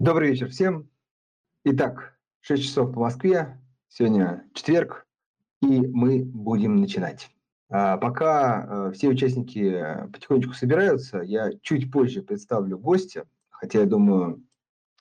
Добрый 0.00 0.30
вечер 0.30 0.48
всем. 0.48 0.88
Итак, 1.62 2.18
6 2.40 2.62
часов 2.62 2.94
по 2.94 3.00
Москве. 3.00 3.60
Сегодня 3.88 4.46
четверг, 4.54 5.06
и 5.60 5.86
мы 5.86 6.24
будем 6.24 6.76
начинать. 6.76 7.28
А 7.68 7.98
пока 7.98 8.66
э, 8.88 8.92
все 8.94 9.08
участники 9.08 10.08
потихонечку 10.10 10.54
собираются, 10.54 11.18
я 11.18 11.50
чуть 11.60 11.92
позже 11.92 12.22
представлю 12.22 12.78
гостя, 12.78 13.26
хотя 13.50 13.80
я 13.80 13.84
думаю, 13.84 14.42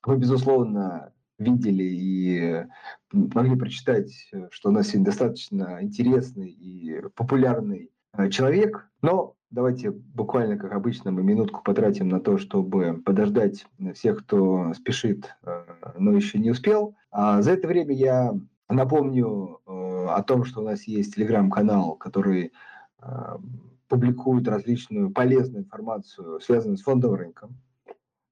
вы, 0.04 0.18
безусловно, 0.18 1.14
видели 1.38 1.84
и 1.84 2.66
могли 3.14 3.56
прочитать, 3.56 4.12
что 4.52 4.68
у 4.68 4.74
нас 4.74 4.88
сегодня 4.88 5.06
достаточно 5.06 5.82
интересный 5.82 6.50
и 6.50 7.00
популярный 7.16 7.94
э, 8.18 8.30
человек, 8.30 8.90
но 9.02 9.38
Давайте 9.52 9.90
буквально, 9.90 10.58
как 10.58 10.74
обычно, 10.74 11.10
мы 11.10 11.24
минутку 11.24 11.64
потратим 11.64 12.08
на 12.08 12.20
то, 12.20 12.38
чтобы 12.38 13.02
подождать 13.04 13.66
всех, 13.96 14.20
кто 14.20 14.76
спешит, 14.76 15.36
э, 15.42 15.64
но 15.98 16.12
еще 16.12 16.38
не 16.38 16.52
успел. 16.52 16.96
А 17.10 17.42
за 17.42 17.54
это 17.54 17.68
время 17.68 17.96
я 17.96 18.36
напомню 18.70 19.60
э, 19.66 20.06
о 20.08 20.22
том, 20.22 20.44
что 20.44 20.62
у 20.62 20.64
нас 20.64 20.84
есть 20.84 21.16
телеграм-канал, 21.16 21.96
который 21.96 22.52
э, 23.02 23.38
публикует 23.88 24.48
различную 24.48 25.10
полезную 25.10 25.64
информацию, 25.64 26.40
связанную 26.42 26.78
с 26.78 26.84
фондовым 26.84 27.18
рынком. 27.18 27.58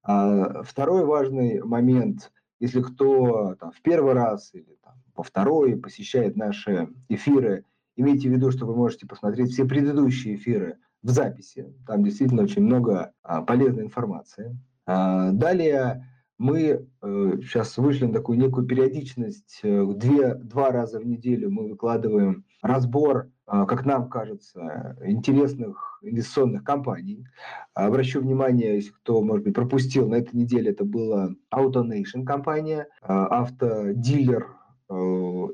А 0.04 0.62
второй 0.62 1.04
важный 1.04 1.64
момент, 1.64 2.32
если 2.60 2.84
кто 2.84 3.56
там, 3.56 3.72
в 3.72 3.82
первый 3.82 4.14
раз 4.14 4.54
или 4.54 4.78
там, 4.84 4.94
по 5.16 5.24
второй 5.24 5.78
посещает 5.78 6.36
наши 6.36 6.90
эфиры, 7.10 7.66
имейте 7.96 8.30
в 8.30 8.32
виду, 8.32 8.52
что 8.52 8.68
вы 8.68 8.76
можете 8.76 9.08
посмотреть 9.08 9.52
все 9.52 9.66
предыдущие 9.66 10.36
эфиры 10.36 10.78
в 11.08 11.10
записи. 11.10 11.74
Там 11.88 12.04
действительно 12.04 12.44
очень 12.44 12.64
много 12.64 13.14
а, 13.24 13.42
полезной 13.42 13.84
информации. 13.86 14.60
А, 14.86 15.32
далее 15.32 16.06
мы 16.38 16.60
э, 17.02 17.32
сейчас 17.42 17.78
вышли 17.78 18.06
на 18.06 18.14
такую 18.14 18.38
некую 18.38 18.68
периодичность. 18.68 19.62
Э, 19.64 19.86
две, 19.96 20.36
два 20.36 20.70
раза 20.70 21.00
в 21.00 21.06
неделю 21.06 21.50
мы 21.50 21.70
выкладываем 21.70 22.46
разбор, 22.62 23.32
э, 23.48 23.66
как 23.68 23.86
нам 23.86 24.08
кажется, 24.08 24.98
интересных 25.04 26.00
инвестиционных 26.04 26.64
компаний. 26.64 27.26
Обращу 27.74 28.22
внимание, 28.22 28.76
если 28.76 28.92
кто, 28.92 29.24
может 29.24 29.46
быть, 29.46 29.56
пропустил, 29.56 30.08
на 30.08 30.16
этой 30.16 30.36
неделе 30.36 30.72
это 30.72 30.84
была 30.84 31.32
AutoNation 31.52 32.24
компания, 32.24 32.88
э, 33.02 33.06
автодилер 33.08 34.48
э, 34.90 34.94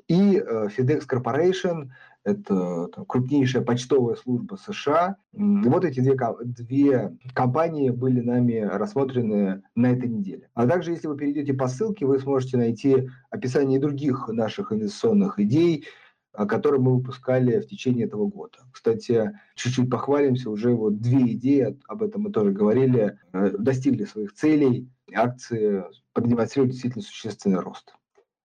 и 0.07 0.35
э, 0.37 0.67
FedEx 0.75 1.07
Corporation– 1.07 1.91
это 2.23 2.87
там, 2.87 3.05
крупнейшая 3.05 3.63
почтовая 3.63 4.15
служба 4.15 4.55
США. 4.55 5.17
Вот 5.33 5.85
эти 5.85 5.99
две, 5.99 6.17
две 6.43 7.17
компании 7.33 7.89
были 7.89 8.21
нами 8.21 8.59
рассмотрены 8.59 9.63
на 9.75 9.87
этой 9.87 10.09
неделе. 10.09 10.49
А 10.53 10.67
также, 10.67 10.91
если 10.91 11.07
вы 11.07 11.17
перейдете 11.17 11.53
по 11.53 11.67
ссылке, 11.67 12.05
вы 12.05 12.19
сможете 12.19 12.57
найти 12.57 13.09
описание 13.29 13.79
других 13.79 14.27
наших 14.29 14.71
инвестиционных 14.71 15.39
идей, 15.39 15.85
которые 16.33 16.81
мы 16.81 16.95
выпускали 16.95 17.59
в 17.59 17.67
течение 17.67 18.07
этого 18.07 18.27
года. 18.27 18.57
Кстати, 18.71 19.31
чуть-чуть 19.55 19.89
похвалимся, 19.89 20.49
уже 20.49 20.73
вот 20.73 20.99
две 20.99 21.33
идеи, 21.33 21.77
об 21.87 22.01
этом 22.01 22.23
мы 22.23 22.31
тоже 22.31 22.51
говорили, 22.51 23.19
э, 23.33 23.51
достигли 23.59 24.05
своих 24.05 24.33
целей, 24.33 24.89
акции 25.13 25.83
продемонстрировали 26.13 26.71
действительно 26.71 27.03
существенный 27.03 27.59
рост. 27.59 27.93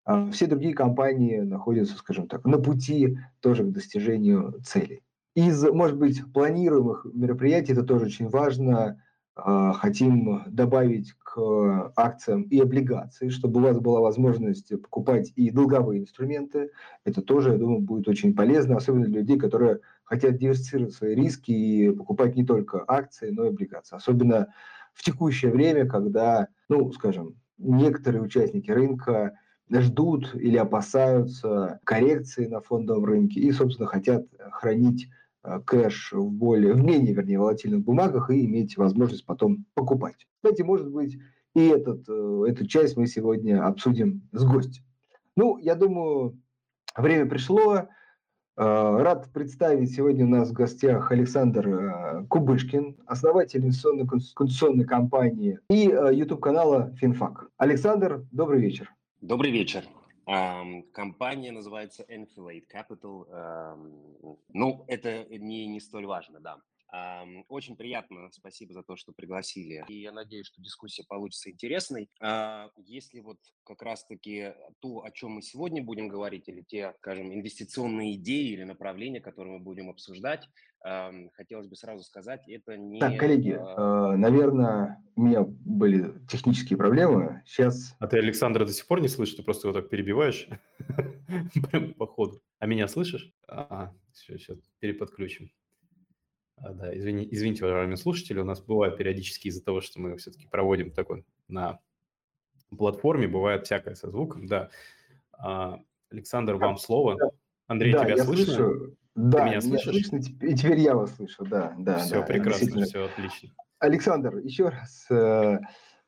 А 0.08 0.30
все 0.30 0.46
другие 0.46 0.72
компании 0.72 1.40
находятся, 1.40 1.94
скажем 1.94 2.28
так, 2.28 2.46
на 2.46 2.56
пути 2.58 3.18
тоже 3.40 3.62
к 3.62 3.72
достижению 3.72 4.58
целей. 4.64 5.02
Из, 5.36 5.62
может 5.70 5.98
быть, 5.98 6.22
планируемых 6.32 7.06
мероприятий, 7.12 7.72
это 7.72 7.82
тоже 7.82 8.06
очень 8.06 8.26
важно, 8.30 9.02
а, 9.36 9.74
хотим 9.74 10.44
добавить 10.46 11.12
к 11.12 11.92
акциям 11.94 12.44
и 12.44 12.58
облигации, 12.58 13.28
чтобы 13.28 13.60
у 13.60 13.62
вас 13.62 13.78
была 13.80 14.00
возможность 14.00 14.70
покупать 14.80 15.30
и 15.36 15.50
долговые 15.50 16.00
инструменты. 16.00 16.70
Это 17.04 17.20
тоже, 17.20 17.52
я 17.52 17.58
думаю, 17.58 17.80
будет 17.80 18.08
очень 18.08 18.34
полезно, 18.34 18.78
особенно 18.78 19.04
для 19.04 19.20
людей, 19.20 19.38
которые 19.38 19.80
хотят 20.04 20.38
диверсифицировать 20.38 20.94
свои 20.94 21.14
риски 21.14 21.50
и 21.50 21.90
покупать 21.90 22.34
не 22.34 22.46
только 22.46 22.82
акции, 22.88 23.28
но 23.28 23.44
и 23.44 23.50
облигации. 23.50 23.96
Особенно 23.96 24.54
в 24.94 25.02
текущее 25.02 25.52
время, 25.52 25.86
когда, 25.86 26.48
ну, 26.70 26.90
скажем, 26.92 27.36
некоторые 27.58 28.22
участники 28.22 28.70
рынка 28.70 29.34
ждут 29.70 30.34
или 30.34 30.56
опасаются 30.56 31.80
коррекции 31.84 32.46
на 32.46 32.60
фондовом 32.60 33.04
рынке 33.04 33.40
и, 33.40 33.52
собственно, 33.52 33.86
хотят 33.86 34.26
хранить 34.50 35.08
э, 35.44 35.60
кэш 35.64 36.12
в 36.12 36.30
более, 36.30 36.72
в 36.72 36.82
менее, 36.82 37.14
вернее, 37.14 37.38
волатильных 37.38 37.82
бумагах 37.82 38.30
и 38.30 38.44
иметь 38.46 38.76
возможность 38.76 39.26
потом 39.26 39.66
покупать. 39.74 40.26
Кстати, 40.42 40.62
может 40.62 40.90
быть, 40.90 41.18
и 41.54 41.66
этот, 41.66 42.08
э, 42.08 42.44
эту 42.48 42.66
часть 42.66 42.96
мы 42.96 43.06
сегодня 43.06 43.66
обсудим 43.66 44.28
с 44.32 44.44
гостем. 44.44 44.82
Ну, 45.36 45.58
я 45.58 45.74
думаю, 45.74 46.38
время 46.96 47.26
пришло. 47.26 47.76
Э, 47.76 47.86
рад 48.56 49.30
представить 49.32 49.94
сегодня 49.94 50.24
у 50.24 50.28
нас 50.28 50.50
в 50.50 50.54
гостях 50.54 51.12
Александр 51.12 52.24
Кубышкин, 52.28 52.96
основатель 53.06 53.60
инвестиционной 53.60 54.06
конституционной 54.06 54.84
компании 54.84 55.60
и 55.70 55.84
YouTube-канала 55.84 56.92
«Финфак». 56.96 57.50
Александр, 57.58 58.24
добрый 58.32 58.60
вечер. 58.60 58.92
Добрый 59.20 59.50
вечер. 59.50 59.84
Компания 60.24 61.50
называется 61.50 62.04
Enfilade 62.08 62.64
Capital. 62.72 63.76
Ну, 64.52 64.84
это 64.86 65.24
не, 65.24 65.66
не 65.66 65.80
столь 65.80 66.06
важно, 66.06 66.38
да. 66.38 66.58
Очень 67.48 67.76
приятно, 67.76 68.30
спасибо 68.32 68.72
за 68.72 68.82
то, 68.82 68.96
что 68.96 69.12
пригласили. 69.12 69.84
И 69.88 70.00
я 70.00 70.12
надеюсь, 70.12 70.46
что 70.46 70.62
дискуссия 70.62 71.04
получится 71.06 71.50
интересной. 71.50 72.08
А, 72.20 72.70
если 72.76 73.20
вот 73.20 73.38
как 73.64 73.82
раз-таки 73.82 74.54
то, 74.80 75.04
о 75.04 75.10
чем 75.10 75.32
мы 75.32 75.42
сегодня 75.42 75.82
будем 75.82 76.08
говорить, 76.08 76.48
или 76.48 76.62
те, 76.62 76.94
скажем, 76.98 77.32
инвестиционные 77.32 78.14
идеи 78.14 78.52
или 78.52 78.64
направления, 78.64 79.20
которые 79.20 79.58
мы 79.58 79.64
будем 79.64 79.90
обсуждать, 79.90 80.48
хотелось 80.80 81.66
бы 81.66 81.76
сразу 81.76 82.04
сказать, 82.04 82.48
это 82.48 82.76
не... 82.76 83.00
Так, 83.00 83.18
коллеги, 83.18 83.50
а, 83.50 84.12
а, 84.12 84.16
наверное, 84.16 85.02
у 85.16 85.22
меня 85.22 85.42
были 85.42 86.14
технические 86.28 86.76
проблемы. 86.76 87.42
Сейчас... 87.46 87.96
А 87.98 88.06
ты 88.06 88.18
Александра 88.18 88.64
до 88.64 88.72
сих 88.72 88.86
пор 88.86 89.00
не 89.00 89.08
слышишь? 89.08 89.34
Ты 89.34 89.42
просто 89.42 89.68
его 89.68 89.78
так 89.78 89.90
перебиваешь 89.90 90.48
прям 91.70 91.94
по 91.98 92.06
ходу. 92.06 92.40
А 92.58 92.66
меня 92.66 92.86
слышишь? 92.88 93.32
А, 93.48 93.92
все, 94.12 94.38
сейчас 94.38 94.58
переподключим. 94.78 95.50
А, 96.60 96.72
да, 96.72 96.96
извини, 96.96 97.26
извините, 97.30 97.64
уважаемые 97.64 97.96
слушатели, 97.96 98.40
у 98.40 98.44
нас 98.44 98.60
бывает 98.60 98.96
периодически 98.96 99.48
из-за 99.48 99.64
того, 99.64 99.80
что 99.80 100.00
мы 100.00 100.16
все-таки 100.16 100.46
проводим 100.46 100.90
такой 100.90 101.24
на 101.48 101.80
платформе, 102.76 103.28
бывает 103.28 103.64
всякое 103.66 103.94
со 103.94 104.10
звуком, 104.10 104.46
да. 104.46 104.70
А, 105.32 105.80
Александр, 106.10 106.54
вам 106.54 106.76
слово. 106.76 107.16
Андрей, 107.66 107.92
да, 107.92 108.04
тебя 108.04 108.24
слышно? 108.24 108.54
Слышу. 108.54 108.96
Да, 109.14 109.38
Ты 109.38 109.44
меня 109.46 109.60
слышишь? 109.60 109.90
слышно, 109.90 110.16
и 110.18 110.54
теперь 110.54 110.78
я 110.78 110.94
вас 110.94 111.14
слышу, 111.16 111.44
да. 111.44 111.74
да 111.76 111.98
все 111.98 112.20
да, 112.20 112.22
прекрасно, 112.22 112.84
все 112.84 113.04
отлично. 113.06 113.50
Александр, 113.80 114.38
еще 114.38 114.68
раз 114.68 115.06
э, 115.10 115.58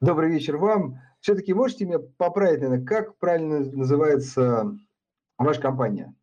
добрый 0.00 0.31
вечер 0.31 0.56
вам. 0.56 1.00
Все-таки 1.21 1.53
можете 1.53 1.87
меня 1.87 1.99
поправить, 1.99 2.60
наверное, 2.60 2.84
как 2.84 3.19
правильно 3.19 3.60
называется 3.60 4.77
ваша 5.39 5.60
компания? 5.60 6.15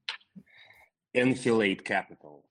Enfilade 1.13 1.81
Capital. 1.85 2.46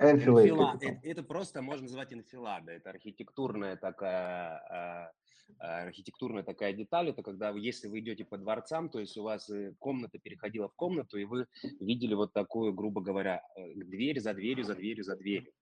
Capital. 0.00 0.76
Это, 0.80 1.00
это 1.02 1.22
просто 1.22 1.62
можно 1.62 1.84
назвать 1.84 2.12
инфилада. 2.12 2.72
Это 2.72 2.90
архитектурная 2.90 3.76
такая 3.76 4.58
а, 4.70 5.12
а, 5.58 5.82
архитектурная 5.82 6.42
такая 6.42 6.72
деталь, 6.72 7.10
это 7.10 7.22
когда 7.22 7.52
вы, 7.52 7.60
если 7.60 7.88
вы 7.88 8.00
идете 8.00 8.24
по 8.24 8.36
дворцам, 8.38 8.90
то 8.90 9.00
есть 9.00 9.16
у 9.16 9.22
вас 9.22 9.48
э, 9.50 9.74
комната 9.78 10.18
переходила 10.18 10.68
в 10.68 10.74
комнату, 10.74 11.18
и 11.18 11.24
вы 11.24 11.46
видели 11.80 12.14
вот 12.14 12.32
такую, 12.32 12.72
грубо 12.74 13.00
говоря, 13.00 13.42
э, 13.56 13.74
дверь 13.74 14.20
за 14.20 14.34
дверью, 14.34 14.64
за 14.64 14.74
дверью, 14.74 15.04
за 15.04 15.16
дверью. 15.16 15.52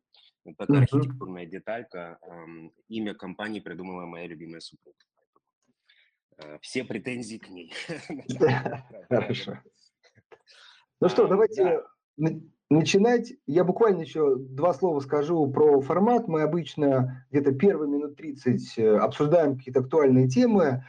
Вот 0.45 0.57
такая 0.57 0.83
архитектурная 0.83 1.47
деталька. 1.47 2.19
Имя 2.89 3.15
компании 3.15 3.61
придумала 3.61 4.07
моя 4.07 4.27
любимая 4.27 4.61
супруга. 4.61 4.99
Э, 6.39 6.59
все 6.61 6.85
претензии 6.85 7.39
к 7.39 7.49
ней. 7.49 7.73
Хорошо. 9.09 9.59
Ну 11.01 11.09
что, 11.09 11.27
давайте 11.27 11.83
начинать. 12.71 13.33
Я 13.47 13.65
буквально 13.65 14.03
еще 14.03 14.37
два 14.37 14.75
слова 14.75 15.01
скажу 15.01 15.47
про 15.51 15.81
формат. 15.81 16.29
Мы 16.29 16.43
обычно 16.43 17.27
где-то 17.31 17.53
первые 17.53 17.91
минут 17.91 18.17
30 18.17 18.79
э, 18.79 18.97
обсуждаем 18.99 19.57
какие-то 19.57 19.81
актуальные 19.81 20.29
темы. 20.29 20.85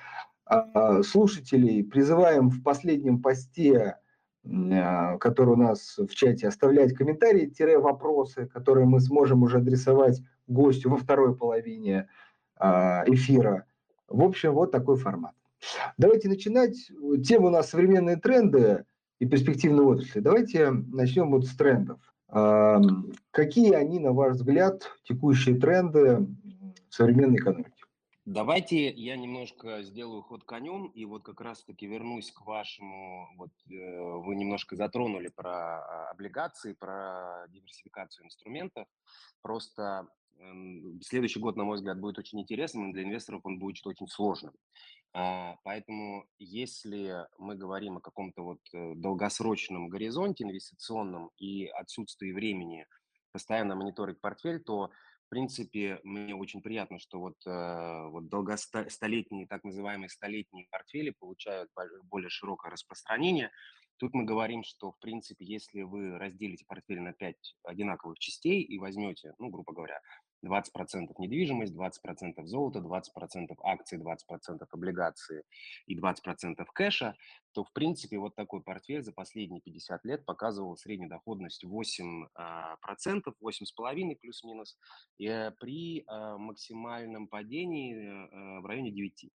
А, 0.46 1.04
слушателей 1.04 1.84
призываем 1.84 2.50
в 2.50 2.64
последнем 2.64 3.22
посте, 3.22 3.98
а, 4.46 5.18
который 5.18 5.54
у 5.54 5.58
нас 5.58 5.98
в 5.98 6.14
чате, 6.16 6.48
оставлять 6.48 6.94
комментарии-вопросы, 6.94 8.48
которые 8.48 8.86
мы 8.86 9.00
сможем 9.00 9.44
уже 9.44 9.58
адресовать 9.58 10.22
гостю 10.48 10.90
во 10.90 10.98
второй 10.98 11.36
половине 11.36 12.08
а, 12.56 13.04
эфира. 13.08 13.66
В 14.08 14.24
общем, 14.24 14.54
вот 14.54 14.72
такой 14.72 14.96
формат. 14.96 15.34
Давайте 15.98 16.30
начинать. 16.30 16.76
Тема 17.26 17.48
у 17.48 17.50
нас 17.50 17.70
современные 17.70 18.16
тренды– 18.16 18.86
и 19.20 19.26
перспективной 19.26 19.84
отрасли. 19.84 20.20
Давайте 20.20 20.72
начнем 20.72 21.32
вот 21.32 21.46
с 21.46 21.56
трендов. 21.56 22.00
Какие 23.32 23.74
они, 23.74 24.00
на 24.00 24.12
ваш 24.12 24.36
взгляд, 24.36 24.92
текущие 25.04 25.56
тренды 25.56 26.28
в 26.90 26.94
современной 26.94 27.38
экономике? 27.38 27.72
Давайте 28.28 28.90
я 28.90 29.16
немножко 29.16 29.82
сделаю 29.84 30.22
ход 30.22 30.44
конем 30.44 30.88
и 30.88 31.06
вот 31.06 31.24
как 31.24 31.40
раз-таки 31.40 31.88
вернусь 31.88 32.30
к 32.30 32.46
вашему, 32.46 33.30
вот 33.38 33.52
э, 33.72 34.02
вы 34.02 34.36
немножко 34.36 34.76
затронули 34.76 35.30
про 35.30 35.80
а, 35.80 36.10
облигации, 36.12 36.74
про 36.74 37.46
диверсификацию 37.48 38.26
инструментов. 38.26 38.86
Просто 39.42 40.10
эм, 40.40 41.00
следующий 41.02 41.40
год, 41.40 41.56
на 41.56 41.64
мой 41.64 41.78
взгляд, 41.78 42.02
будет 42.02 42.20
очень 42.20 42.42
интересным, 42.42 42.92
для 42.92 43.04
инвесторов 43.04 43.46
он 43.46 43.60
будет 43.60 43.88
очень 43.88 44.10
сложным. 44.10 44.54
А, 45.20 45.56
поэтому 45.64 46.28
если 46.38 47.26
мы 47.40 47.56
говорим 47.56 47.98
о 47.98 48.02
каком-то 48.02 48.44
вот 48.44 48.60
э, 48.72 48.94
долгосрочном 48.96 49.90
горизонте 49.90 50.44
инвестиционном 50.44 51.32
и 51.38 51.66
отсутствии 51.66 52.32
времени 52.32 52.86
постоянно 53.32 53.76
мониторить 53.76 54.22
портфель, 54.22 54.60
то 54.60 54.92
в 55.26 55.30
принципе, 55.30 56.00
мне 56.04 56.36
очень 56.36 56.62
приятно, 56.62 57.00
что 57.00 57.20
вот, 57.20 57.36
э, 57.48 58.08
вот 58.10 58.30
долгостолетние, 58.30 59.48
так 59.48 59.64
называемые 59.64 60.10
столетние 60.10 60.68
портфели 60.70 61.10
получают 61.20 61.72
более 62.04 62.30
широкое 62.30 62.72
распространение. 62.72 63.50
Тут 63.98 64.14
мы 64.14 64.24
говорим, 64.24 64.64
что, 64.64 64.92
в 64.92 65.00
принципе, 65.00 65.44
если 65.46 65.82
вы 65.82 66.20
разделите 66.20 66.64
портфель 66.68 67.02
на 67.02 67.14
5 67.14 67.56
одинаковых 67.64 68.20
частей 68.20 68.62
и 68.62 68.78
возьмете, 68.78 69.34
ну, 69.40 69.50
грубо 69.50 69.74
говоря, 69.74 70.00
20% 70.46 71.14
недвижимость, 71.18 71.74
20% 71.74 72.46
золото, 72.46 72.80
20% 72.80 73.56
акций, 73.64 74.00
20% 74.00 74.66
облигации 74.72 75.44
и 75.86 75.98
20% 75.98 76.66
кэша, 76.74 77.16
то, 77.54 77.64
в 77.64 77.74
принципе, 77.74 78.18
вот 78.18 78.36
такой 78.36 78.62
портфель 78.62 79.04
за 79.04 79.14
последние 79.14 79.62
50 79.62 80.06
лет 80.06 80.26
показывал 80.26 80.78
среднюю 80.78 81.10
доходность 81.10 81.64
8%, 81.64 82.28
8,5% 83.42 84.16
плюс-минус, 84.22 84.78
э, 85.20 85.52
при 85.60 86.02
э, 86.02 86.38
максимальном 86.38 87.28
падении 87.28 87.96
э, 87.96 88.62
в 88.62 88.66
районе 88.66 88.92
9%. 88.92 89.30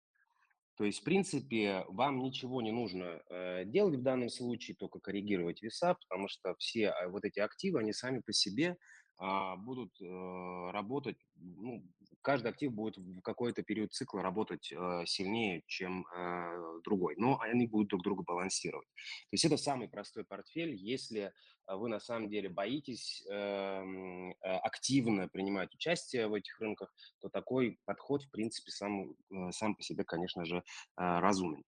То 0.79 0.85
есть, 0.85 1.01
в 1.01 1.03
принципе, 1.03 1.83
вам 1.89 2.19
ничего 2.19 2.61
не 2.61 2.71
нужно 2.71 3.21
э, 3.29 3.65
делать 3.65 3.95
в 3.95 4.01
данном 4.01 4.29
случае, 4.29 4.77
только 4.77 5.01
коррегировать 5.01 5.61
веса, 5.61 5.97
потому 6.07 6.29
что 6.29 6.55
все 6.57 6.83
э, 6.83 7.09
вот 7.09 7.25
эти 7.25 7.39
активы, 7.39 7.81
они 7.81 7.91
сами 7.91 8.19
по 8.19 8.31
себе 8.31 8.69
а, 8.69 8.75
будут 9.19 9.91
э, 10.01 10.71
работать, 10.71 11.17
ну, 11.35 11.83
каждый 12.21 12.51
актив 12.51 12.71
будет 12.71 12.97
в 12.97 13.21
какой-то 13.21 13.63
период 13.63 13.91
цикла 13.91 14.21
работать 14.21 14.71
э, 14.71 15.03
сильнее, 15.05 15.63
чем 15.67 16.05
э, 16.15 16.79
другой, 16.85 17.15
но 17.17 17.37
они 17.41 17.67
будут 17.67 17.89
друг 17.89 18.01
друга 18.03 18.23
балансировать. 18.23 18.87
То 18.87 19.33
есть 19.33 19.43
это 19.43 19.57
самый 19.57 19.89
простой 19.89 20.23
портфель, 20.23 20.73
если 20.73 21.33
вы 21.67 21.89
на 21.89 21.99
самом 21.99 22.29
деле 22.29 22.49
боитесь 22.49 23.23
эм, 23.29 24.33
активно 24.41 25.27
принимать 25.27 25.71
участие 25.75 26.27
в 26.27 26.33
этих 26.33 26.59
рынках, 26.59 26.91
то 27.19 27.29
такой 27.29 27.77
подход, 27.85 28.23
в 28.23 28.31
принципе, 28.31 28.71
сам, 28.71 29.13
сам 29.51 29.75
по 29.75 29.83
себе, 29.83 30.03
конечно 30.03 30.45
же, 30.45 30.63
разумен. 30.95 31.63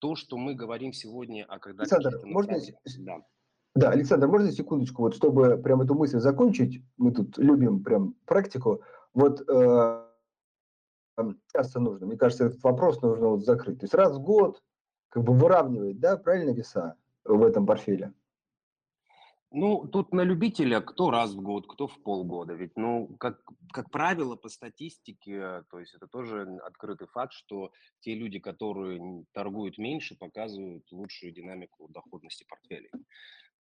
То, 0.00 0.16
что 0.16 0.38
мы 0.38 0.54
говорим 0.56 0.92
сегодня, 0.92 1.44
а 1.48 1.60
когда... 1.60 1.82
Александр, 1.82 2.26
можно... 2.26 2.58
Да. 2.98 3.20
Да, 3.74 3.90
Александр, 3.90 4.28
можно 4.28 4.52
секундочку, 4.52 5.02
вот 5.02 5.16
чтобы 5.16 5.56
прям 5.58 5.80
эту 5.80 5.94
мысль 5.94 6.20
закончить, 6.20 6.84
мы 6.96 7.12
тут 7.12 7.38
любим 7.38 7.82
прям 7.82 8.14
практику, 8.24 8.82
вот 9.14 9.42
э, 9.48 10.04
часто 11.52 11.80
нужно, 11.80 12.06
мне 12.06 12.16
кажется, 12.16 12.46
этот 12.46 12.62
вопрос 12.62 13.02
нужно 13.02 13.28
вот 13.28 13.44
закрыть. 13.44 13.80
То 13.80 13.84
есть 13.84 13.94
раз 13.94 14.16
в 14.16 14.22
год 14.22 14.62
как 15.08 15.24
бы 15.24 15.32
выравнивать, 15.32 15.98
да, 15.98 16.16
правильно 16.16 16.50
веса 16.50 16.96
в 17.24 17.42
этом 17.42 17.66
портфеле? 17.66 18.12
Ну, 19.56 19.86
тут 19.86 20.12
на 20.12 20.22
любителя, 20.22 20.80
кто 20.80 21.10
раз 21.10 21.32
в 21.32 21.40
год, 21.40 21.66
кто 21.68 21.86
в 21.86 22.02
полгода. 22.02 22.54
Ведь, 22.54 22.76
ну, 22.76 23.06
как, 23.20 23.40
как 23.72 23.88
правило, 23.88 24.34
по 24.34 24.48
статистике, 24.48 25.62
то 25.70 25.78
есть 25.78 25.94
это 25.94 26.08
тоже 26.08 26.58
открытый 26.64 27.06
факт, 27.06 27.32
что 27.32 27.70
те 28.00 28.16
люди, 28.16 28.40
которые 28.40 29.24
торгуют 29.32 29.78
меньше, 29.78 30.16
показывают 30.16 30.90
лучшую 30.90 31.32
динамику 31.32 31.86
доходности 31.88 32.44
портфелей. 32.48 32.90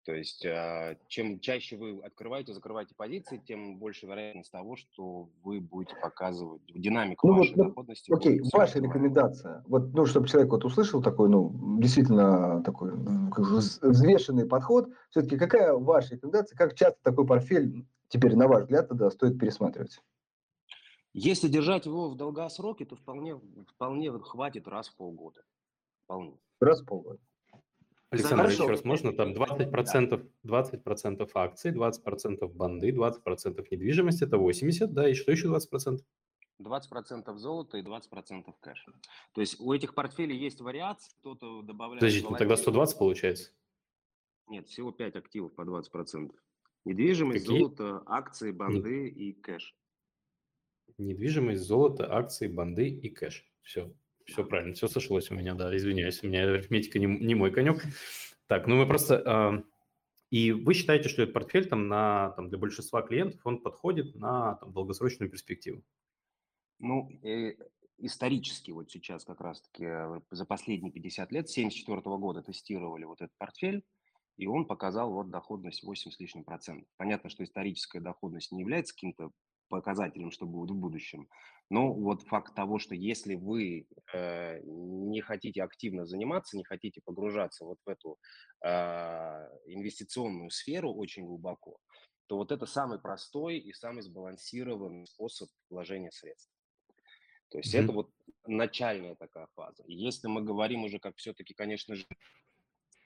То 0.05 0.13
есть 0.13 0.45
а, 0.45 0.97
чем 1.07 1.39
чаще 1.39 1.77
вы 1.77 2.01
открываете, 2.03 2.53
закрываете 2.53 2.93
позиции, 2.93 3.41
тем 3.45 3.77
больше 3.77 4.05
вероятность 4.05 4.51
того, 4.51 4.75
что 4.75 5.29
вы 5.43 5.61
будете 5.61 5.95
показывать 5.95 6.61
динамику 6.67 7.27
ну, 7.27 7.37
вашей 7.37 7.55
вот, 7.55 7.67
доходности. 7.67 8.13
Окей, 8.13 8.41
ваша 8.51 8.79
рекомендация. 8.79 9.63
Вот, 9.67 9.93
ну, 9.93 10.05
чтобы 10.05 10.27
человек 10.27 10.51
вот 10.51 10.65
услышал 10.65 11.01
такой, 11.01 11.29
ну, 11.29 11.53
действительно 11.79 12.61
такой 12.63 12.91
как 13.31 13.39
взвешенный 13.39 14.45
подход, 14.45 14.89
все-таки 15.09 15.37
какая 15.37 15.73
ваша 15.73 16.15
рекомендация, 16.15 16.57
как 16.57 16.75
часто 16.75 16.99
такой 17.01 17.25
портфель 17.25 17.85
теперь, 18.09 18.35
на 18.35 18.47
ваш 18.47 18.63
взгляд, 18.63 18.89
тогда 18.89 19.09
стоит 19.09 19.39
пересматривать? 19.39 20.01
Если 21.13 21.47
держать 21.47 21.85
его 21.85 22.09
в 22.09 22.17
долгосроке, 22.17 22.85
то 22.85 22.95
вполне, 22.95 23.39
вполне 23.67 24.11
хватит 24.11 24.67
раз 24.67 24.89
в 24.89 24.95
полгода. 24.95 25.43
Вполне. 26.03 26.37
Раз 26.59 26.81
в 26.81 26.85
полгода. 26.85 27.19
Александр, 28.13 28.43
Хорошо. 28.43 28.63
еще 28.63 28.71
раз, 28.71 28.83
можно 28.83 29.11
там 29.11 29.33
20%, 29.33 30.29
20% 30.45 31.31
акций, 31.33 31.71
20% 31.71 32.47
банды, 32.47 32.91
20% 32.91 33.67
недвижимости, 33.71 34.23
это 34.23 34.37
80, 34.37 34.93
да, 34.93 35.09
и 35.09 35.15
что 35.15 35.31
еще 35.31 35.47
20%? 35.47 35.99
20% 36.61 37.37
золота 37.37 37.77
и 37.77 37.81
20% 37.81 38.53
кэша. 38.61 38.93
То 39.33 39.41
есть 39.41 39.59
у 39.59 39.73
этих 39.73 39.95
портфелей 39.95 40.37
есть 40.37 40.61
вариации, 40.61 41.11
кто-то 41.19 41.63
добавляет... 41.63 42.01
Подождите, 42.01 42.27
ну 42.29 42.37
тогда 42.37 42.55
120 42.55 42.97
получается? 42.99 43.51
Нет, 44.47 44.67
всего 44.67 44.91
5 44.91 45.15
активов 45.15 45.53
по 45.55 45.61
20%. 45.61 46.31
Недвижимость, 46.85 47.45
Какие? 47.45 47.59
золото, 47.59 48.03
акции, 48.05 48.51
банды 48.51 49.11
Не... 49.11 49.29
и 49.29 49.33
кэш. 49.33 49.75
Недвижимость, 50.99 51.63
золото, 51.63 52.13
акции, 52.13 52.47
банды 52.47 52.89
и 52.89 53.09
кэш. 53.09 53.49
Все, 53.61 53.91
все 54.25 54.43
правильно, 54.43 54.73
все 54.73 54.87
сошлось 54.87 55.31
у 55.31 55.35
меня, 55.35 55.53
да, 55.53 55.75
извиняюсь, 55.75 56.23
у 56.23 56.27
меня 56.27 56.43
арифметика 56.43 56.99
не, 56.99 57.05
не 57.05 57.35
мой 57.35 57.51
конек. 57.51 57.83
Так, 58.47 58.67
ну 58.67 58.75
мы 58.75 58.87
просто... 58.87 59.23
Э, 59.25 59.63
и 60.29 60.51
вы 60.51 60.73
считаете, 60.73 61.09
что 61.09 61.21
этот 61.21 61.33
портфель 61.33 61.67
там, 61.67 61.87
на, 61.87 62.31
там, 62.31 62.49
для 62.49 62.57
большинства 62.57 63.01
клиентов, 63.01 63.39
он 63.43 63.61
подходит 63.61 64.15
на 64.15 64.55
там, 64.55 64.73
долгосрочную 64.73 65.29
перспективу? 65.29 65.83
Ну, 66.79 67.09
э, 67.21 67.55
исторически 67.99 68.71
вот 68.71 68.89
сейчас 68.91 69.25
как 69.25 69.41
раз-таки 69.41 69.85
э, 69.85 70.21
за 70.31 70.45
последние 70.45 70.91
50 70.91 71.31
лет, 71.31 71.49
с 71.49 71.53
1974 71.53 72.17
года 72.17 72.41
тестировали 72.41 73.03
вот 73.03 73.21
этот 73.21 73.37
портфель, 73.37 73.83
и 74.37 74.47
он 74.47 74.65
показал 74.65 75.13
вот 75.13 75.29
доходность 75.29 75.83
8 75.83 76.11
с 76.11 76.19
лишним 76.19 76.43
процентов. 76.43 76.89
Понятно, 76.97 77.29
что 77.29 77.43
историческая 77.43 77.99
доходность 77.99 78.51
не 78.51 78.61
является 78.61 78.93
каким-то 78.93 79.31
показателем, 79.73 80.29
что 80.29 80.45
будет 80.45 80.69
в 80.69 80.79
будущем. 80.79 81.27
Но 81.69 81.93
вот 81.93 82.21
факт 82.23 82.53
того, 82.53 82.77
что 82.77 82.93
если 82.93 83.35
вы 83.35 83.87
э, 84.13 84.59
не 84.63 85.21
хотите 85.21 85.63
активно 85.63 86.05
заниматься, 86.05 86.57
не 86.57 86.63
хотите 86.63 87.01
погружаться 87.03 87.65
вот 87.65 87.79
в 87.83 87.89
эту 87.89 88.17
э, 88.63 88.69
инвестиционную 89.65 90.51
сферу 90.51 90.93
очень 90.93 91.25
глубоко, 91.25 91.77
то 92.27 92.37
вот 92.37 92.51
это 92.51 92.67
самый 92.67 92.99
простой 92.99 93.57
и 93.57 93.73
самый 93.73 94.03
сбалансированный 94.03 95.07
способ 95.07 95.49
вложения 95.71 96.11
средств. 96.11 96.51
То 97.49 97.57
есть 97.57 97.73
mm-hmm. 97.73 97.83
это 97.83 97.93
вот 97.93 98.09
начальная 98.47 99.15
такая 99.15 99.47
фаза. 99.55 99.83
И 99.87 99.95
если 99.95 100.27
мы 100.27 100.43
говорим 100.43 100.83
уже 100.83 100.99
как 100.99 101.15
все-таки, 101.17 101.53
конечно 101.55 101.95
же, 101.95 102.05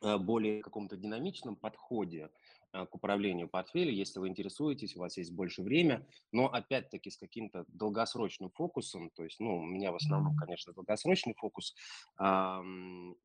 более 0.01 0.61
каком-то 0.61 0.95
динамичном 0.95 1.55
подходе 1.55 2.29
Э, 2.73 2.85
к 2.85 2.95
управлению 2.95 3.47
портфеля, 3.47 3.91
если 3.91 4.19
вы 4.19 4.27
интересуетесь, 4.27 4.95
у 4.95 4.99
вас 4.99 5.17
есть 5.17 5.31
больше 5.31 5.61
время, 5.63 6.05
но 6.31 6.47
опять-таки 6.47 7.09
с 7.09 7.17
каким-то 7.17 7.65
долгосрочным 7.69 8.49
фокусом, 8.51 9.09
то 9.11 9.23
есть, 9.23 9.39
ну, 9.39 9.57
у 9.57 9.63
меня 9.63 9.91
в 9.91 9.95
основном, 9.95 10.35
конечно, 10.35 10.73
долгосрочный 10.73 11.33
фокус, 11.33 11.75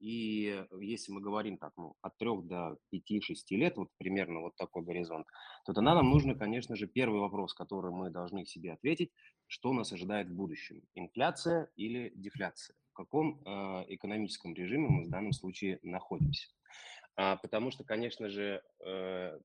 и 0.01 0.65
если 0.81 1.13
мы 1.13 1.21
говорим 1.21 1.59
так, 1.59 1.73
ну, 1.77 1.97
от 2.03 2.17
3 2.19 2.29
до 2.43 2.79
5-6 2.91 3.57
лет, 3.57 3.77
вот 3.77 3.89
примерно 3.99 4.41
вот 4.41 4.57
такой 4.57 4.85
горизонт, 4.85 5.27
то 5.65 5.73
тогда 5.73 5.95
нам 5.95 6.11
нужно, 6.11 6.35
конечно 6.35 6.77
же, 6.77 6.87
первый 6.87 7.21
вопрос, 7.21 7.53
который 7.55 7.91
мы 7.91 8.11
должны 8.11 8.45
себе 8.47 8.73
ответить, 8.73 9.11
что 9.47 9.73
нас 9.73 9.93
ожидает 9.93 10.29
в 10.29 10.35
будущем, 10.35 10.83
инфляция 10.95 11.69
или 11.77 12.13
дефляция, 12.15 12.77
в 12.93 12.95
каком 12.95 13.43
э, 13.45 13.85
экономическом 13.89 14.55
режиме 14.55 14.89
мы 14.89 15.05
в 15.05 15.11
данном 15.11 15.33
случае 15.33 15.81
находимся. 15.83 16.49
А, 17.17 17.37
потому 17.37 17.71
что, 17.71 17.85
конечно 17.85 18.29
же, 18.29 18.63
э, 18.85 19.39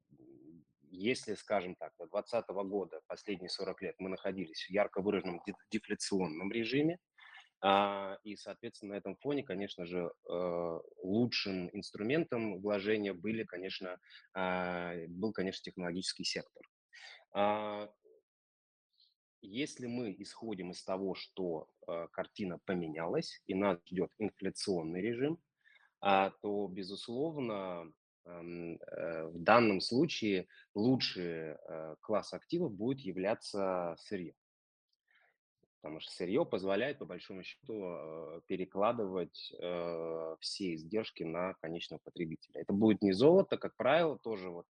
если, 0.90 1.34
скажем 1.36 1.76
так, 1.76 1.94
до 1.98 2.08
2020 2.08 2.50
года, 2.70 3.02
последние 3.08 3.50
40 3.50 3.82
лет, 3.82 3.96
мы 4.00 4.10
находились 4.10 4.66
в 4.66 4.70
ярко 4.70 5.02
выраженном 5.02 5.42
дефляционном 5.72 6.52
режиме, 6.52 7.00
а, 7.60 8.18
и, 8.24 8.36
соответственно, 8.36 8.94
на 8.94 8.98
этом 8.98 9.16
фоне, 9.18 9.44
конечно 9.44 9.86
же, 9.86 10.12
э, 10.30 10.80
лучшим 11.04 11.70
инструментом 11.74 12.62
вложения 12.62 13.14
были, 13.14 13.44
конечно, 13.44 14.00
а, 14.34 14.94
был, 15.08 15.34
конечно, 15.34 15.64
технологический 15.64 16.24
сектор. 16.24 16.64
Если 19.42 19.86
мы 19.86 20.16
исходим 20.18 20.72
из 20.72 20.84
того, 20.84 21.14
что 21.14 21.70
э, 21.88 22.08
картина 22.12 22.60
поменялась 22.66 23.42
и 23.46 23.54
нас 23.54 23.80
ждет 23.86 24.12
инфляционный 24.18 25.02
режим, 25.02 25.40
то, 26.00 26.68
безусловно, 26.68 27.92
э, 28.26 29.28
в 29.28 29.40
данном 29.40 29.82
случае 29.82 30.48
лучший 30.76 31.56
э, 31.56 31.96
класс 32.02 32.34
активов 32.34 32.74
будет 32.74 33.00
являться 33.00 33.96
сырье. 34.00 34.34
потому 35.82 36.00
что 36.02 36.12
сырье 36.12 36.46
позволяет, 36.46 37.00
по 37.00 37.06
большому 37.06 37.44
счету, 37.44 37.74
э, 37.74 38.42
перекладывать 38.48 39.54
все 40.40 40.76
издержки 40.76 41.24
на 41.24 41.54
конечного 41.62 42.02
потребителя. 42.04 42.62
Это 42.62 42.74
будет 42.74 43.02
не 43.02 43.14
золото, 43.14 43.58
как 43.58 43.76
правило, 43.76 44.20
тоже 44.20 44.50
вот 44.50 44.66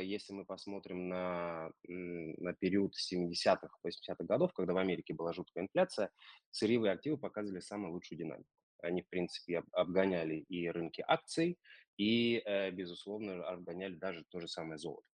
если 0.00 0.32
мы 0.32 0.44
посмотрим 0.44 1.08
на, 1.08 1.70
на 1.84 2.52
период 2.52 2.94
70-х, 2.94 3.68
80-х 3.86 4.24
годов, 4.24 4.52
когда 4.52 4.74
в 4.74 4.76
Америке 4.76 5.14
была 5.14 5.32
жуткая 5.32 5.64
инфляция, 5.64 6.10
сырьевые 6.50 6.92
активы 6.92 7.16
показывали 7.16 7.60
самую 7.60 7.92
лучшую 7.92 8.18
динамику. 8.18 8.57
Они, 8.80 9.02
в 9.02 9.08
принципе, 9.08 9.62
обгоняли 9.72 10.36
и 10.48 10.68
рынки 10.68 11.04
акций, 11.06 11.58
и, 11.96 12.42
безусловно, 12.72 13.44
обгоняли 13.46 13.94
даже 13.94 14.24
то 14.30 14.40
же 14.40 14.48
самое 14.48 14.78
золото. 14.78 15.06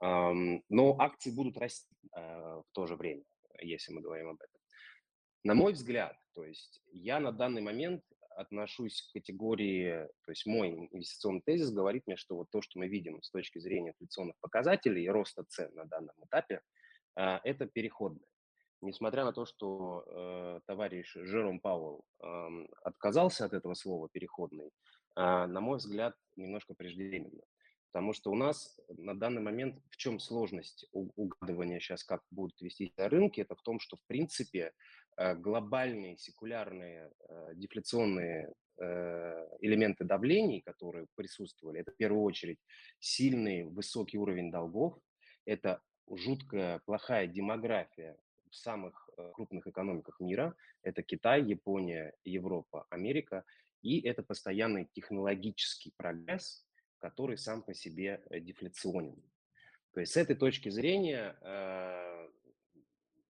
Но 0.00 0.96
акции 0.98 1.30
будут 1.30 1.56
расти 1.58 1.94
в 2.12 2.64
то 2.72 2.86
же 2.86 2.96
время, 2.96 3.24
если 3.60 3.92
мы 3.92 4.00
говорим 4.00 4.28
об 4.28 4.40
этом. 4.40 4.60
На 5.44 5.54
мой 5.54 5.72
взгляд, 5.72 6.16
то 6.34 6.44
есть 6.44 6.80
я 6.92 7.18
на 7.18 7.32
данный 7.32 7.62
момент 7.62 8.04
отношусь 8.36 9.02
к 9.02 9.12
категории, 9.12 10.08
то 10.24 10.30
есть 10.30 10.46
мой 10.46 10.88
инвестиционный 10.92 11.42
тезис 11.42 11.70
говорит 11.70 12.06
мне, 12.06 12.16
что 12.16 12.36
вот 12.36 12.50
то, 12.50 12.62
что 12.62 12.78
мы 12.78 12.88
видим 12.88 13.22
с 13.22 13.30
точки 13.30 13.58
зрения 13.58 13.90
инфляционных 13.90 14.36
показателей 14.40 15.04
и 15.04 15.08
роста 15.08 15.44
цен 15.44 15.74
на 15.74 15.84
данном 15.84 16.14
этапе, 16.24 16.62
а, 17.14 17.40
это 17.44 17.66
переходное. 17.66 18.26
Несмотря 18.82 19.24
на 19.24 19.32
то, 19.32 19.46
что 19.46 20.04
э, 20.06 20.60
товарищ 20.66 21.12
Жером 21.14 21.60
Пауэлл 21.60 22.04
э, 22.20 22.66
отказался 22.82 23.44
от 23.44 23.52
этого 23.52 23.74
слова 23.74 24.08
«переходный», 24.12 24.66
э, 25.16 25.46
на 25.46 25.60
мой 25.60 25.78
взгляд, 25.78 26.14
немножко 26.36 26.74
преждевременно. 26.74 27.42
Потому 27.92 28.12
что 28.14 28.30
у 28.30 28.34
нас 28.34 28.80
на 28.88 29.14
данный 29.14 29.42
момент 29.42 29.78
в 29.90 29.96
чем 29.96 30.18
сложность 30.18 30.86
угадывания 30.92 31.78
сейчас, 31.78 32.04
как 32.04 32.22
будут 32.30 32.60
вести 32.60 32.92
рынки, 32.96 33.40
это 33.40 33.54
в 33.54 33.62
том, 33.62 33.80
что 33.80 33.96
в 33.96 34.06
принципе 34.06 34.72
Э, 35.18 35.34
глобальные 35.34 36.16
секулярные 36.16 37.10
э, 37.28 37.52
дефляционные 37.54 38.50
э, 38.78 39.46
элементы 39.60 40.04
давлений, 40.04 40.62
которые 40.62 41.06
присутствовали, 41.16 41.80
это 41.80 41.92
в 41.92 41.96
первую 41.96 42.22
очередь 42.22 42.58
сильный 42.98 43.64
высокий 43.64 44.16
уровень 44.16 44.50
долгов, 44.50 44.98
это 45.44 45.82
жуткая 46.08 46.80
плохая 46.86 47.26
демография 47.26 48.16
в 48.52 48.56
самых 48.56 49.08
крупных 49.32 49.66
экономиках 49.66 50.20
мира, 50.20 50.54
это 50.82 51.02
Китай, 51.02 51.42
Япония, 51.42 52.14
Европа, 52.22 52.86
Америка, 52.90 53.44
и 53.80 54.00
это 54.06 54.22
постоянный 54.22 54.88
технологический 54.92 55.92
прогресс, 55.96 56.68
который 56.98 57.38
сам 57.38 57.62
по 57.62 57.72
себе 57.74 58.22
дефляционен. 58.30 59.22
То 59.92 60.00
есть 60.00 60.12
с 60.12 60.16
этой 60.18 60.36
точки 60.36 60.68
зрения 60.68 61.34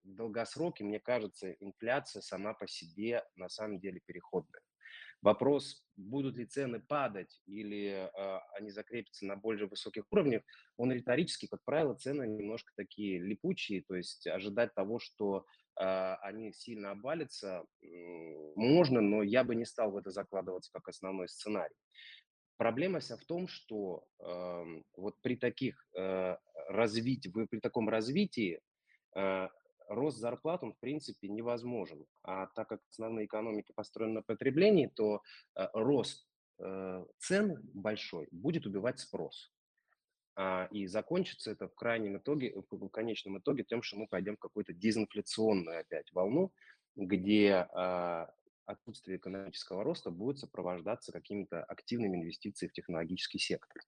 в 0.03 0.13
долгосроке, 0.15 0.83
мне 0.83 0.99
кажется, 0.99 1.51
инфляция 1.59 2.21
сама 2.21 2.53
по 2.55 2.67
себе 2.67 3.23
на 3.35 3.47
самом 3.47 3.79
деле 3.79 3.99
переходная. 3.99 4.63
Вопрос, 5.21 5.83
будут 5.95 6.35
ли 6.35 6.45
цены 6.45 6.79
падать 6.79 7.41
или 7.45 7.89
э, 7.89 8.39
они 8.57 8.71
закрепятся 8.71 9.27
на 9.27 9.35
более 9.35 9.67
высоких 9.67 10.05
уровнях, 10.11 10.41
он 10.77 10.91
риторический, 10.91 11.47
как 11.47 11.63
правило, 11.63 11.93
цены 11.93 12.25
немножко 12.25 12.71
такие 12.75 13.19
липучие, 13.19 13.83
то 13.83 13.95
есть 13.95 14.25
ожидать 14.25 14.73
того, 14.73 14.97
что 14.97 15.45
э, 15.79 16.13
они 16.21 16.53
сильно 16.53 16.91
обвалятся, 16.91 17.63
э, 17.83 17.87
можно, 18.55 18.99
но 19.01 19.21
я 19.21 19.43
бы 19.43 19.53
не 19.53 19.65
стал 19.65 19.91
в 19.91 19.97
это 19.97 20.09
закладываться 20.09 20.71
как 20.73 20.87
основной 20.87 21.29
сценарий. 21.29 21.75
Проблема 22.57 22.99
вся 22.99 23.15
в 23.15 23.25
том, 23.25 23.47
что 23.47 24.03
э, 24.19 24.81
вот 24.97 25.15
при 25.21 25.35
таких 25.35 25.85
э, 25.95 26.35
развитии, 26.67 27.29
при 27.29 27.59
таком 27.59 27.89
развитии 27.89 28.59
э, 29.15 29.47
рост 29.91 30.17
зарплат, 30.17 30.63
он 30.63 30.73
в 30.73 30.79
принципе 30.79 31.27
невозможен. 31.27 32.05
А 32.23 32.47
так 32.47 32.69
как 32.69 32.81
основные 32.89 33.25
экономики 33.25 33.71
построены 33.75 34.15
на 34.15 34.21
потреблении, 34.21 34.87
то 34.87 35.21
э, 35.55 35.67
рост 35.73 36.27
э, 36.59 37.05
цен 37.19 37.59
большой 37.73 38.27
будет 38.31 38.65
убивать 38.65 38.99
спрос. 38.99 39.51
А, 40.35 40.67
и 40.71 40.87
закончится 40.87 41.51
это 41.51 41.67
в 41.67 41.75
крайнем 41.75 42.17
итоге, 42.17 42.53
в 42.69 42.89
конечном 42.89 43.39
итоге 43.39 43.63
тем, 43.63 43.81
что 43.81 43.97
мы 43.97 44.07
пойдем 44.07 44.37
в 44.37 44.39
какую-то 44.39 44.73
дезинфляционную 44.73 45.81
опять 45.81 46.11
волну, 46.13 46.53
где 46.95 47.67
э, 47.69 48.25
отсутствие 48.65 49.17
экономического 49.17 49.83
роста 49.83 50.09
будет 50.09 50.39
сопровождаться 50.39 51.11
какими-то 51.11 51.63
активными 51.63 52.17
инвестициями 52.17 52.69
в 52.69 52.73
технологический 52.73 53.39
сектор. 53.39 53.81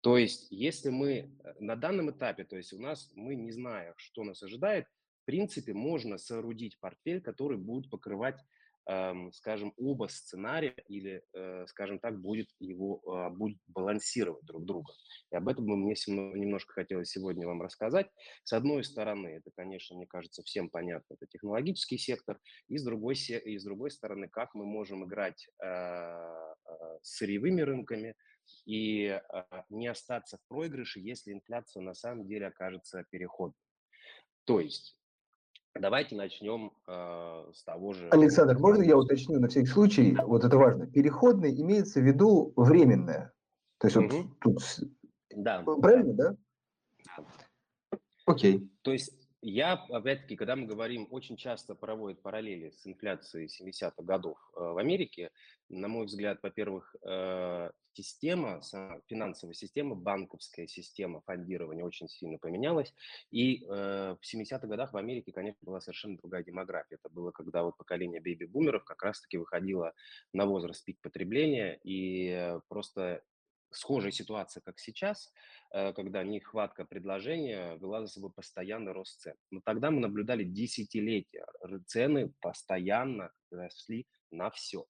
То 0.00 0.16
есть, 0.16 0.48
если 0.50 0.90
мы 0.90 1.12
э, 1.12 1.54
на 1.60 1.76
данном 1.76 2.10
этапе, 2.10 2.44
то 2.44 2.56
есть 2.56 2.72
у 2.72 2.80
нас 2.80 3.10
мы 3.14 3.34
не 3.34 3.52
знаем, 3.52 3.94
что 3.96 4.24
нас 4.24 4.42
ожидает, 4.42 4.86
принципе, 5.28 5.74
можно 5.74 6.16
соорудить 6.16 6.80
портфель, 6.80 7.20
который 7.20 7.58
будет 7.58 7.90
покрывать, 7.90 8.40
эм, 8.86 9.30
скажем, 9.34 9.74
оба 9.76 10.06
сценария 10.08 10.74
или, 10.88 11.22
э, 11.34 11.66
скажем 11.66 11.98
так, 11.98 12.18
будет 12.18 12.48
его 12.58 13.02
э, 13.04 13.28
будет 13.36 13.58
балансировать 13.66 14.46
друг 14.46 14.64
друга. 14.64 14.94
И 15.30 15.36
об 15.36 15.46
этом 15.48 15.66
бы 15.66 15.76
мне 15.76 15.94
немножко 16.06 16.72
хотелось 16.72 17.10
сегодня 17.10 17.46
вам 17.46 17.60
рассказать. 17.60 18.08
С 18.42 18.54
одной 18.54 18.82
стороны, 18.84 19.28
это, 19.28 19.50
конечно, 19.54 19.96
мне 19.98 20.06
кажется, 20.06 20.42
всем 20.44 20.70
понятно, 20.70 21.12
это 21.12 21.26
технологический 21.26 21.98
сектор, 21.98 22.40
и 22.68 22.78
с 22.78 22.82
другой, 22.82 23.14
и 23.14 23.58
с 23.58 23.64
другой 23.64 23.90
стороны, 23.90 24.28
как 24.30 24.54
мы 24.54 24.64
можем 24.64 25.04
играть 25.04 25.46
э, 25.62 25.66
с 27.02 27.18
сырьевыми 27.18 27.60
рынками, 27.60 28.14
и 28.64 29.20
не 29.68 29.88
остаться 29.88 30.38
в 30.38 30.48
проигрыше, 30.48 31.00
если 31.00 31.34
инфляция 31.34 31.82
на 31.82 31.92
самом 31.92 32.26
деле 32.26 32.46
окажется 32.46 33.04
переходной. 33.10 33.60
То 34.46 34.60
есть 34.60 34.97
Давайте 35.74 36.16
начнем 36.16 36.72
э, 36.86 37.44
с 37.54 37.62
того 37.64 37.92
же. 37.92 38.08
Александр, 38.10 38.58
можно 38.58 38.82
я 38.82 38.96
уточню 38.96 39.38
на 39.38 39.48
всякий 39.48 39.66
случай? 39.66 40.16
Вот 40.24 40.44
это 40.44 40.56
важно. 40.56 40.86
Переходный 40.86 41.54
имеется 41.60 42.00
в 42.00 42.04
виду 42.04 42.52
временное. 42.56 43.32
То 43.78 43.86
есть 43.86 43.96
угу. 43.96 44.08
вот 44.08 44.38
тут... 44.40 44.62
Да. 45.30 45.62
Правильно, 45.62 46.14
да? 46.14 46.36
да? 47.16 47.24
Окей. 48.26 48.68
То 48.82 48.92
есть 48.92 49.17
я, 49.40 49.74
опять-таки, 49.90 50.36
когда 50.36 50.56
мы 50.56 50.66
говорим, 50.66 51.06
очень 51.10 51.36
часто 51.36 51.74
проводят 51.74 52.22
параллели 52.22 52.70
с 52.70 52.86
инфляцией 52.86 53.46
70-х 53.46 54.02
годов 54.02 54.38
э, 54.56 54.60
в 54.60 54.78
Америке, 54.78 55.30
на 55.68 55.86
мой 55.86 56.06
взгляд, 56.06 56.38
во-первых, 56.42 56.96
э, 57.06 57.70
система, 57.92 58.60
финансовая 59.06 59.54
система, 59.54 59.94
банковская 59.94 60.66
система 60.66 61.20
фондирования 61.20 61.84
очень 61.84 62.08
сильно 62.08 62.38
поменялась. 62.38 62.92
И 63.30 63.64
э, 63.64 64.16
в 64.20 64.34
70-х 64.34 64.66
годах 64.66 64.92
в 64.92 64.96
Америке, 64.96 65.30
конечно, 65.32 65.60
была 65.62 65.80
совершенно 65.80 66.16
другая 66.16 66.42
демография. 66.42 66.96
Это 66.96 67.12
было, 67.12 67.30
когда 67.30 67.62
вот 67.62 67.76
поколение 67.76 68.20
бэйби-бумеров 68.20 68.84
как 68.84 69.02
раз-таки 69.02 69.36
выходило 69.36 69.92
на 70.32 70.46
возраст 70.46 70.84
пик 70.84 71.00
потребления, 71.00 71.78
и 71.84 72.58
просто 72.68 73.22
схожая 73.70 74.12
ситуация, 74.12 74.60
как 74.60 74.78
сейчас, 74.78 75.32
э, 75.72 75.92
когда 75.92 76.24
нехватка 76.24 76.84
предложения 76.84 77.76
вела 77.76 78.02
за 78.02 78.08
собой 78.08 78.30
постоянный 78.30 78.92
рост 78.92 79.20
цен. 79.20 79.34
Но 79.50 79.60
тогда 79.64 79.90
мы 79.90 80.00
наблюдали 80.00 80.44
десятилетия. 80.44 81.46
Цены 81.86 82.32
постоянно 82.40 83.32
росли 83.50 84.06
на 84.30 84.50
все. 84.50 84.86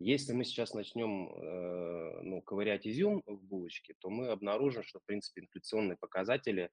Если 0.00 0.32
мы 0.32 0.44
сейчас 0.44 0.74
начнем 0.74 1.28
э, 1.28 2.20
ну, 2.22 2.40
ковырять 2.42 2.86
изюм 2.86 3.22
в 3.26 3.42
булочке, 3.42 3.94
то 3.98 4.10
мы 4.10 4.28
обнаружим, 4.28 4.84
что, 4.84 5.00
в 5.00 5.04
принципе, 5.04 5.40
инфляционные 5.40 5.96
показатели 5.96 6.70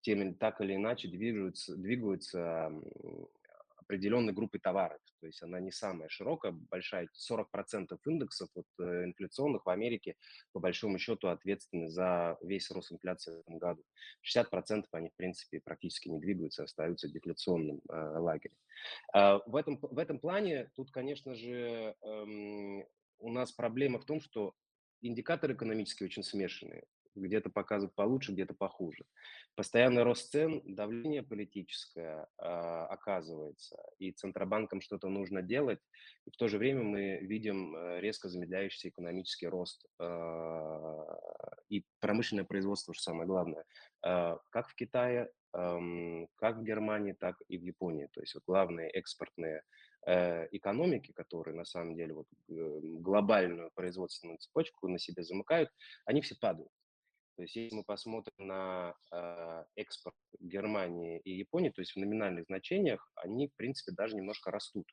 тем 0.00 0.34
так 0.36 0.60
или 0.60 0.76
иначе 0.76 1.08
двигаются, 1.08 1.74
двигаются 1.76 2.70
определенной 3.88 4.34
группы 4.34 4.58
товаров. 4.58 5.00
То 5.20 5.26
есть 5.26 5.42
она 5.42 5.60
не 5.60 5.72
самая 5.72 6.08
широкая, 6.10 6.52
большая. 6.52 7.08
40% 7.30 7.98
индексов 8.06 8.50
вот, 8.54 8.66
э, 8.80 9.04
инфляционных 9.04 9.64
в 9.64 9.70
Америке 9.70 10.14
по 10.52 10.60
большому 10.60 10.98
счету 10.98 11.28
ответственны 11.28 11.88
за 11.88 12.36
весь 12.42 12.70
рост 12.70 12.92
инфляции 12.92 13.32
в 13.32 13.40
этом 13.40 13.58
году. 13.58 13.82
60% 14.22 14.84
они, 14.92 15.08
в 15.08 15.16
принципе, 15.16 15.60
практически 15.60 16.08
не 16.08 16.20
двигаются, 16.20 16.64
остаются 16.64 17.08
в 17.08 17.12
дефляционном 17.12 17.80
э, 17.88 18.18
лагере. 18.18 18.54
Э, 19.14 19.38
в, 19.46 19.56
этом, 19.56 19.78
в 19.80 19.98
этом 19.98 20.18
плане 20.18 20.70
тут, 20.76 20.90
конечно 20.90 21.34
же, 21.34 21.94
э, 22.00 22.84
у 23.20 23.30
нас 23.30 23.52
проблема 23.52 23.98
в 23.98 24.04
том, 24.04 24.20
что 24.20 24.52
индикаторы 25.00 25.54
экономические 25.54 26.08
очень 26.08 26.22
смешанные 26.22 26.84
где-то 27.18 27.50
показывают 27.50 27.94
получше, 27.94 28.32
где-то 28.32 28.54
похуже. 28.54 29.04
Постоянный 29.54 30.02
рост 30.02 30.30
цен, 30.30 30.62
давление 30.64 31.22
политическое 31.22 32.26
э, 32.38 32.42
оказывается, 32.42 33.76
и 33.98 34.12
Центробанкам 34.12 34.80
что-то 34.80 35.08
нужно 35.08 35.42
делать, 35.42 35.80
и 36.26 36.30
в 36.30 36.36
то 36.36 36.48
же 36.48 36.58
время 36.58 36.82
мы 36.82 37.18
видим 37.18 37.76
э, 37.76 38.00
резко 38.00 38.28
замедляющийся 38.28 38.88
экономический 38.88 39.48
рост 39.48 39.84
э, 39.98 41.04
и 41.68 41.84
промышленное 42.00 42.44
производство, 42.44 42.94
что 42.94 43.02
самое 43.02 43.26
главное, 43.26 43.64
э, 44.04 44.36
как 44.50 44.68
в 44.68 44.74
Китае, 44.74 45.30
э, 45.54 46.26
как 46.36 46.58
в 46.58 46.62
Германии, 46.62 47.12
так 47.12 47.36
и 47.48 47.58
в 47.58 47.62
Японии. 47.62 48.08
То 48.12 48.20
есть 48.20 48.34
вот 48.34 48.44
главные 48.46 48.90
экспортные 48.90 49.62
э, 50.06 50.48
экономики, 50.52 51.12
которые 51.12 51.56
на 51.56 51.64
самом 51.64 51.94
деле 51.94 52.14
вот, 52.14 52.26
э, 52.48 52.80
глобальную 53.00 53.70
производственную 53.74 54.38
цепочку 54.38 54.88
на 54.88 54.98
себе 54.98 55.22
замыкают, 55.22 55.70
они 56.04 56.20
все 56.20 56.36
падают. 56.40 56.70
То 57.38 57.42
есть 57.42 57.54
если 57.54 57.76
мы 57.76 57.84
посмотрим 57.84 58.48
на 58.48 58.96
э, 59.12 59.64
экспорт 59.76 60.16
Германии 60.40 61.20
и 61.20 61.38
Японии, 61.38 61.70
то 61.70 61.80
есть 61.80 61.92
в 61.92 61.96
номинальных 61.96 62.46
значениях, 62.46 63.12
они, 63.14 63.46
в 63.46 63.54
принципе, 63.54 63.92
даже 63.92 64.16
немножко 64.16 64.50
растут. 64.50 64.88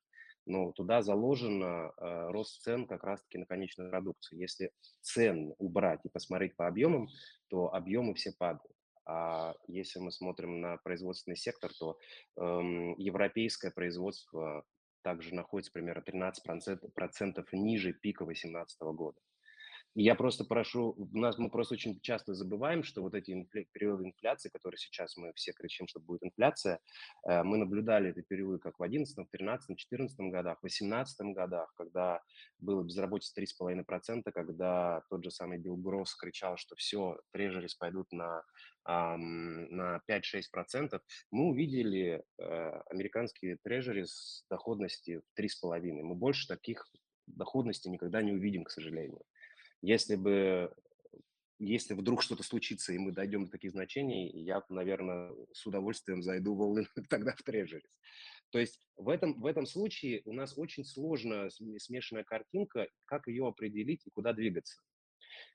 Но 0.46 0.72
туда 0.74 1.02
заложен 1.02 1.64
э, 1.64 1.92
рост 2.30 2.62
цен 2.62 2.86
как 2.86 3.04
раз-таки 3.04 3.40
на 3.40 3.48
конечную 3.48 3.90
продукцию. 3.90 4.38
Если 4.38 4.70
цен 5.02 5.56
убрать 5.58 6.02
и 6.04 6.10
посмотреть 6.10 6.56
по 6.56 6.68
объемам, 6.68 7.08
то 7.48 7.74
объемы 7.74 8.14
все 8.14 8.32
падают. 8.32 8.78
А 9.08 9.56
если 9.68 9.98
мы 9.98 10.12
смотрим 10.12 10.62
на 10.62 10.78
производственный 10.78 11.38
сектор, 11.38 11.72
то 11.74 11.98
эм, 12.38 12.94
европейское 13.00 13.72
производство 13.72 14.64
также 15.02 15.34
находится 15.34 15.72
примерно 15.72 16.04
13% 16.04 16.92
процентов 16.94 17.52
ниже 17.54 17.92
пика 17.92 18.24
2018 18.24 18.82
года. 18.94 19.18
Я 19.98 20.16
просто 20.16 20.44
прошу, 20.44 20.94
у 20.98 21.18
нас 21.18 21.38
мы 21.38 21.50
просто 21.50 21.76
очень 21.76 22.02
часто 22.02 22.34
забываем, 22.34 22.84
что 22.84 23.02
вот 23.02 23.14
эти 23.14 23.32
инфля, 23.32 23.66
периоды 23.72 24.04
инфляции, 24.04 24.50
которые 24.50 24.78
сейчас 24.78 25.16
мы 25.16 25.32
все 25.36 25.54
кричим, 25.54 25.88
что 25.88 26.02
будет 26.02 26.22
инфляция, 26.22 26.82
э, 27.26 27.44
мы 27.44 27.58
наблюдали 27.58 28.10
эти 28.10 28.22
периоды 28.22 28.60
как 28.60 28.74
в 28.78 28.84
2011, 28.84 29.32
13, 29.32 29.78
14 29.78 30.20
годах, 30.32 30.60
в 30.60 30.64
18 30.64 31.34
годах, 31.34 31.74
когда 31.78 32.22
было 32.60 32.84
безработица 32.84 33.40
3,5%, 33.40 34.34
когда 34.34 35.02
тот 35.10 35.24
же 35.24 35.32
самый 35.32 35.60
Билл 35.60 35.78
Гросс 35.78 36.14
кричал, 36.14 36.58
что 36.58 36.76
все, 36.76 37.18
трежерис 37.32 37.76
пойдут 37.76 38.12
на, 38.12 38.44
на 38.86 40.02
5-6%, 40.10 41.00
мы 41.32 41.46
увидели 41.46 42.22
э, 42.38 42.82
американские 42.90 43.58
трежери 43.64 44.04
с 44.04 44.44
доходности 44.50 45.22
в 45.22 45.40
3,5%. 45.40 46.02
Мы 46.02 46.16
больше 46.16 46.50
таких 46.50 46.86
доходностей 47.28 47.90
никогда 47.90 48.22
не 48.22 48.34
увидим, 48.34 48.66
к 48.66 48.72
сожалению. 48.72 49.22
Если 49.82 50.16
бы, 50.16 50.74
если 51.60 51.94
вдруг 51.94 52.22
что-то 52.22 52.44
случится, 52.44 52.94
и 52.94 52.98
мы 52.98 53.12
дойдем 53.12 53.46
до 53.46 53.52
таких 53.52 53.72
значений, 53.72 54.30
я, 54.32 54.64
наверное, 54.70 55.34
с 55.54 55.66
удовольствием 55.66 56.22
зайду 56.22 56.56
в 56.56 56.86
тогда 57.10 57.34
в 57.36 57.44
трежерис. 57.44 57.90
То 58.52 58.60
есть 58.60 58.80
в 58.96 59.10
этом, 59.10 59.40
в 59.42 59.46
этом 59.46 59.66
случае 59.66 60.22
у 60.26 60.34
нас 60.34 60.58
очень 60.58 60.86
сложная 60.86 61.50
смешанная 61.50 62.24
картинка, 62.24 62.88
как 63.06 63.28
ее 63.28 63.48
определить 63.48 64.06
и 64.06 64.12
куда 64.12 64.34
двигаться. 64.34 64.82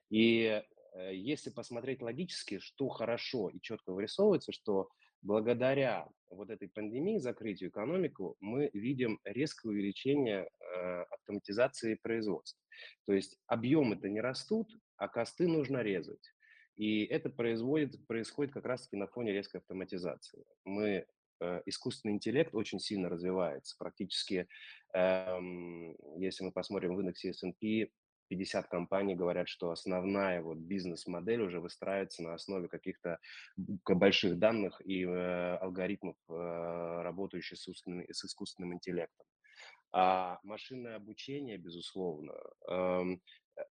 И 0.09 0.61
э, 0.93 1.15
если 1.15 1.49
посмотреть 1.49 2.01
логически, 2.01 2.59
что 2.59 2.89
хорошо 2.89 3.49
и 3.49 3.59
четко 3.61 3.93
вырисовывается, 3.93 4.51
что 4.51 4.89
благодаря 5.21 6.07
вот 6.29 6.49
этой 6.49 6.69
пандемии, 6.69 7.17
закрытию 7.17 7.69
экономику, 7.69 8.37
мы 8.39 8.69
видим 8.73 9.19
резкое 9.23 9.69
увеличение 9.69 10.47
э, 10.47 11.01
автоматизации 11.11 11.95
производства. 11.95 12.59
То 13.05 13.13
есть 13.13 13.37
объемы-то 13.47 14.09
не 14.09 14.21
растут, 14.21 14.69
а 14.97 15.07
косты 15.07 15.47
нужно 15.47 15.81
резать. 15.81 16.33
И 16.77 17.05
это 17.05 17.29
производит, 17.29 18.05
происходит 18.07 18.53
как 18.53 18.65
раз-таки 18.65 18.95
на 18.95 19.07
фоне 19.07 19.33
резкой 19.33 19.59
автоматизации. 19.59 20.43
Мы 20.63 21.05
э, 21.41 21.61
искусственный 21.65 22.13
интеллект 22.15 22.55
очень 22.55 22.79
сильно 22.79 23.09
развивается. 23.09 23.75
Практически, 23.77 24.47
эм, 24.93 25.95
если 26.17 26.45
мы 26.45 26.51
посмотрим 26.51 26.95
в 26.95 27.01
индексе 27.01 27.31
S&P, 27.31 27.89
50 28.31 28.67
компаний 28.67 29.13
говорят, 29.13 29.49
что 29.49 29.71
основная 29.71 30.41
вот 30.41 30.57
бизнес-модель 30.57 31.41
уже 31.41 31.59
выстраивается 31.59 32.23
на 32.23 32.33
основе 32.33 32.69
каких-то 32.69 33.19
больших 33.57 34.39
данных 34.39 34.81
и 34.85 35.03
э, 35.03 35.57
алгоритмов, 35.57 36.15
э, 36.29 37.01
работающих 37.03 37.57
с, 37.57 37.67
с 37.67 38.25
искусственным 38.25 38.73
интеллектом. 38.73 39.25
А 39.91 40.39
машинное 40.43 40.95
обучение, 40.95 41.57
безусловно, 41.57 42.31
эм, 42.69 43.21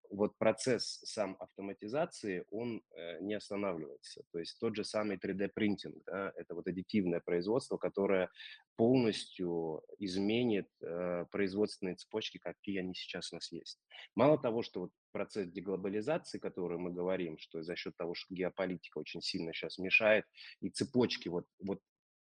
вот 0.09 0.37
процесс 0.37 0.99
сам 1.03 1.37
автоматизации, 1.39 2.45
он 2.51 2.83
э, 2.91 3.19
не 3.21 3.33
останавливается. 3.35 4.23
То 4.31 4.39
есть 4.39 4.59
тот 4.59 4.75
же 4.75 4.83
самый 4.83 5.17
3D-принтинг, 5.17 6.03
да, 6.05 6.31
это 6.35 6.53
вот 6.55 6.67
аддитивное 6.67 7.21
производство, 7.21 7.77
которое 7.77 8.29
полностью 8.75 9.83
изменит 9.99 10.67
э, 10.81 11.25
производственные 11.31 11.95
цепочки, 11.95 12.39
какие 12.39 12.79
они 12.79 12.93
сейчас 12.93 13.31
у 13.31 13.35
нас 13.35 13.51
есть. 13.51 13.79
Мало 14.15 14.37
того, 14.37 14.63
что 14.63 14.81
вот 14.81 14.91
процесс 15.11 15.47
деглобализации, 15.47 16.39
который 16.39 16.77
мы 16.77 16.91
говорим, 16.91 17.37
что 17.37 17.63
за 17.63 17.75
счет 17.75 17.95
того, 17.97 18.13
что 18.13 18.33
геополитика 18.33 18.97
очень 18.97 19.21
сильно 19.21 19.53
сейчас 19.53 19.77
мешает, 19.77 20.25
и 20.61 20.69
цепочки, 20.69 21.29
вот, 21.29 21.45
вот 21.59 21.79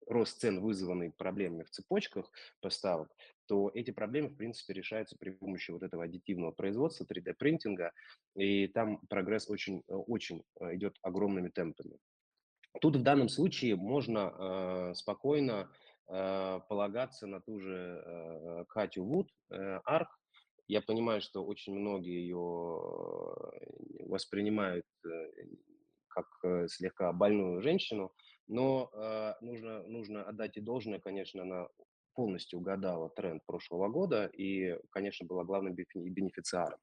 рост 0.07 0.41
цен, 0.41 0.61
вызванный 0.61 1.11
проблемами 1.11 1.65
в 1.65 1.71
цепочках 1.71 2.31
поставок, 2.61 3.15
то 3.47 3.71
эти 3.75 3.91
проблемы, 3.91 4.29
в 4.29 4.37
принципе, 4.37 4.75
решаются 4.75 5.17
при 5.19 5.31
помощи 5.31 5.71
вот 5.71 5.83
этого 5.83 6.05
аддитивного 6.05 6.53
производства, 6.53 7.05
3D-принтинга, 7.05 7.93
и 8.35 8.69
там 8.69 8.99
прогресс 9.09 9.49
очень, 9.49 9.83
э, 9.89 9.95
очень 9.95 10.43
э, 10.61 10.75
идет 10.77 10.97
огромными 11.03 11.49
темпами. 11.49 11.99
Тут 12.81 12.97
в 12.97 13.03
данном 13.03 13.29
случае 13.29 13.77
можно 13.77 14.35
э, 14.91 14.95
спокойно 14.95 15.71
э, 16.09 16.61
полагаться 16.69 17.27
на 17.27 17.41
ту 17.41 17.61
же 17.61 18.03
э, 18.05 18.65
Катю 18.69 19.05
Вуд, 19.05 19.31
э, 19.51 19.81
Арк. 19.85 20.09
Я 20.69 20.83
понимаю, 20.83 21.21
что 21.21 21.45
очень 21.45 21.75
многие 21.75 22.21
ее 22.21 22.37
э, 22.37 24.05
воспринимают 24.05 24.85
как 26.09 26.27
слегка 26.71 27.13
больную 27.13 27.61
женщину, 27.61 28.11
но 28.49 28.91
э, 28.93 29.35
нужно, 29.41 29.83
нужно 29.85 30.25
отдать 30.25 30.57
и 30.57 30.61
должное, 30.61 31.01
конечно, 31.01 31.43
она 31.43 31.69
полностью 32.17 32.59
угадала 32.59 33.11
тренд 33.11 33.45
прошлого 33.47 33.89
года 33.89 34.27
и, 34.27 34.77
конечно, 34.91 35.27
была 35.27 35.45
главным 35.45 35.75
бенефициаром. 35.75 36.79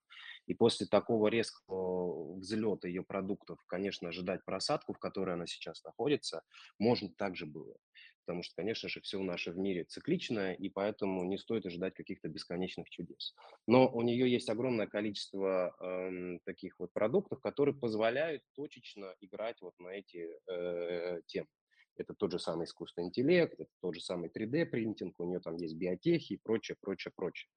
И 0.45 0.53
после 0.53 0.85
такого 0.85 1.27
резкого 1.27 2.35
взлета 2.35 2.87
ее 2.87 3.03
продуктов, 3.03 3.57
конечно, 3.65 4.09
ожидать 4.09 4.45
просадку, 4.45 4.93
в 4.93 4.99
которой 4.99 5.33
она 5.33 5.47
сейчас 5.47 5.83
находится, 5.83 6.43
можно 6.79 7.09
также 7.09 7.45
было. 7.45 7.75
Потому 8.25 8.43
что, 8.43 8.55
конечно 8.55 8.87
же, 8.87 9.01
все 9.01 9.19
в 9.51 9.57
мире 9.57 9.83
цикличное, 9.83 10.53
и 10.53 10.69
поэтому 10.69 11.23
не 11.25 11.37
стоит 11.37 11.65
ожидать 11.65 11.93
каких-то 11.93 12.29
бесконечных 12.29 12.89
чудес. 12.89 13.35
Но 13.67 13.89
у 13.89 14.01
нее 14.01 14.31
есть 14.31 14.49
огромное 14.49 14.87
количество 14.87 15.75
э, 15.79 16.39
таких 16.45 16.79
вот 16.79 16.93
продуктов, 16.93 17.41
которые 17.41 17.75
позволяют 17.75 18.41
точечно 18.55 19.13
играть 19.19 19.61
вот 19.61 19.73
на 19.79 19.89
эти 19.89 20.29
э, 20.49 21.21
темы. 21.25 21.47
Это 21.95 22.13
тот 22.13 22.31
же 22.31 22.39
самый 22.39 22.65
искусственный 22.65 23.07
интеллект, 23.07 23.53
это 23.59 23.69
тот 23.81 23.95
же 23.95 24.01
самый 24.01 24.29
3D-принтинг, 24.29 25.13
у 25.19 25.25
нее 25.25 25.39
там 25.39 25.57
есть 25.57 25.75
биотехи 25.75 26.33
и 26.33 26.39
прочее, 26.41 26.77
прочее, 26.79 27.11
прочее. 27.15 27.49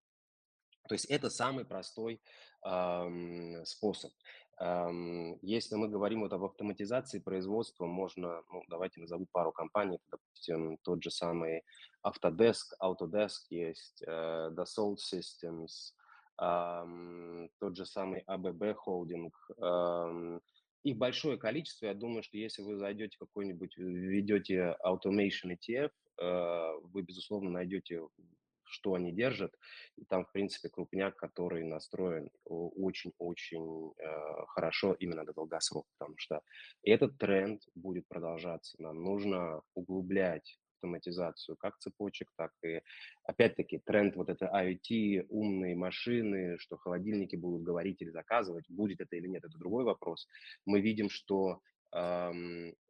То 0.88 0.94
есть 0.94 1.07
это 1.07 1.31
самый 1.31 1.64
простой 1.64 2.20
эм, 2.64 3.64
способ. 3.64 4.12
Если 4.59 5.75
мы 5.75 5.88
говорим 5.88 6.21
вот 6.21 6.33
об 6.33 6.45
автоматизации 6.45 7.19
производства, 7.19 7.85
можно, 7.85 8.42
ну, 8.51 8.62
давайте 8.69 9.01
назову 9.01 9.27
пару 9.31 9.53
компаний, 9.53 9.99
допустим, 10.11 10.79
тот 10.79 11.03
же 11.03 11.11
самый 11.11 11.62
Autodesk, 12.03 12.73
Autodesk 12.83 13.45
есть, 13.51 14.03
э, 14.07 14.51
Dassault 14.57 14.97
Systems, 14.97 15.92
тот 16.38 17.77
же 17.77 17.85
самый 17.85 18.23
ABB 18.27 18.77
Holding, 18.87 19.31
их 20.87 20.99
большое 20.99 21.37
количество. 21.37 21.87
Я 21.87 21.95
думаю, 21.95 22.23
что 22.23 22.37
если 22.37 22.62
вы 22.62 22.77
зайдете 22.77 23.19
какой-нибудь, 23.19 23.77
введете 23.77 24.77
Automation 24.85 25.57
ETF, 25.57 25.90
э, 26.19 26.73
вы, 26.92 27.03
безусловно, 27.03 27.51
найдете, 27.51 28.03
что 28.66 28.94
они 28.94 29.12
держат. 29.12 29.55
И 29.96 30.05
там, 30.05 30.24
в 30.24 30.33
принципе, 30.33 30.68
крупняк, 30.68 31.16
который 31.16 31.64
настроен 31.64 32.31
очень-очень 32.44 33.92
э, 33.98 34.44
хорошо 34.48 34.94
именно 34.94 35.24
до 35.24 35.33
долгосрока, 35.33 35.88
потому 35.98 36.16
что 36.18 36.42
этот 36.83 37.18
тренд 37.18 37.62
будет 37.74 38.07
продолжаться. 38.09 38.81
Нам 38.81 39.02
нужно 39.02 39.62
углублять 39.74 40.59
автоматизацию 40.76 41.57
как 41.57 41.79
цепочек, 41.79 42.31
так 42.37 42.52
и, 42.64 42.81
опять-таки, 43.24 43.79
тренд 43.79 44.16
вот 44.16 44.29
это 44.29 44.46
IoT, 44.46 45.26
умные 45.29 45.74
машины, 45.74 46.59
что 46.59 46.76
холодильники 46.76 47.37
будут 47.37 47.62
говорить 47.62 48.02
или 48.02 48.11
заказывать, 48.11 48.64
будет 48.68 49.00
это 49.00 49.16
или 49.16 49.26
нет, 49.26 49.44
это 49.44 49.59
другой 49.59 49.85
вопрос. 49.85 50.29
Мы 50.66 50.81
видим, 50.81 51.11
что 51.11 51.61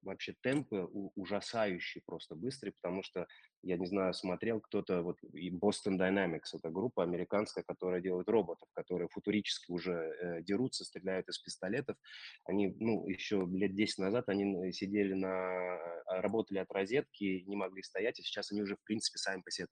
вообще 0.03 0.35
темпы 0.41 0.89
ужасающие 1.15 2.03
просто 2.07 2.35
быстрые, 2.35 2.75
потому 2.81 3.03
что, 3.03 3.27
я 3.63 3.77
не 3.77 3.87
знаю, 3.87 4.15
смотрел 4.15 4.61
кто-то, 4.61 5.03
вот 5.03 5.19
и 5.33 5.51
Boston 5.51 5.99
Dynamics, 5.99 6.55
это 6.55 6.71
группа 6.71 7.03
американская, 7.03 7.65
которая 7.65 8.01
делает 8.01 8.29
роботов, 8.29 8.69
которые 8.75 9.09
футурически 9.09 9.71
уже 9.71 9.93
э, 9.93 10.43
дерутся, 10.43 10.85
стреляют 10.85 11.29
из 11.29 11.39
пистолетов. 11.39 11.97
Они, 12.45 12.75
ну, 12.79 13.07
еще 13.09 13.47
лет 13.53 13.75
10 13.75 13.99
назад 13.99 14.29
они 14.29 14.73
сидели 14.73 15.15
на, 15.15 15.77
а, 16.07 16.21
работали 16.21 16.59
от 16.59 16.71
розетки, 16.71 17.45
не 17.47 17.57
могли 17.57 17.83
стоять, 17.83 18.19
а 18.21 18.23
сейчас 18.23 18.53
они 18.53 18.63
уже, 18.63 18.77
в 18.77 18.83
принципе, 18.85 19.19
сами 19.19 19.43
по 19.43 19.51
себе 19.51 19.67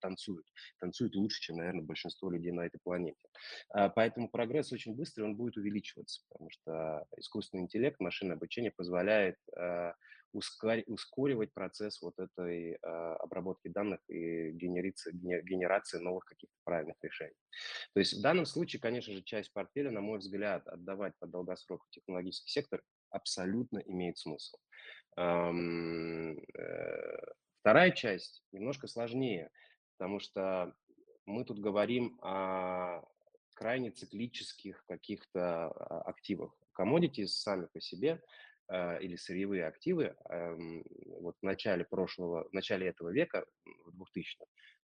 танцуют. 0.00 0.46
Танцуют 0.80 1.14
лучше, 1.14 1.40
чем, 1.40 1.56
наверное, 1.56 1.84
большинство 1.84 2.30
людей 2.30 2.52
на 2.52 2.66
этой 2.66 2.78
планете. 2.82 3.20
А, 3.70 3.88
поэтому 3.88 4.28
прогресс 4.28 4.72
очень 4.72 4.94
быстрый, 4.94 5.24
он 5.24 5.36
будет 5.36 5.56
увеличиваться, 5.56 6.22
потому 6.28 6.50
что 6.50 7.06
искусственный 7.16 7.64
интеллект, 7.64 8.00
машинное 8.00 8.36
обучение 8.36 8.72
позволяет 8.72 9.36
ускоривать 10.32 11.54
процесс 11.54 12.02
вот 12.02 12.18
этой 12.18 12.74
а, 12.82 13.16
обработки 13.16 13.68
данных 13.68 14.00
и 14.08 14.50
генерации, 14.50 15.98
новых 15.98 16.24
каких-то 16.26 16.56
правильных 16.64 16.96
решений. 17.02 17.36
То 17.94 18.00
есть 18.00 18.14
в 18.14 18.22
данном 18.22 18.44
случае, 18.44 18.80
конечно 18.80 19.14
же, 19.14 19.22
часть 19.22 19.52
портфеля, 19.52 19.90
на 19.90 20.00
мой 20.00 20.18
взгляд, 20.18 20.66
отдавать 20.68 21.14
под 21.18 21.30
долгосрок 21.30 21.86
технологический 21.90 22.50
сектор 22.50 22.82
абсолютно 23.10 23.78
имеет 23.78 24.18
смысл. 24.18 24.56
Вторая 27.60 27.90
часть 27.92 28.44
немножко 28.52 28.86
сложнее, 28.86 29.50
потому 29.96 30.20
что 30.20 30.74
мы 31.24 31.44
тут 31.44 31.58
говорим 31.58 32.18
о 32.22 33.02
крайне 33.54 33.90
циклических 33.90 34.84
каких-то 34.86 35.68
а, 35.68 36.02
активах. 36.02 36.54
Commodities 36.78 37.28
сами 37.28 37.66
по 37.72 37.80
себе 37.80 38.10
э, 38.10 38.18
или 38.70 39.16
сырьевые 39.16 39.66
активы 39.66 40.16
эм, 40.28 40.84
вот 41.20 41.36
в 41.40 41.42
начале 41.44 41.84
прошлого, 41.84 42.48
в 42.48 42.52
начале 42.52 42.88
этого 42.88 43.10
века, 43.12 43.46
в 43.86 43.96
2000 43.96 44.38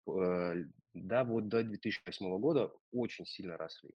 э, 0.08 0.56
да, 0.94 1.24
вот 1.24 1.48
до 1.48 1.64
2008 1.64 2.40
года 2.40 2.72
очень 2.92 3.26
сильно 3.26 3.58
росли. 3.58 3.92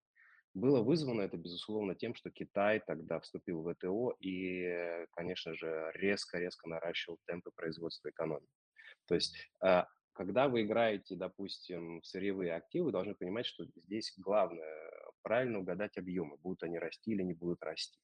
Было 0.54 0.82
вызвано 0.82 1.22
это, 1.22 1.36
безусловно, 1.36 1.96
тем, 1.96 2.14
что 2.14 2.30
Китай 2.30 2.80
тогда 2.86 3.18
вступил 3.18 3.62
в 3.62 3.74
ВТО 3.74 4.14
и, 4.20 5.04
конечно 5.12 5.52
же, 5.54 5.90
резко-резко 5.94 6.68
наращивал 6.68 7.18
темпы 7.26 7.50
производства 7.54 8.08
экономики. 8.08 8.52
То 9.06 9.16
есть 9.16 9.36
когда 10.14 10.48
вы 10.48 10.62
играете, 10.62 11.16
допустим, 11.16 12.00
в 12.00 12.06
сырьевые 12.06 12.54
активы, 12.54 12.86
вы 12.86 12.92
должны 12.92 13.14
понимать, 13.14 13.46
что 13.46 13.64
здесь 13.76 14.14
главное 14.16 14.90
правильно 15.22 15.58
угадать 15.58 15.98
объемы, 15.98 16.36
будут 16.38 16.62
они 16.62 16.78
расти 16.78 17.10
или 17.10 17.22
не 17.22 17.34
будут 17.34 17.62
расти. 17.62 17.98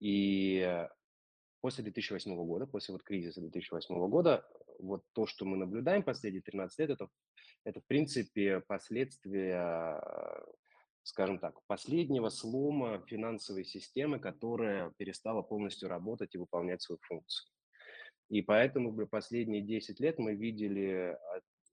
И 0.00 0.86
после 1.60 1.84
2008 1.84 2.36
года, 2.36 2.66
после 2.66 2.92
вот 2.92 3.02
кризиса 3.02 3.40
2008 3.40 4.08
года, 4.08 4.46
вот 4.78 5.02
то, 5.12 5.26
что 5.26 5.44
мы 5.44 5.56
наблюдаем 5.56 6.02
последние 6.02 6.42
13 6.42 6.78
лет, 6.80 6.90
это, 6.90 7.08
это 7.64 7.80
в 7.80 7.86
принципе 7.86 8.60
последствия, 8.60 10.00
скажем 11.02 11.38
так, 11.38 11.58
последнего 11.66 12.28
слома 12.28 13.02
финансовой 13.06 13.64
системы, 13.64 14.18
которая 14.18 14.92
перестала 14.98 15.42
полностью 15.42 15.88
работать 15.88 16.34
и 16.34 16.38
выполнять 16.38 16.82
свою 16.82 16.98
функцию. 17.02 17.50
И 18.28 18.42
поэтому 18.42 19.06
последние 19.06 19.62
10 19.62 20.00
лет 20.00 20.18
мы 20.18 20.34
видели 20.34 21.16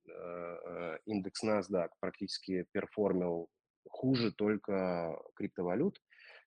э, 0.07 0.97
индекс 1.05 1.43
NASDAQ 1.43 1.89
практически 1.99 2.65
перформил 2.71 3.47
хуже 3.89 4.31
только 4.31 5.17
криптовалют, 5.35 5.99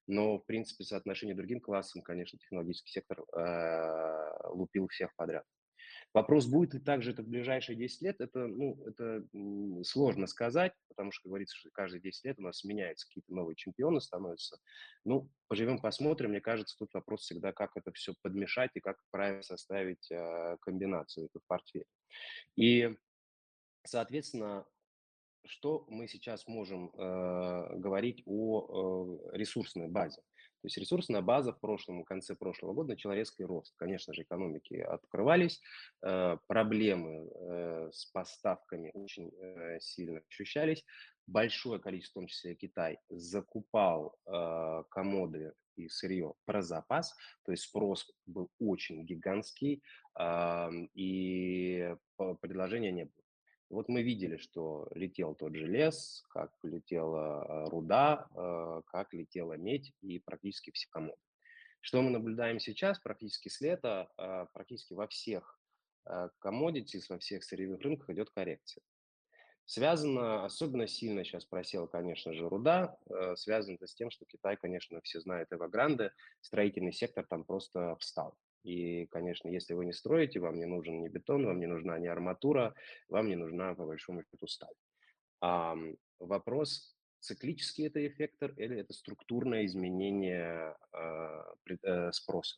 но, 0.06 0.38
в 0.38 0.46
принципе, 0.46 0.84
соотношение 0.84 1.36
другим 1.36 1.60
классам, 1.60 2.02
конечно, 2.02 2.38
технологический 2.38 2.90
сектор 2.90 3.24
э, 3.36 4.48
лупил 4.50 4.88
всех 4.88 5.14
подряд. 5.16 5.44
Вопрос, 6.12 6.46
будет 6.46 6.74
ли 6.74 6.80
также 6.80 7.10
это 7.10 7.22
в 7.22 7.28
ближайшие 7.28 7.76
10 7.76 8.02
лет, 8.02 8.20
это, 8.20 8.46
ну, 8.46 8.80
это 8.86 9.26
сложно 9.84 10.28
сказать, 10.28 10.72
потому 10.88 11.10
что 11.10 11.28
говорится, 11.28 11.56
что 11.56 11.70
каждые 11.72 12.00
10 12.00 12.24
лет 12.24 12.38
у 12.38 12.42
нас 12.42 12.62
меняются 12.62 13.08
какие-то 13.08 13.34
новые 13.34 13.56
чемпионы, 13.56 14.00
становятся. 14.00 14.58
Ну, 15.04 15.28
поживем, 15.48 15.80
посмотрим. 15.80 16.30
Мне 16.30 16.40
кажется, 16.40 16.76
тут 16.78 16.94
вопрос 16.94 17.22
всегда, 17.22 17.52
как 17.52 17.72
это 17.74 17.90
все 17.92 18.14
подмешать 18.22 18.70
и 18.74 18.80
как 18.80 18.96
правильно 19.10 19.42
составить 19.42 20.08
э, 20.12 20.56
комбинацию 20.60 21.26
этого 21.26 21.42
портфеля. 21.48 21.86
И, 22.54 22.96
соответственно, 23.84 24.64
что 25.46 25.84
мы 25.88 26.08
сейчас 26.08 26.46
можем 26.46 26.90
э, 26.90 27.76
говорить 27.76 28.22
о 28.26 29.20
э, 29.32 29.36
ресурсной 29.36 29.88
базе? 29.88 30.22
То 30.64 30.66
есть 30.68 30.78
ресурсная 30.78 31.20
база 31.20 31.52
в 31.52 31.60
прошлом, 31.60 32.00
в 32.00 32.06
конце 32.06 32.34
прошлого 32.34 32.72
года 32.72 32.90
начала 32.90 33.12
резкий 33.12 33.44
рост. 33.44 33.74
Конечно 33.76 34.14
же, 34.14 34.22
экономики 34.22 34.76
открывались, 34.76 35.60
э, 36.02 36.38
проблемы 36.46 37.28
э, 37.30 37.90
с 37.92 38.06
поставками 38.06 38.90
очень 38.94 39.30
э, 39.38 39.78
сильно 39.80 40.22
ощущались. 40.26 40.82
Большое 41.26 41.80
количество, 41.80 42.20
в 42.20 42.22
том 42.22 42.28
числе 42.28 42.54
Китай, 42.54 42.98
закупал 43.10 44.16
э, 44.26 44.84
комоды 44.88 45.52
и 45.76 45.88
сырье 45.88 46.32
про 46.46 46.62
запас, 46.62 47.14
то 47.44 47.52
есть 47.52 47.64
спрос 47.64 48.10
был 48.24 48.50
очень 48.58 49.04
гигантский, 49.04 49.82
э, 50.18 50.70
и 50.94 51.94
предложения 52.40 52.90
не 52.90 53.04
было. 53.04 53.23
Вот 53.74 53.88
мы 53.88 54.02
видели, 54.02 54.36
что 54.36 54.86
летел 54.94 55.34
тот 55.34 55.56
же 55.56 55.66
лес, 55.66 56.24
как 56.28 56.52
летела 56.62 57.44
э, 57.44 57.70
руда, 57.70 58.28
э, 58.32 58.82
как 58.86 59.12
летела 59.12 59.54
медь 59.54 59.92
и 60.00 60.20
практически 60.20 60.70
все 60.70 60.86
комоды. 60.90 61.18
Что 61.80 62.00
мы 62.00 62.10
наблюдаем 62.10 62.60
сейчас? 62.60 63.00
Практически 63.00 63.48
с 63.48 63.60
лета, 63.60 64.08
э, 64.16 64.46
практически 64.52 64.94
во 64.94 65.08
всех 65.08 65.58
commodities, 66.42 67.06
во 67.08 67.18
всех 67.18 67.42
сырьевых 67.42 67.80
рынках 67.80 68.10
идет 68.10 68.28
коррекция. 68.30 68.82
Связано, 69.64 70.44
особенно 70.44 70.86
сильно 70.86 71.24
сейчас 71.24 71.46
просела, 71.46 71.86
конечно 71.86 72.34
же, 72.34 72.46
руда. 72.46 72.98
Связано 73.36 73.76
это 73.76 73.86
с 73.86 73.94
тем, 73.94 74.10
что 74.10 74.26
Китай, 74.26 74.58
конечно, 74.58 75.00
все 75.00 75.20
знают 75.20 75.50
Эвагранде, 75.50 76.12
строительный 76.42 76.92
сектор 76.92 77.26
там 77.26 77.42
просто 77.42 77.96
встал. 77.96 78.36
И, 78.64 79.06
конечно, 79.06 79.48
если 79.48 79.74
вы 79.74 79.84
не 79.84 79.92
строите, 79.92 80.40
вам 80.40 80.58
не 80.58 80.64
нужен 80.64 81.02
ни 81.02 81.08
бетон, 81.08 81.44
вам 81.44 81.60
не 81.60 81.66
нужна 81.66 81.98
ни 81.98 82.06
арматура, 82.06 82.74
вам 83.08 83.28
не 83.28 83.36
нужна, 83.36 83.74
по 83.74 83.84
большому 83.84 84.22
счету, 84.22 84.46
сталь. 84.46 84.74
А, 85.40 85.76
вопрос, 86.18 86.96
циклический 87.20 87.86
это 87.86 88.06
эффектор 88.06 88.52
или 88.56 88.80
это 88.80 88.94
структурное 88.94 89.66
изменение 89.66 90.74
а, 90.92 91.54
э, 91.82 92.12
спроса. 92.12 92.56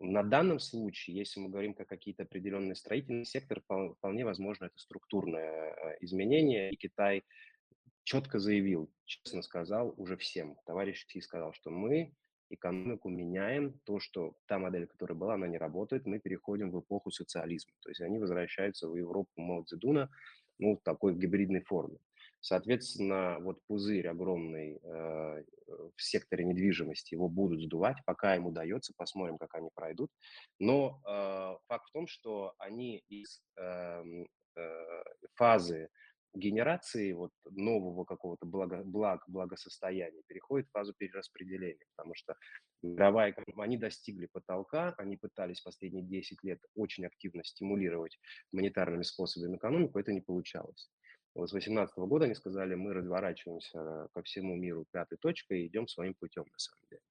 На 0.00 0.22
данном 0.22 0.58
случае, 0.58 1.16
если 1.16 1.40
мы 1.40 1.48
говорим 1.48 1.72
как 1.72 1.88
какие-то 1.88 2.24
определенные 2.24 2.74
строительные 2.74 3.24
секторы, 3.24 3.62
вполне 3.62 4.24
возможно, 4.24 4.66
это 4.66 4.78
структурное 4.78 5.72
э, 5.72 5.96
изменение, 6.00 6.72
и 6.72 6.76
Китай 6.76 7.24
четко 8.02 8.38
заявил, 8.38 8.92
честно 9.06 9.40
сказал 9.40 9.94
уже 9.96 10.18
всем, 10.18 10.56
товарищ 10.66 11.06
Си 11.06 11.22
сказал, 11.22 11.54
что 11.54 11.70
мы 11.70 12.12
экономику 12.50 13.08
меняем, 13.08 13.78
то, 13.84 14.00
что 14.00 14.36
та 14.46 14.58
модель, 14.58 14.86
которая 14.86 15.16
была, 15.16 15.34
она 15.34 15.46
не 15.48 15.58
работает, 15.58 16.06
мы 16.06 16.18
переходим 16.18 16.70
в 16.70 16.80
эпоху 16.80 17.10
социализма. 17.10 17.72
То 17.80 17.90
есть 17.90 18.00
они 18.00 18.18
возвращаются 18.18 18.88
в 18.88 18.96
Европу 18.96 19.30
Мао 19.36 19.62
Цзэдуна, 19.64 20.10
ну, 20.58 20.76
в 20.76 20.82
такой 20.82 21.14
гибридной 21.14 21.62
форме. 21.62 21.98
Соответственно, 22.40 23.38
вот 23.40 23.58
пузырь 23.66 24.06
огромный 24.06 24.76
э, 24.76 25.44
в 25.96 26.02
секторе 26.02 26.44
недвижимости, 26.44 27.14
его 27.14 27.28
будут 27.28 27.62
сдувать, 27.62 27.96
пока 28.04 28.36
им 28.36 28.46
удается, 28.46 28.92
посмотрим, 28.96 29.38
как 29.38 29.54
они 29.54 29.70
пройдут. 29.74 30.10
Но 30.58 31.00
э, 31.06 31.56
факт 31.68 31.88
в 31.88 31.92
том, 31.92 32.06
что 32.06 32.52
они 32.58 33.02
из 33.08 33.42
э, 33.56 34.04
э, 34.56 35.02
фазы 35.36 35.88
генерации 36.34 37.12
вот 37.12 37.30
нового 37.44 38.04
какого-то 38.04 38.46
благо, 38.46 38.82
благ, 38.84 39.22
благосостояния 39.28 40.22
переходит 40.26 40.68
в 40.68 40.72
фазу 40.72 40.94
перераспределения, 40.96 41.84
потому 41.96 42.14
что 42.14 42.36
мировая 42.82 43.34
они 43.56 43.78
достигли 43.78 44.28
потолка, 44.32 44.94
они 44.98 45.16
пытались 45.16 45.60
последние 45.60 46.04
10 46.04 46.42
лет 46.42 46.60
очень 46.74 47.06
активно 47.06 47.44
стимулировать 47.44 48.18
монетарными 48.52 49.02
способами 49.02 49.56
экономику, 49.56 49.98
это 49.98 50.12
не 50.12 50.20
получалось. 50.20 50.90
Вот 51.34 51.48
с 51.48 51.52
2018 51.52 51.96
года 51.98 52.26
они 52.26 52.34
сказали, 52.34 52.74
мы 52.74 52.94
разворачиваемся 52.94 54.08
ко 54.12 54.22
всему 54.22 54.54
миру 54.54 54.86
пятой 54.92 55.18
точкой 55.18 55.62
и 55.62 55.66
идем 55.66 55.88
своим 55.88 56.14
путем, 56.14 56.44
на 56.44 56.58
самом 56.58 56.84
деле. 56.90 57.02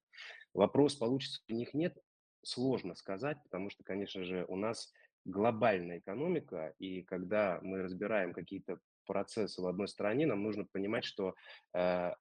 Вопрос, 0.54 0.94
получится 0.96 1.42
у 1.48 1.52
них 1.52 1.74
нет, 1.74 1.98
сложно 2.42 2.94
сказать, 2.94 3.38
потому 3.44 3.70
что, 3.70 3.82
конечно 3.84 4.24
же, 4.24 4.44
у 4.48 4.56
нас 4.56 4.92
глобальная 5.24 5.98
экономика, 5.98 6.74
и 6.78 7.02
когда 7.02 7.60
мы 7.62 7.82
разбираем 7.82 8.32
какие-то 8.32 8.78
процессы 9.06 9.60
в 9.60 9.66
одной 9.66 9.88
стране, 9.88 10.26
нам 10.26 10.42
нужно 10.42 10.64
понимать, 10.64 11.04
что 11.04 11.34
э, 11.74 12.12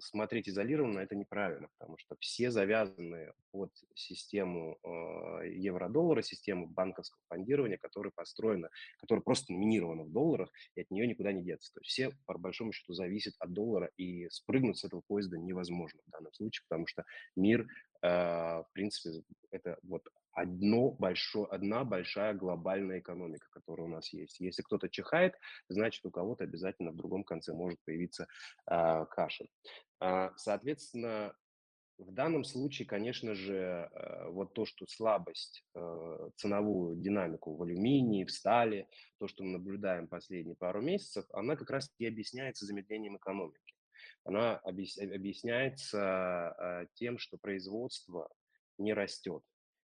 смотреть 0.00 0.48
изолированно 0.48 1.00
это 1.00 1.14
неправильно, 1.14 1.68
потому 1.78 1.98
что 1.98 2.16
все 2.20 2.50
завязаны 2.50 3.32
под 3.50 3.70
систему 3.94 4.78
э, 4.82 5.48
евро-доллара, 5.50 6.22
систему 6.22 6.66
банковского 6.66 7.22
фондирования, 7.28 7.78
которая 7.78 8.12
построена, 8.14 8.70
которая 8.98 9.22
просто 9.22 9.52
номинирована 9.52 10.04
в 10.04 10.12
долларах, 10.12 10.50
и 10.74 10.80
от 10.80 10.90
нее 10.90 11.06
никуда 11.06 11.32
не 11.32 11.42
деться. 11.42 11.72
То 11.74 11.80
есть 11.80 11.90
все, 11.90 12.10
по 12.26 12.38
большому 12.38 12.72
счету, 12.72 12.92
зависят 12.92 13.34
от 13.38 13.52
доллара, 13.52 13.90
и 13.96 14.28
спрыгнуть 14.30 14.78
с 14.78 14.84
этого 14.84 15.02
поезда 15.06 15.38
невозможно 15.38 16.00
в 16.06 16.10
данном 16.10 16.32
случае, 16.32 16.64
потому 16.68 16.86
что 16.86 17.04
мир, 17.36 17.66
э, 18.02 18.08
в 18.08 18.66
принципе, 18.72 19.22
это 19.50 19.78
вот 19.82 20.02
одно 20.34 20.90
большое, 20.90 21.46
одна 21.46 21.84
большая 21.84 22.34
глобальная 22.34 22.98
экономика, 22.98 23.46
которая 23.50 23.86
у 23.86 23.90
нас 23.90 24.12
есть. 24.12 24.40
Если 24.40 24.62
кто-то 24.62 24.88
чихает, 24.88 25.34
значит, 25.68 26.04
у 26.04 26.10
кого-то 26.10 26.44
обязательно 26.44 26.90
в 26.90 26.96
другом 26.96 27.24
конце 27.24 27.52
может 27.52 27.78
появиться 27.84 28.26
э, 28.70 29.06
кашель. 29.10 29.48
Э, 30.00 30.30
соответственно, 30.36 31.34
в 31.98 32.10
данном 32.10 32.42
случае, 32.42 32.88
конечно 32.88 33.34
же, 33.34 33.54
э, 33.54 34.28
вот 34.30 34.54
то, 34.54 34.66
что 34.66 34.86
слабость, 34.88 35.64
э, 35.74 36.28
ценовую 36.36 36.96
динамику 36.96 37.54
в 37.54 37.62
алюминии, 37.62 38.24
в 38.24 38.32
стали, 38.32 38.88
то, 39.18 39.28
что 39.28 39.44
мы 39.44 39.52
наблюдаем 39.52 40.08
последние 40.08 40.56
пару 40.56 40.82
месяцев, 40.82 41.24
она 41.32 41.54
как 41.54 41.70
раз 41.70 41.92
и 41.98 42.06
объясняется 42.06 42.66
замедлением 42.66 43.16
экономики. 43.16 43.74
Она 44.24 44.56
объясняется 44.56 46.56
э, 46.58 46.86
тем, 46.94 47.18
что 47.18 47.38
производство 47.38 48.28
не 48.78 48.92
растет 48.92 49.44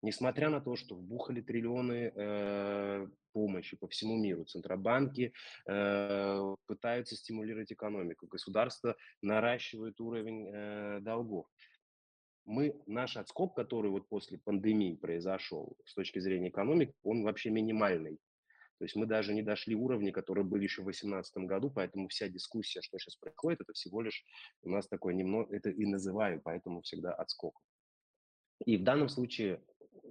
Несмотря 0.03 0.49
на 0.49 0.59
то, 0.59 0.75
что 0.75 0.95
вбухали 0.95 1.39
триллионы 1.39 2.11
э, 2.13 3.07
помощи 3.31 3.77
по 3.77 3.87
всему 3.87 4.17
миру, 4.17 4.43
центробанки 4.43 5.31
э, 5.65 6.55
пытаются 6.65 7.15
стимулировать 7.15 7.71
экономику, 7.71 8.27
государство 8.27 8.97
наращивает 9.21 10.01
уровень 10.01 10.49
э, 10.53 10.99
долгов. 10.99 11.47
мы, 12.43 12.75
наш 12.85 13.15
отскок, 13.15 13.55
который 13.55 13.91
вот 13.91 14.09
после 14.09 14.37
пандемии 14.39 14.93
произошел 14.93 15.77
с 15.85 15.93
точки 15.93 16.19
зрения 16.19 16.49
экономики, 16.49 16.93
он 17.03 17.23
вообще 17.23 17.49
минимальный. 17.49 18.19
То 18.79 18.85
есть 18.85 18.97
мы 18.97 19.05
даже 19.05 19.33
не 19.33 19.41
дошли 19.41 19.73
уровня, 19.73 20.11
который 20.11 20.43
был 20.43 20.59
еще 20.59 20.81
в 20.81 20.85
2018 20.85 21.37
году, 21.47 21.71
поэтому 21.71 22.09
вся 22.09 22.27
дискуссия, 22.27 22.81
что 22.81 22.99
сейчас 22.99 23.15
происходит, 23.15 23.61
это 23.61 23.71
всего 23.71 24.01
лишь 24.01 24.25
у 24.63 24.69
нас 24.69 24.85
такое 24.85 25.13
немного, 25.13 25.55
это 25.55 25.69
и 25.69 25.85
называем, 25.85 26.41
поэтому 26.43 26.81
всегда 26.81 27.13
отскок. 27.13 27.57
И 28.65 28.77
в 28.77 28.83
данном 28.83 29.09
случае 29.09 29.61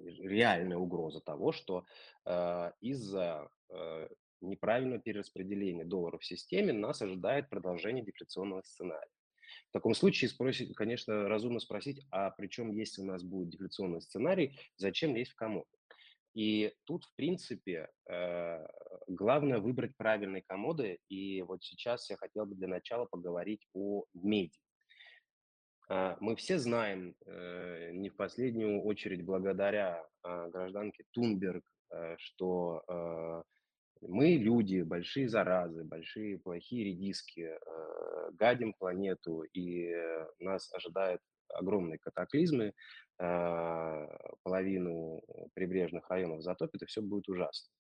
реальная 0.03 0.77
угроза 0.77 1.21
того, 1.21 1.53
что 1.53 1.85
э, 2.25 2.73
из-за 2.81 3.49
э, 3.71 4.09
неправильного 4.41 5.01
перераспределения 5.01 5.85
долларов 5.85 6.23
в 6.23 6.27
системе 6.27 6.73
нас 6.73 7.03
ожидает 7.03 7.49
продолжение 7.49 8.05
дефляционного 8.05 8.63
сценария. 8.63 9.11
В 9.69 9.73
таком 9.73 9.95
случае, 9.95 10.29
спросить, 10.31 10.75
конечно, 10.75 11.29
разумно 11.29 11.61
спросить, 11.61 12.07
а 12.11 12.31
при 12.31 12.49
чем, 12.49 12.73
если 12.73 13.03
у 13.03 13.07
нас 13.07 13.23
будет 13.23 13.51
дефляционный 13.51 14.01
сценарий, 14.01 14.59
зачем 14.77 15.15
лезть 15.15 15.33
в 15.33 15.37
комод? 15.37 15.67
И 16.35 16.73
тут, 16.85 17.05
в 17.05 17.15
принципе, 17.15 17.89
э, 18.11 18.67
главное 19.07 19.59
выбрать 19.59 19.97
правильные 19.97 20.43
комоды. 20.43 20.99
И 21.09 21.43
вот 21.43 21.63
сейчас 21.63 22.09
я 22.09 22.17
хотел 22.17 22.47
бы 22.47 22.55
для 22.55 22.69
начала 22.69 23.05
поговорить 23.05 23.67
о 23.75 24.05
меди. 24.15 24.59
А, 25.95 26.17
мы 26.21 26.37
все 26.37 26.59
знаем, 26.59 27.15
э, 27.27 27.91
не 27.93 28.09
в 28.09 28.17
последнюю 28.17 28.83
очередь 28.83 29.27
благодаря 29.27 30.03
а, 30.23 30.49
гражданке 30.49 31.05
Тунберг, 31.11 31.63
э, 31.91 32.17
что 32.17 32.83
э, 32.89 33.43
мы, 34.01 34.37
люди, 34.37 34.81
большие 34.81 35.29
заразы, 35.29 35.85
большие 35.85 36.39
плохие 36.39 36.85
редиски, 36.87 37.51
гадим 38.33 38.73
планету, 38.73 39.43
и 39.43 39.95
нас 40.41 40.73
ожидают 40.73 41.21
огромные 41.49 41.99
катаклизмы, 41.99 42.73
половину 44.43 45.23
прибрежных 45.55 46.11
районов 46.11 46.43
затопит, 46.43 46.83
и 46.83 46.87
все 46.87 47.01
будет 47.01 47.29
ужасно. 47.29 47.71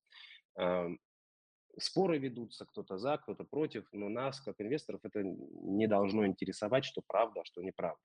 Споры 1.79 2.19
ведутся, 2.19 2.67
кто-то 2.67 2.99
за, 2.99 3.19
кто-то 3.19 3.45
против, 3.45 3.87
но 3.93 4.09
нас, 4.09 4.41
как 4.41 4.61
инвесторов, 4.61 5.01
это 5.05 5.23
не 5.23 5.87
должно 5.87 6.27
интересовать, 6.27 6.85
что 6.85 7.03
правда, 7.07 7.41
а 7.41 7.45
что 7.45 7.63
неправда. 7.63 8.03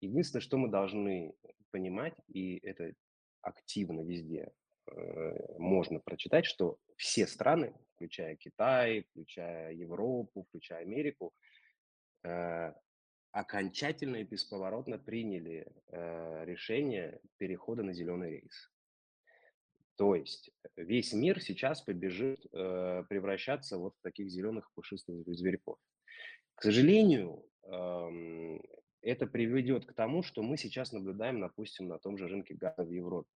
Единственное, 0.00 0.42
что 0.42 0.58
мы 0.58 0.68
должны 0.68 1.34
понимать, 1.70 2.14
и 2.28 2.58
это 2.58 2.92
активно 3.40 4.02
везде 4.02 4.52
э, 4.86 5.58
можно 5.58 5.98
прочитать, 5.98 6.46
что 6.46 6.78
все 6.96 7.26
страны, 7.26 7.74
включая 7.94 8.36
Китай, 8.36 9.02
включая 9.10 9.72
Европу, 9.72 10.44
включая 10.48 10.82
Америку, 10.82 11.32
э, 12.22 12.72
окончательно 13.32 14.16
и 14.16 14.24
бесповоротно 14.24 14.98
приняли 14.98 15.66
э, 15.88 16.44
решение 16.44 17.20
перехода 17.38 17.82
на 17.82 17.92
зеленый 17.92 18.30
рейс. 18.30 18.70
То 19.96 20.16
есть 20.16 20.50
весь 20.76 21.12
мир 21.12 21.40
сейчас 21.40 21.82
побежит 21.82 22.44
э, 22.52 23.04
превращаться 23.08 23.78
вот 23.78 23.94
в 23.96 24.02
таких 24.02 24.28
зеленых 24.28 24.70
пушистых 24.74 25.24
зверьков. 25.26 25.78
К 26.56 26.62
сожалению, 26.62 27.44
э, 27.62 28.58
это 29.02 29.26
приведет 29.26 29.86
к 29.86 29.92
тому, 29.92 30.22
что 30.22 30.42
мы 30.42 30.56
сейчас 30.56 30.92
наблюдаем, 30.92 31.40
допустим, 31.40 31.88
на 31.88 31.98
том 31.98 32.18
же 32.18 32.26
рынке 32.26 32.54
газа 32.54 32.84
в 32.84 32.90
Европе. 32.90 33.30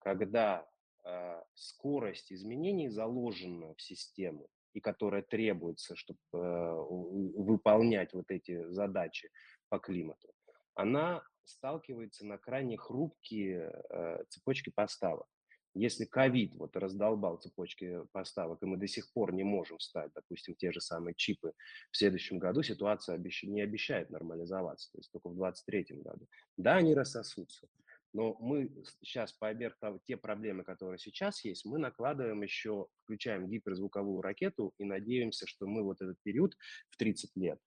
Когда 0.00 0.68
э, 1.04 1.42
скорость 1.54 2.32
изменений 2.32 2.88
заложена 2.88 3.74
в 3.74 3.80
систему, 3.80 4.48
и 4.74 4.80
которая 4.80 5.22
требуется, 5.22 5.96
чтобы 5.96 6.18
э, 6.32 6.36
выполнять 6.38 8.12
вот 8.12 8.30
эти 8.30 8.68
задачи 8.70 9.30
по 9.68 9.78
климату, 9.78 10.28
она 10.74 11.22
сталкивается 11.44 12.26
на 12.26 12.38
крайне 12.38 12.76
хрупкие 12.76 13.72
э, 13.90 14.24
цепочки 14.28 14.70
поставок. 14.70 15.26
Если 15.74 16.04
ковид 16.04 16.54
вот 16.54 16.76
раздолбал 16.76 17.36
цепочки 17.36 18.00
поставок, 18.12 18.62
и 18.62 18.66
мы 18.66 18.76
до 18.76 18.88
сих 18.88 19.12
пор 19.12 19.32
не 19.32 19.44
можем 19.44 19.78
встать, 19.78 20.10
допустим, 20.14 20.54
те 20.56 20.72
же 20.72 20.80
самые 20.80 21.14
чипы 21.14 21.52
в 21.92 21.96
следующем 21.96 22.38
году, 22.38 22.62
ситуация 22.62 23.14
обещ... 23.14 23.44
не 23.44 23.62
обещает 23.62 24.10
нормализоваться, 24.10 24.90
то 24.92 24.98
есть 24.98 25.12
только 25.12 25.28
в 25.28 25.36
2023 25.36 26.02
году. 26.02 26.26
Да, 26.56 26.76
они 26.76 26.92
рассосутся, 26.92 27.68
но 28.12 28.36
мы 28.40 28.68
сейчас 29.02 29.32
поверх 29.32 29.78
того, 29.78 30.00
те 30.04 30.16
проблемы, 30.16 30.64
которые 30.64 30.98
сейчас 30.98 31.44
есть, 31.44 31.64
мы 31.64 31.78
накладываем 31.78 32.42
еще, 32.42 32.88
включаем 33.04 33.48
гиперзвуковую 33.48 34.22
ракету 34.22 34.74
и 34.78 34.84
надеемся, 34.84 35.46
что 35.46 35.66
мы 35.66 35.84
вот 35.84 36.02
этот 36.02 36.18
период 36.24 36.56
в 36.90 36.96
30 36.96 37.36
лет 37.36 37.60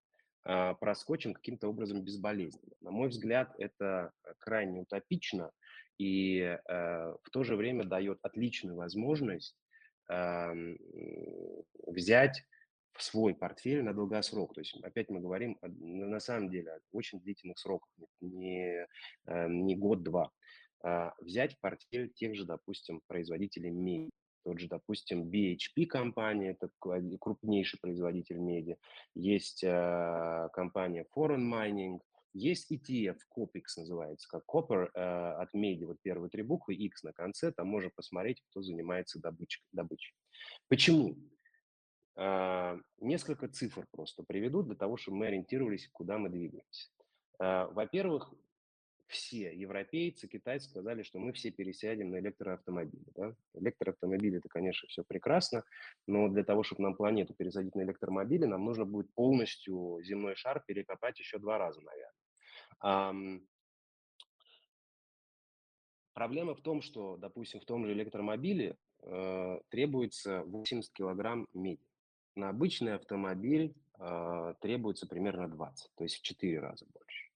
а, 0.43 0.73
проскочим 0.73 1.33
каким-то 1.33 1.69
образом 1.69 2.03
безболезненно. 2.03 2.75
На 2.81 2.91
мой 2.91 3.07
взгляд, 3.07 3.55
это 3.59 4.11
крайне 4.39 4.81
утопично– 4.81 5.51
и 5.97 6.39
э, 6.39 6.57
в 6.67 7.29
то 7.31 7.43
же 7.43 7.55
время 7.55 7.83
дает 7.83 8.19
отличную 8.21 8.75
возможность 8.75 9.55
э, 10.09 10.75
взять 11.87 12.43
в 12.93 13.03
свой 13.03 13.33
портфель 13.35 13.83
на 13.83 13.93
долгосрок. 13.93 14.53
То 14.53 14.61
есть 14.61 14.75
опять 14.83 15.09
мы 15.09 15.19
говорим 15.19 15.57
на 15.61 16.19
самом 16.19 16.49
деле 16.49 16.73
о 16.73 16.79
очень 16.91 17.19
длительных 17.19 17.57
сроках, 17.57 17.89
не, 18.21 18.87
э, 19.25 19.47
не 19.47 19.75
год-два. 19.75 20.31
А 20.83 21.13
взять 21.19 21.59
портфель 21.61 22.11
тех 22.13 22.35
же, 22.35 22.45
допустим, 22.45 23.01
производителей 23.07 23.71
меди. 23.71 24.09
Тот 24.43 24.59
же, 24.59 24.67
допустим, 24.67 25.29
BHP 25.29 25.85
компания, 25.85 26.51
это 26.51 26.69
крупнейший 26.79 27.79
производитель 27.79 28.39
меди. 28.39 28.77
Есть 29.15 29.63
э, 29.63 30.49
компания 30.51 31.05
Foreign 31.15 31.49
Mining, 31.49 31.99
есть 32.33 32.71
ETF, 32.71 33.17
COPEX 33.35 33.63
называется, 33.77 34.27
как 34.27 34.43
Copper 34.47 34.89
э, 34.93 34.99
от 34.99 35.53
меди, 35.53 35.83
вот 35.83 35.97
первые 36.01 36.29
три 36.29 36.43
буквы, 36.43 36.75
X 36.75 37.03
на 37.03 37.13
конце, 37.13 37.51
там 37.51 37.67
можно 37.67 37.89
посмотреть, 37.95 38.41
кто 38.49 38.61
занимается 38.61 39.19
добычкой, 39.19 39.67
добычей. 39.71 40.15
Почему? 40.67 41.17
Э, 42.15 42.77
несколько 42.99 43.47
цифр 43.47 43.87
просто 43.91 44.23
приведу 44.23 44.63
для 44.63 44.75
того, 44.75 44.97
чтобы 44.97 45.17
мы 45.17 45.27
ориентировались, 45.27 45.89
куда 45.91 46.17
мы 46.17 46.29
двигаемся. 46.29 46.89
Э, 47.39 47.65
во-первых, 47.71 48.33
все 49.07 49.53
европейцы, 49.53 50.27
китайцы 50.27 50.69
сказали, 50.69 51.03
что 51.03 51.19
мы 51.19 51.33
все 51.33 51.51
пересядем 51.51 52.09
на 52.09 52.19
электроавтомобили. 52.19 53.05
Да? 53.15 53.35
Электроавтомобили– 53.53 54.37
это, 54.39 54.49
конечно, 54.49 54.87
все 54.89 55.03
прекрасно, 55.03 55.63
но 56.07 56.29
для 56.29 56.43
того, 56.43 56.63
чтобы 56.63 56.83
нам 56.83 56.95
планету 56.95 57.33
пересадить 57.33 57.75
на 57.75 57.83
электромобили, 57.83 58.45
нам 58.45 58.65
нужно 58.65 58.85
будет 58.85 59.13
полностью 59.13 59.99
земной 60.03 60.35
шар 60.35 60.63
перекопать 60.65 61.19
еще 61.19 61.37
два 61.37 61.57
раза, 61.57 61.81
наверное. 61.81 62.22
Проблема 66.13 66.53
в 66.53 66.61
том, 66.61 66.81
что, 66.81 67.17
допустим, 67.17 67.59
в 67.59 67.65
том 67.65 67.85
же 67.85 67.93
электромобиле 67.93 68.77
э, 69.01 69.59
требуется 69.69 70.43
80 70.43 70.93
килограмм 70.93 71.47
меди. 71.53 71.81
На 72.35 72.49
обычный 72.49 72.93
автомобиль 72.93 73.73
э, 73.99 74.53
требуется 74.61 75.07
примерно 75.07 75.47
20, 75.47 75.91
то 75.95 76.03
есть 76.03 76.17
в 76.17 76.21
4 76.21 76.59
раза 76.59 76.85
больше. 76.85 77.29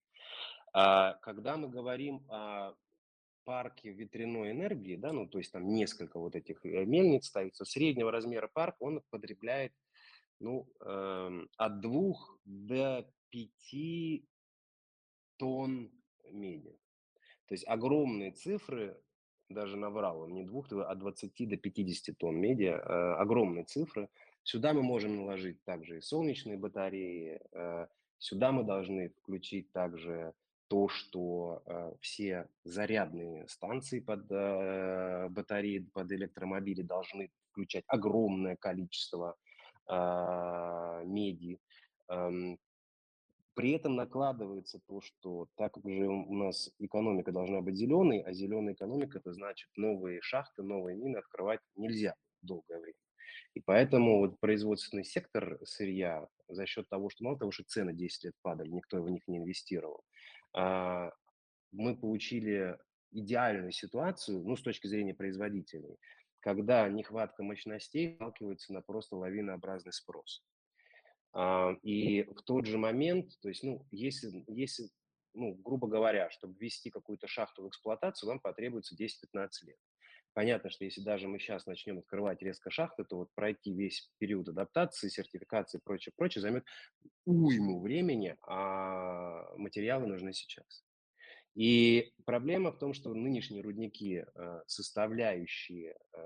А 0.73 1.13
когда 1.23 1.57
мы 1.57 1.69
говорим 1.69 2.23
о 2.29 2.75
парке 3.45 3.91
ветряной 3.91 4.51
энергии, 4.51 4.95
да, 4.95 5.11
ну, 5.11 5.27
то 5.27 5.39
есть 5.39 5.51
там 5.51 5.67
несколько 5.67 6.19
вот 6.19 6.35
этих 6.35 6.63
э, 6.63 6.85
мельниц 6.85 7.25
ставится, 7.25 7.65
среднего 7.65 8.11
размера 8.11 8.47
парк, 8.47 8.75
он 8.79 9.01
потребляет, 9.09 9.73
ну, 10.39 10.67
э, 10.81 11.45
от 11.57 11.81
2 11.81 12.13
до 12.45 13.09
5 13.31 14.23
тонн 15.37 15.91
меди. 16.31 16.77
То 17.47 17.53
есть 17.53 17.67
огромные 17.67 18.31
цифры, 18.31 18.97
даже 19.49 19.77
наврал, 19.77 20.27
не 20.27 20.43
двух, 20.43 20.71
а 20.71 20.93
20 20.93 21.49
до 21.49 21.57
50 21.57 22.17
тонн 22.17 22.35
меди, 22.35 22.65
э, 22.65 22.75
огромные 22.75 23.63
цифры. 23.63 24.09
Сюда 24.43 24.73
мы 24.73 24.83
можем 24.83 25.15
наложить 25.15 25.63
также 25.63 25.97
и 25.97 26.01
солнечные 26.01 26.57
батареи, 26.57 27.39
э, 27.51 27.87
сюда 28.17 28.51
мы 28.51 28.63
должны 28.63 29.09
включить 29.09 29.71
также 29.71 30.33
то, 30.67 30.89
что 30.89 31.63
э, 31.65 31.93
все 32.01 32.49
зарядные 32.63 33.47
станции 33.47 33.99
под 33.99 34.29
э, 34.31 35.27
батареи, 35.29 35.79
под 35.93 36.11
электромобили 36.11 36.81
должны 36.81 37.31
включать 37.51 37.85
огромное 37.87 38.57
количество 38.57 39.37
э, 39.87 41.03
меди. 41.05 41.59
Эм, 42.09 42.59
при 43.57 43.71
этом 43.71 43.95
накладывается 43.95 44.79
то, 44.87 45.01
что 45.01 45.47
так 45.55 45.73
как 45.73 45.83
же 45.89 46.07
у 46.07 46.35
нас 46.35 46.69
экономика 46.77 47.31
должна 47.31 47.59
быть 47.61 47.75
зеленой, 47.75 48.21
а 48.21 48.31
зеленая 48.31 48.75
экономика, 48.75 49.17
это 49.17 49.33
значит 49.33 49.67
новые 49.75 50.21
шахты, 50.21 50.61
новые 50.61 50.95
мины 50.95 51.17
открывать 51.17 51.59
нельзя 51.75 52.13
долгое 52.43 52.79
время. 52.79 52.99
И 53.55 53.59
поэтому 53.59 54.19
вот 54.19 54.39
производственный 54.39 55.03
сектор 55.03 55.57
сырья 55.63 56.27
за 56.47 56.67
счет 56.67 56.87
того, 56.87 57.09
что 57.09 57.23
мало 57.23 57.39
того, 57.39 57.49
что 57.49 57.63
цены 57.63 57.95
10 57.95 58.25
лет 58.25 58.33
падали, 58.43 58.69
никто 58.69 59.01
в 59.01 59.09
них 59.09 59.23
не 59.27 59.39
инвестировал, 59.39 60.03
а, 60.53 61.11
мы 61.71 61.97
получили 61.97 62.77
идеальную 63.09 63.71
ситуацию, 63.71 64.43
ну, 64.43 64.55
с 64.55 64.61
точки 64.61 64.85
зрения 64.85 65.15
производителей, 65.15 65.97
когда 66.41 66.87
нехватка 66.89 67.41
мощностей 67.41 68.13
сталкивается 68.17 68.71
на 68.71 68.81
просто 68.83 69.15
лавинообразный 69.15 69.93
спрос. 69.93 70.43
А, 71.37 71.73
и 71.83 72.23
в 72.23 72.41
тот 72.41 72.65
же 72.65 72.79
момент, 72.79 73.29
то 73.41 73.49
есть, 73.49 73.61
ну, 73.61 73.85
если, 73.91 74.43
если 74.47 74.89
ну, 75.35 75.53
грубо 75.53 75.87
говоря, 75.87 76.31
чтобы 76.31 76.55
ввести 76.57 76.89
какую-то 76.89 77.27
шахту 77.27 77.63
в 77.63 77.67
эксплуатацию, 77.67 78.27
вам 78.27 78.39
потребуется 78.39 78.95
10-15 78.95 79.49
лет. 79.67 79.77
Понятно, 80.33 80.71
что 80.71 80.83
если 80.83 81.01
даже 81.01 81.27
мы 81.27 81.37
сейчас 81.37 81.67
начнем 81.67 81.99
открывать 81.99 82.41
резко 82.41 82.71
шахты, 82.71 83.03
то 83.03 83.17
вот 83.17 83.29
пройти 83.35 83.71
весь 83.71 84.09
период 84.17 84.49
адаптации, 84.49 85.09
сертификации 85.09 85.77
и 85.77 85.81
прочее, 85.83 86.11
прочее 86.15 86.41
займет 86.41 86.65
уйму 87.25 87.81
времени, 87.81 88.35
а 88.41 89.55
материалы 89.57 90.07
нужны 90.07 90.33
сейчас. 90.33 90.86
И 91.57 92.13
проблема 92.25 92.71
в 92.71 92.77
том, 92.77 92.93
что 92.93 93.15
нынешние 93.15 93.63
рудники, 93.63 94.23
э, 94.23 94.61
составляющие, 94.67 95.97
э, 96.13 96.19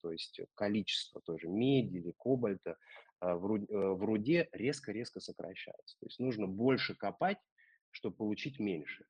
то 0.00 0.10
есть 0.10 0.40
количество 0.54 1.20
тоже 1.20 1.46
меди 1.46 1.98
или 1.98 2.12
кобальта 2.12 2.78
э, 3.20 3.34
в 3.34 4.02
руде 4.02 4.48
резко-резко 4.52 5.20
сокращается. 5.20 5.98
То 6.00 6.06
есть 6.06 6.18
нужно 6.20 6.46
больше 6.46 6.94
копать, 6.94 7.36
чтобы 7.90 8.16
получить 8.16 8.58
меньше. 8.58 9.04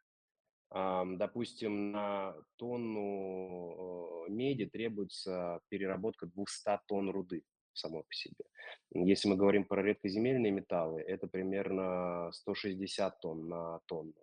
Допустим, 0.70 1.92
на 1.92 2.34
тонну 2.56 4.26
меди 4.28 4.64
требуется 4.64 5.60
переработка 5.68 6.26
200 6.26 6.80
тонн 6.86 7.10
руды 7.10 7.44
само 7.74 8.02
по 8.02 8.12
себе. 8.12 8.44
Если 8.90 9.28
мы 9.28 9.36
говорим 9.36 9.64
про 9.64 9.82
редкоземельные 9.82 10.50
металлы, 10.50 11.02
это 11.02 11.28
примерно 11.28 12.32
160 12.32 13.20
тонн 13.20 13.48
на 13.48 13.80
тонну 13.86 14.14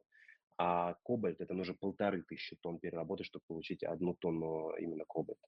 а 0.61 0.95
кобальт 1.05 1.39
это 1.39 1.53
нужно 1.53 1.73
полторы 1.73 2.21
тысячи 2.21 2.57
тонн 2.57 2.79
переработать, 2.79 3.25
чтобы 3.25 3.45
получить 3.47 3.81
одну 3.81 4.13
тонну 4.13 4.75
именно 4.75 5.05
кобальта. 5.05 5.47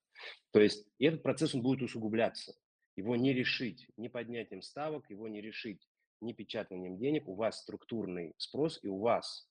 То 0.52 0.62
есть 0.62 0.88
этот 1.00 1.22
процесс 1.22 1.54
он 1.54 1.62
будет 1.62 1.82
усугубляться. 1.82 2.56
Его 2.96 3.18
не 3.18 3.34
решить 3.34 3.90
ни 3.98 4.08
поднятием 4.08 4.62
ставок, 4.62 5.10
его 5.10 5.28
не 5.28 5.42
решить 5.42 5.86
ни 6.22 6.32
печатанием 6.32 6.98
денег. 6.98 7.28
У 7.28 7.36
вас 7.36 7.60
структурный 7.60 8.34
спрос, 8.38 8.80
и 8.84 8.88
у 8.88 9.00
вас, 9.00 9.50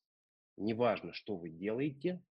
неважно, 0.56 1.12
что 1.12 1.36
вы 1.36 1.50
делаете, 1.50 2.22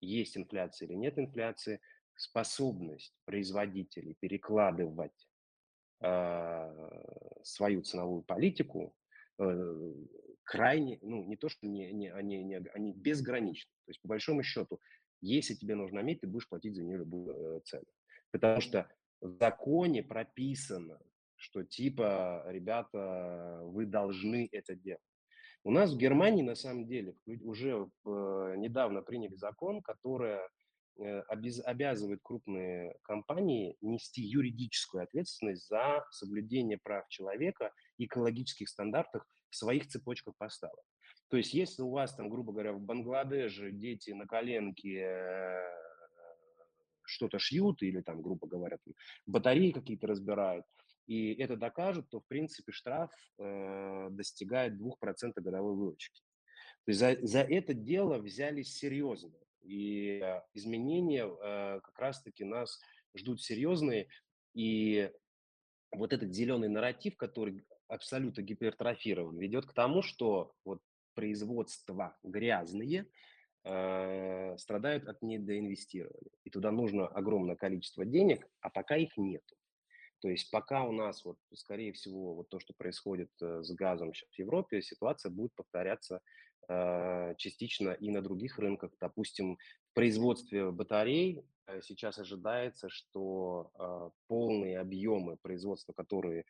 есть 0.00 0.36
инфляция 0.36 0.88
или 0.88 0.94
нет 0.94 1.16
инфляции, 1.16 1.80
способность 2.16 3.14
производителей 3.24 4.16
перекладывать 4.18 5.28
э, 6.00 7.40
свою 7.44 7.82
ценовую 7.82 8.22
политику 8.22 8.96
э, 9.38 9.94
крайне, 10.44 10.98
ну, 11.02 11.24
не 11.24 11.36
то, 11.36 11.48
что 11.48 11.66
не, 11.66 11.92
не, 11.92 12.12
они, 12.12 12.42
не, 12.44 12.56
они 12.74 12.92
безграничны. 12.92 13.70
То 13.86 13.90
есть, 13.90 14.00
по 14.00 14.08
большому 14.08 14.42
счету, 14.42 14.80
если 15.20 15.54
тебе 15.54 15.74
нужно 15.74 16.00
медь, 16.00 16.20
ты 16.20 16.26
будешь 16.26 16.48
платить 16.48 16.76
за 16.76 16.84
нее 16.84 16.98
любую 16.98 17.56
э, 17.56 17.60
цену. 17.64 17.84
Потому 18.30 18.60
что 18.60 18.88
в 19.20 19.38
законе 19.38 20.02
прописано, 20.02 21.00
что 21.36 21.64
типа, 21.64 22.44
ребята, 22.48 23.60
вы 23.64 23.86
должны 23.86 24.48
это 24.52 24.74
делать. 24.74 25.02
У 25.64 25.70
нас 25.70 25.94
в 25.94 25.96
Германии, 25.96 26.42
на 26.42 26.54
самом 26.54 26.86
деле, 26.86 27.16
уже 27.42 27.70
э, 27.70 28.54
недавно 28.58 29.00
приняли 29.00 29.34
закон, 29.34 29.80
который 29.80 30.40
э, 30.98 31.20
обязывает 31.20 32.20
крупные 32.22 32.98
компании 33.02 33.76
нести 33.80 34.20
юридическую 34.20 35.04
ответственность 35.04 35.66
за 35.68 36.04
соблюдение 36.10 36.78
прав 36.82 37.08
человека, 37.08 37.72
экологических 37.96 38.68
стандартов 38.68 39.24
своих 39.54 39.86
цепочках 39.86 40.34
поставок. 40.36 40.84
То 41.28 41.36
есть 41.36 41.54
если 41.54 41.82
у 41.82 41.90
вас 41.90 42.14
там, 42.14 42.28
грубо 42.28 42.52
говоря, 42.52 42.72
в 42.72 42.80
Бангладеше 42.80 43.70
дети 43.72 44.10
на 44.10 44.26
коленке 44.26 45.00
э, 45.00 45.62
что-то 47.02 47.38
шьют 47.38 47.82
или 47.82 48.00
там, 48.00 48.22
грубо 48.22 48.46
говоря, 48.46 48.78
там, 48.84 48.94
батареи 49.26 49.70
какие-то 49.70 50.06
разбирают, 50.06 50.64
и 51.06 51.34
это 51.34 51.56
докажут, 51.56 52.08
то, 52.08 52.20
в 52.20 52.26
принципе, 52.26 52.72
штраф 52.72 53.10
э, 53.38 54.08
достигает 54.10 54.74
2% 54.80 55.32
годовой 55.36 55.74
выручки. 55.74 56.22
То 56.84 56.90
есть 56.90 57.00
за, 57.00 57.16
за 57.22 57.40
это 57.40 57.74
дело 57.74 58.18
взялись 58.18 58.74
серьезно. 58.74 59.32
И 59.62 60.20
э, 60.22 60.42
изменения 60.54 61.26
э, 61.26 61.80
как 61.82 61.98
раз-таки 61.98 62.44
нас 62.44 62.80
ждут 63.14 63.42
серьезные. 63.42 64.08
И 64.54 65.10
вот 65.92 66.12
этот 66.12 66.32
зеленый 66.32 66.68
нарратив, 66.68 67.16
который 67.16 67.64
абсолютно 67.88 68.42
гипертрофирован, 68.42 69.38
ведет 69.38 69.66
к 69.66 69.72
тому, 69.72 70.02
что 70.02 70.54
вот 70.64 70.80
производства 71.14 72.16
грязные 72.22 73.06
э, 73.64 74.56
страдают 74.58 75.08
от 75.08 75.22
недоинвестирования. 75.22 76.32
И 76.44 76.50
туда 76.50 76.70
нужно 76.70 77.06
огромное 77.06 77.56
количество 77.56 78.04
денег, 78.04 78.46
а 78.60 78.70
пока 78.70 78.96
их 78.96 79.16
нет. 79.16 79.42
То 80.20 80.28
есть 80.28 80.50
пока 80.50 80.84
у 80.84 80.92
нас, 80.92 81.24
вот, 81.24 81.36
скорее 81.54 81.92
всего, 81.92 82.34
вот 82.34 82.48
то, 82.48 82.58
что 82.58 82.72
происходит 82.74 83.30
э, 83.42 83.62
с 83.62 83.70
газом 83.72 84.14
сейчас 84.14 84.30
в 84.30 84.38
Европе, 84.38 84.82
ситуация 84.82 85.30
будет 85.30 85.54
повторяться 85.54 86.20
э, 86.68 87.34
частично 87.36 87.90
и 87.90 88.10
на 88.10 88.22
других 88.22 88.58
рынках. 88.58 88.92
Допустим, 89.00 89.58
в 89.90 89.94
производстве 89.94 90.70
батарей 90.70 91.44
э, 91.66 91.82
сейчас 91.82 92.18
ожидается, 92.18 92.88
что 92.88 93.70
э, 93.78 94.10
полные 94.26 94.78
объемы 94.78 95.36
производства, 95.36 95.92
которые 95.92 96.46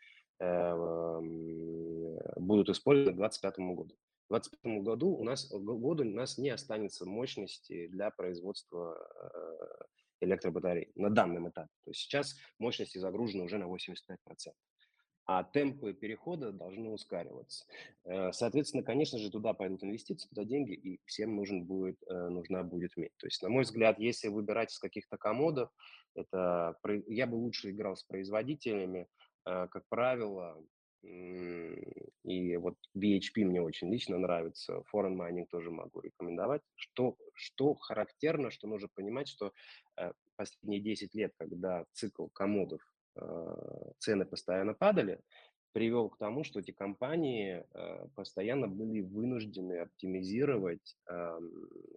будут 2.37 2.69
использованы 2.69 3.13
к 3.13 3.17
2025 3.17 3.59
году. 3.75 3.97
В 4.29 4.33
2025 4.33 4.83
году 4.83 5.09
у 5.11 5.25
нас, 5.25 5.51
году 5.51 6.03
у 6.03 6.07
нас 6.07 6.39
не 6.39 6.51
останется 6.51 7.07
мощности 7.07 7.89
для 7.89 8.11
производства 8.11 8.97
э, 8.99 10.25
электробатарей 10.25 10.91
на 10.95 11.11
данном 11.11 11.51
этапе. 11.51 11.71
То 11.85 11.91
есть 11.91 12.01
сейчас 12.01 12.35
мощности 12.59 12.99
загружены 12.99 13.45
уже 13.45 13.59
на 13.59 13.65
85%. 13.65 14.17
А 15.27 15.43
темпы 15.43 15.95
перехода 15.95 16.53
должны 16.53 16.91
ускориваться. 16.91 17.67
Э, 18.05 18.33
соответственно, 18.33 18.83
конечно 18.83 19.19
же, 19.19 19.31
туда 19.31 19.53
пойдут 19.53 19.85
инвестиции, 19.85 20.29
туда 20.29 20.45
деньги, 20.45 20.73
и 20.73 21.01
всем 21.05 21.37
нужен 21.37 21.65
будет, 21.65 21.99
нужна 22.09 22.63
будет 22.63 22.97
медь. 22.97 23.17
То 23.19 23.27
есть, 23.27 23.43
на 23.43 23.51
мой 23.51 23.65
взгляд, 23.65 23.99
если 23.99 24.29
выбирать 24.29 24.73
из 24.73 24.79
каких-то 24.79 25.19
комодов, 25.19 25.71
это 26.15 26.77
я 27.09 27.27
бы 27.27 27.35
лучше 27.35 27.71
играл 27.71 27.97
с 27.97 28.05
производителями, 28.05 29.07
Э, 29.07 29.24
как 29.45 29.83
правило, 29.89 30.65
и 32.25 32.57
вот 32.57 32.77
BHP 32.97 33.45
мне 33.45 33.61
очень 33.61 33.91
лично 33.91 34.19
нравится, 34.19 34.83
Foreign 34.93 35.17
Mining 35.17 35.47
тоже 35.51 35.71
могу 35.71 36.01
рекомендовать. 36.01 36.63
Что, 36.75 37.17
что 37.35 37.75
характерно, 37.75 38.51
что 38.51 38.67
нужно 38.67 38.89
понимать, 38.95 39.29
что 39.29 39.53
э, 39.99 40.13
последние 40.37 40.81
10 40.81 41.15
лет, 41.15 41.33
когда 41.37 41.85
цикл 41.93 42.29
комодов, 42.29 42.81
э, 43.17 43.93
цены 43.99 44.25
постоянно 44.25 44.73
падали, 44.73 45.21
привел 45.73 46.09
к 46.09 46.19
тому, 46.19 46.45
что 46.45 46.61
эти 46.61 46.71
компании 46.71 47.65
постоянно 48.15 48.69
были 48.69 49.01
вынуждены 49.01 49.81
оптимизировать 49.81 50.97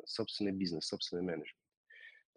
собственный 0.03 0.51
бизнес, 0.51 0.87
собственный 0.87 1.21
менеджмент. 1.21 1.66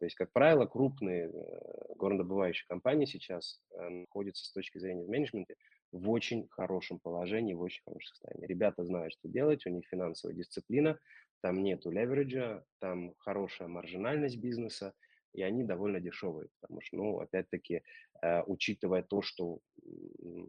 То 0.00 0.06
есть, 0.06 0.16
как 0.16 0.32
правило, 0.32 0.64
крупные 0.64 1.28
э, 1.28 1.94
горнодобывающие 1.96 2.66
компании 2.66 3.04
сейчас 3.04 3.60
э, 3.70 3.88
находятся 3.90 4.46
с 4.46 4.52
точки 4.52 4.78
зрения 4.78 5.06
менеджмента 5.06 5.54
в 5.92 6.08
очень 6.08 6.48
хорошем 6.48 6.98
положении, 7.00 7.52
в 7.52 7.60
очень 7.60 7.82
хорошем 7.84 8.08
состоянии. 8.08 8.46
Ребята 8.46 8.82
знают, 8.82 9.12
что 9.12 9.28
делать, 9.28 9.66
у 9.66 9.70
них 9.70 9.86
финансовая 9.90 10.34
дисциплина, 10.34 10.98
там 11.42 11.62
нету 11.62 11.90
левериджа, 11.90 12.64
там 12.80 13.12
хорошая 13.18 13.68
маржинальность 13.68 14.38
бизнеса, 14.38 14.94
и 15.34 15.42
они 15.42 15.64
довольно 15.64 16.00
дешевые, 16.00 16.48
потому 16.60 16.80
что, 16.80 16.96
ну, 16.96 17.20
опять-таки, 17.20 17.82
э, 18.22 18.42
учитывая 18.46 19.02
то, 19.02 19.20
что, 19.20 19.58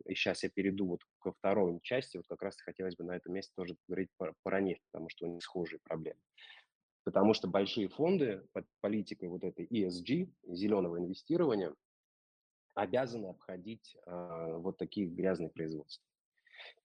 и 0.05 0.15
сейчас 0.15 0.43
я 0.43 0.49
перейду 0.49 0.87
вот 0.87 1.01
ко 1.19 1.33
второй 1.33 1.77
части, 1.83 2.15
вот 2.15 2.25
как 2.29 2.41
раз 2.41 2.55
хотелось 2.61 2.95
бы 2.95 3.03
на 3.03 3.17
этом 3.17 3.33
месте 3.33 3.51
тоже 3.57 3.75
говорить 3.89 4.11
про, 4.17 4.33
про 4.43 4.61
нефть, 4.61 4.81
потому 4.93 5.09
что 5.09 5.27
у 5.27 5.33
них 5.33 5.43
схожие 5.43 5.79
проблемы. 5.83 6.21
Потому 7.03 7.33
что 7.33 7.47
большие 7.47 7.87
фонды 7.87 8.45
под 8.53 8.65
политикой 8.79 9.29
вот 9.29 9.43
этой 9.43 9.65
ESG, 9.65 10.31
зеленого 10.47 10.99
инвестирования, 10.99 11.73
обязаны 12.75 13.27
обходить 13.27 13.97
э, 14.05 14.57
вот 14.57 14.77
такие 14.77 15.07
грязные 15.07 15.49
производства. 15.49 16.05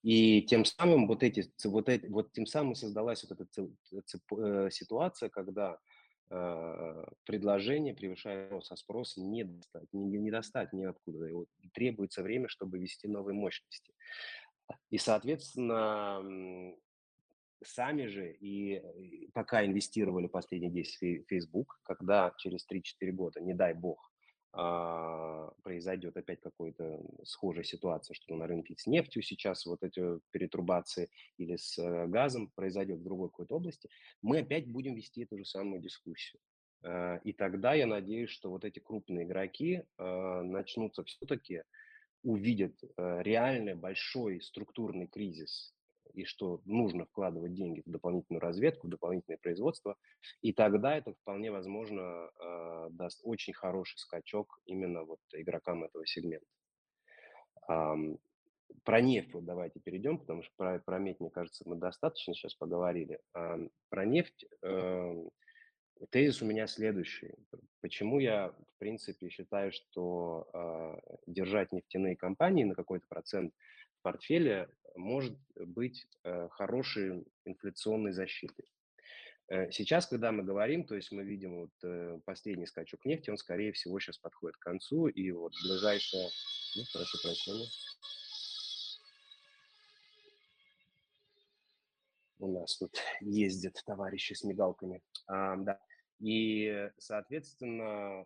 И 0.02 0.42
тем 0.42 0.64
самым 0.64 1.06
вот 1.06 1.22
эти, 1.22 1.50
вот 1.64 1.88
эти, 1.88 2.06
вот 2.06 2.32
тем 2.32 2.46
самым 2.46 2.74
создалась 2.74 3.24
вот 3.24 3.32
эта 3.32 3.46
цеп, 3.50 3.70
цеп, 4.06 4.22
э, 4.38 4.68
ситуация, 4.70 5.28
когда 5.28 5.78
э, 6.30 7.04
предложение 7.24 7.94
превышает 7.94 8.50
рост, 8.50 8.72
а 8.72 8.76
спрос 8.76 9.16
не 9.16 9.44
достать, 9.44 9.88
не, 9.92 10.18
не 10.18 10.30
достать 10.30 10.72
ниоткуда. 10.72 11.28
И 11.60 11.68
требуется 11.74 12.22
время, 12.22 12.48
чтобы 12.48 12.78
ввести 12.78 13.08
новые 13.08 13.34
мощности. 13.34 13.92
И, 14.90 14.98
соответственно, 14.98 16.74
сами 17.64 18.06
же 18.06 18.32
и 18.32 19.28
пока 19.32 19.64
инвестировали 19.64 20.26
последние 20.26 20.70
10 20.70 21.24
в 21.24 21.28
Facebook, 21.28 21.78
когда 21.82 22.34
через 22.38 22.66
3-4 22.70 23.10
года, 23.12 23.40
не 23.40 23.54
дай 23.54 23.74
бог, 23.74 24.12
а, 24.58 25.50
произойдет 25.62 26.16
опять 26.16 26.40
какая-то 26.40 26.98
схожая 27.24 27.64
ситуация, 27.64 28.14
что 28.14 28.36
на 28.36 28.46
рынке 28.46 28.74
с 28.78 28.86
нефтью 28.86 29.22
сейчас 29.22 29.66
вот 29.66 29.82
эти 29.82 30.02
перетрубации 30.30 31.10
или 31.36 31.56
с 31.56 31.78
э, 31.78 32.06
газом 32.06 32.50
произойдет 32.54 33.00
в 33.00 33.04
другой 33.04 33.28
какой-то 33.28 33.56
области, 33.56 33.90
мы 34.22 34.38
опять 34.38 34.66
будем 34.66 34.94
вести 34.94 35.24
эту 35.24 35.36
же 35.36 35.44
самую 35.44 35.82
дискуссию. 35.82 36.40
А, 36.82 37.16
и 37.16 37.34
тогда 37.34 37.74
я 37.74 37.86
надеюсь, 37.86 38.30
что 38.30 38.48
вот 38.48 38.64
эти 38.64 38.78
крупные 38.78 39.26
игроки 39.26 39.82
а, 39.98 40.42
начнутся 40.42 41.04
все-таки 41.04 41.62
увидят 42.22 42.72
э, 42.82 43.22
реальный 43.22 43.74
большой 43.74 44.40
структурный 44.40 45.06
кризис 45.06 45.75
и 46.16 46.24
что 46.24 46.60
нужно 46.64 47.04
вкладывать 47.04 47.54
деньги 47.54 47.82
в 47.84 47.90
дополнительную 47.90 48.40
разведку, 48.40 48.86
в 48.86 48.90
дополнительное 48.90 49.38
производство, 49.38 49.96
и 50.40 50.52
тогда 50.52 50.96
это 50.96 51.12
вполне 51.12 51.50
возможно 51.50 52.00
э, 52.00 52.88
даст 52.90 53.20
очень 53.22 53.52
хороший 53.52 53.98
скачок 53.98 54.58
именно 54.64 55.04
вот 55.04 55.20
игрокам 55.32 55.84
этого 55.84 56.06
сегмента. 56.06 56.46
Um, 57.68 58.18
про 58.84 59.00
нефть 59.00 59.34
вот 59.34 59.44
давайте 59.44 59.80
перейдем, 59.80 60.18
потому 60.18 60.42
что 60.42 60.52
про, 60.56 60.78
про 60.78 60.98
медь, 60.98 61.20
мне 61.20 61.30
кажется, 61.30 61.64
мы 61.68 61.76
достаточно 61.76 62.32
сейчас 62.32 62.54
поговорили. 62.54 63.20
Um, 63.36 63.70
про 63.90 64.06
нефть 64.06 64.46
э, 64.62 65.24
тезис 66.10 66.42
у 66.42 66.46
меня 66.46 66.66
следующий. 66.66 67.34
Почему 67.80 68.18
я, 68.18 68.48
в 68.48 68.78
принципе, 68.78 69.28
считаю, 69.28 69.72
что 69.72 70.48
э, 70.52 71.16
держать 71.26 71.72
нефтяные 71.72 72.16
компании 72.16 72.64
на 72.64 72.74
какой-то 72.74 73.06
процент 73.08 73.52
в 73.98 74.02
портфеле 74.02 74.68
может 74.96 75.38
быть 75.54 76.06
э, 76.24 76.48
хорошей 76.50 77.24
инфляционной 77.44 78.12
защитой. 78.12 78.64
Э, 79.48 79.70
сейчас, 79.70 80.06
когда 80.06 80.32
мы 80.32 80.42
говорим, 80.42 80.84
то 80.84 80.94
есть 80.94 81.12
мы 81.12 81.22
видим 81.22 81.60
вот 81.60 81.72
э, 81.84 82.18
последний 82.24 82.66
скачок 82.66 83.04
нефти, 83.04 83.30
он, 83.30 83.36
скорее 83.36 83.72
всего, 83.72 84.00
сейчас 84.00 84.18
подходит 84.18 84.56
к 84.56 84.62
концу, 84.62 85.06
и 85.06 85.30
вот 85.30 85.52
ближайшее... 85.62 86.28
Ну, 86.76 86.82
прошу 86.92 87.22
прощения. 87.22 87.66
У 92.38 92.52
нас 92.52 92.76
тут 92.76 92.98
ездят 93.20 93.82
товарищи 93.86 94.34
с 94.34 94.44
мигалками. 94.44 95.02
А, 95.26 95.56
да. 95.56 95.80
И, 96.18 96.90
соответственно, 96.96 98.24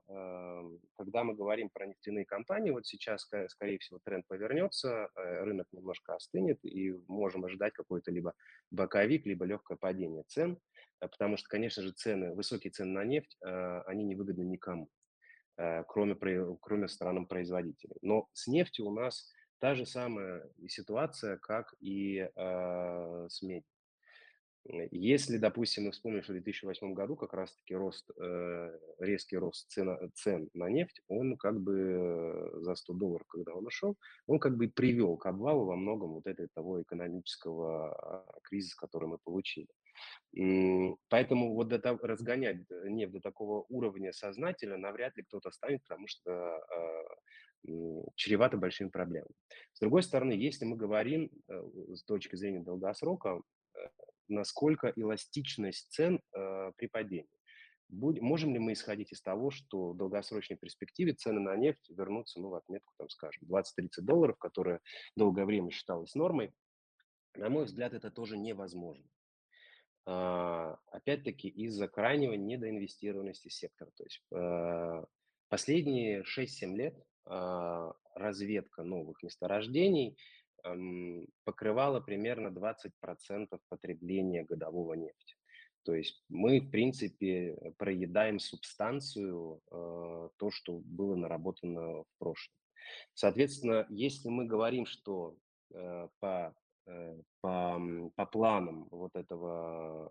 когда 0.97 1.24
мы 1.24 1.34
говорим 1.34 1.70
про 1.70 1.86
нефтяные 1.86 2.24
компании, 2.24 2.70
вот 2.70 2.86
сейчас, 2.86 3.28
скорее 3.49 3.78
всего, 3.78 3.99
тренд 4.05 4.26
повернется, 4.28 5.09
э, 5.16 5.43
рынок 5.43 5.66
немножко 5.72 6.14
остынет, 6.14 6.64
и 6.64 6.93
можем 7.09 7.45
ожидать 7.45 7.72
какой-то 7.72 8.12
либо 8.12 8.34
боковик, 8.70 9.26
либо 9.26 9.45
легкое 9.45 9.76
падение 9.76 10.22
цен, 10.28 10.59
э, 11.01 11.09
потому 11.09 11.36
что, 11.36 11.49
конечно 11.49 11.82
же, 11.82 11.93
цены, 11.93 12.32
высокие 12.32 12.70
цены 12.70 12.93
на 12.93 13.05
нефть, 13.05 13.36
э, 13.45 13.80
они 13.86 14.05
невыгодны 14.05 14.45
никому, 14.45 14.88
кроме, 15.88 16.14
кроме 16.61 16.88
странам-производителей. 16.88 17.97
Но 18.03 18.28
с 18.32 18.47
нефтью 18.47 18.86
у 18.86 18.93
нас 18.93 19.28
та 19.59 19.74
же 19.74 19.84
самая 19.84 20.49
ситуация, 20.68 21.36
как 21.38 21.74
и 21.80 22.30
с 22.34 23.43
медью. 23.43 23.79
Если, 24.90 25.38
допустим, 25.38 25.84
мы 25.84 25.90
вспомним, 25.90 26.22
что 26.22 26.32
в 26.32 26.36
2008 26.36 26.94
году 26.94 27.16
как 27.16 27.32
раз-таки 27.32 27.74
рост, 27.74 28.10
э, 28.16 28.78
резкий 28.98 29.36
рост 29.36 29.70
цена, 29.70 29.98
цен 30.14 30.48
на 30.54 30.68
нефть, 30.68 31.00
он 31.08 31.36
как 31.36 31.60
бы 31.60 32.50
за 32.60 32.74
100 32.74 32.92
долларов, 32.94 33.26
когда 33.26 33.54
он 33.54 33.66
ушел, 33.66 33.96
он 34.26 34.38
как 34.38 34.56
бы 34.56 34.68
привел 34.68 35.16
к 35.16 35.26
обвалу 35.26 35.64
во 35.64 35.76
многом 35.76 36.10
вот 36.14 36.26
этого 36.26 36.48
того 36.54 36.82
экономического 36.82 37.92
а, 37.92 38.40
кризиса, 38.42 38.76
который 38.76 39.08
мы 39.08 39.18
получили. 39.18 39.68
Поэтому 41.08 41.54
вот 41.54 41.68
до 41.68 41.78
того, 41.78 41.98
разгонять 42.02 42.58
нефть 42.84 43.12
до 43.12 43.20
такого 43.20 43.66
уровня 43.68 44.12
сознательно 44.12 44.76
навряд 44.76 45.16
ли 45.16 45.24
кто-то 45.24 45.50
станет, 45.50 45.82
потому 45.82 46.06
что 46.06 46.30
э, 46.30 48.02
чревато 48.14 48.56
большими 48.56 48.88
проблемами. 48.88 49.34
С 49.72 49.80
другой 49.80 50.02
стороны, 50.02 50.32
если 50.32 50.64
мы 50.64 50.76
говорим 50.76 51.30
э, 51.48 51.62
с 51.94 52.04
точки 52.04 52.36
зрения 52.36 52.60
долгосрока, 52.60 53.42
насколько 54.30 54.92
эластичность 54.96 55.90
цен 55.90 56.20
э, 56.32 56.72
при 56.76 56.86
падении. 56.86 57.28
Будь, 57.88 58.20
можем 58.20 58.52
ли 58.52 58.60
мы 58.60 58.74
исходить 58.74 59.12
из 59.12 59.20
того, 59.20 59.50
что 59.50 59.90
в 59.90 59.96
долгосрочной 59.96 60.56
перспективе 60.56 61.12
цены 61.12 61.40
на 61.40 61.56
нефть 61.56 61.90
вернутся 61.90 62.40
ну, 62.40 62.50
в 62.50 62.54
отметку, 62.54 62.94
там, 62.96 63.08
скажем, 63.08 63.48
20-30 63.48 63.64
долларов, 64.02 64.38
которая 64.38 64.80
долгое 65.16 65.44
время 65.44 65.70
считалась 65.70 66.14
нормой? 66.14 66.52
На 67.34 67.48
мой 67.48 67.64
взгляд, 67.64 67.92
это 67.92 68.10
тоже 68.10 68.38
невозможно. 68.38 69.04
А, 70.06 70.78
опять-таки 70.86 71.48
из-за 71.48 71.88
крайнего 71.88 72.34
недоинвестированности 72.34 73.48
сектора. 73.48 73.90
То 73.96 74.04
есть 74.04 74.22
а, 74.32 75.04
последние 75.48 76.22
6-7 76.22 76.76
лет 76.76 76.94
а, 77.24 77.92
разведка 78.14 78.84
новых 78.84 79.22
месторождений– 79.22 80.16
покрывала 81.44 82.00
примерно 82.00 82.48
20% 82.48 83.58
потребления 83.68 84.44
годового 84.44 84.94
нефти. 84.94 85.36
То 85.84 85.94
есть 85.94 86.22
мы, 86.28 86.61
в 86.61 86.70
принципе, 86.70 87.56
проедаем 87.78 88.38
субстанцию, 88.38 89.62
э, 89.70 90.28
то, 90.36 90.50
что 90.50 90.80
было 90.84 91.16
наработано 91.16 92.04
в 92.04 92.06
прошлом. 92.18 92.54
Соответственно, 93.14 93.86
если 93.88 94.28
мы 94.28 94.44
говорим, 94.44 94.84
что 94.84 95.36
э, 95.72 96.08
по, 96.20 96.54
э, 96.86 97.22
по, 97.40 97.80
по 98.14 98.26
планам 98.26 98.88
вот 98.90 99.16
этого 99.16 100.11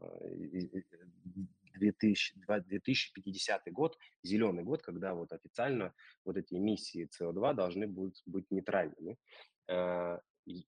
2000, 1.75 2.35
2050 2.47 3.71
год, 3.71 3.97
зеленый 4.23 4.63
год, 4.63 4.81
когда 4.81 5.13
вот 5.13 5.31
официально 5.31 5.93
вот 6.25 6.37
эти 6.37 6.55
эмиссии 6.55 7.07
СО2 7.07 7.53
должны 7.53 7.87
будут 7.87 8.21
быть 8.25 8.49
нейтральными, 8.49 9.17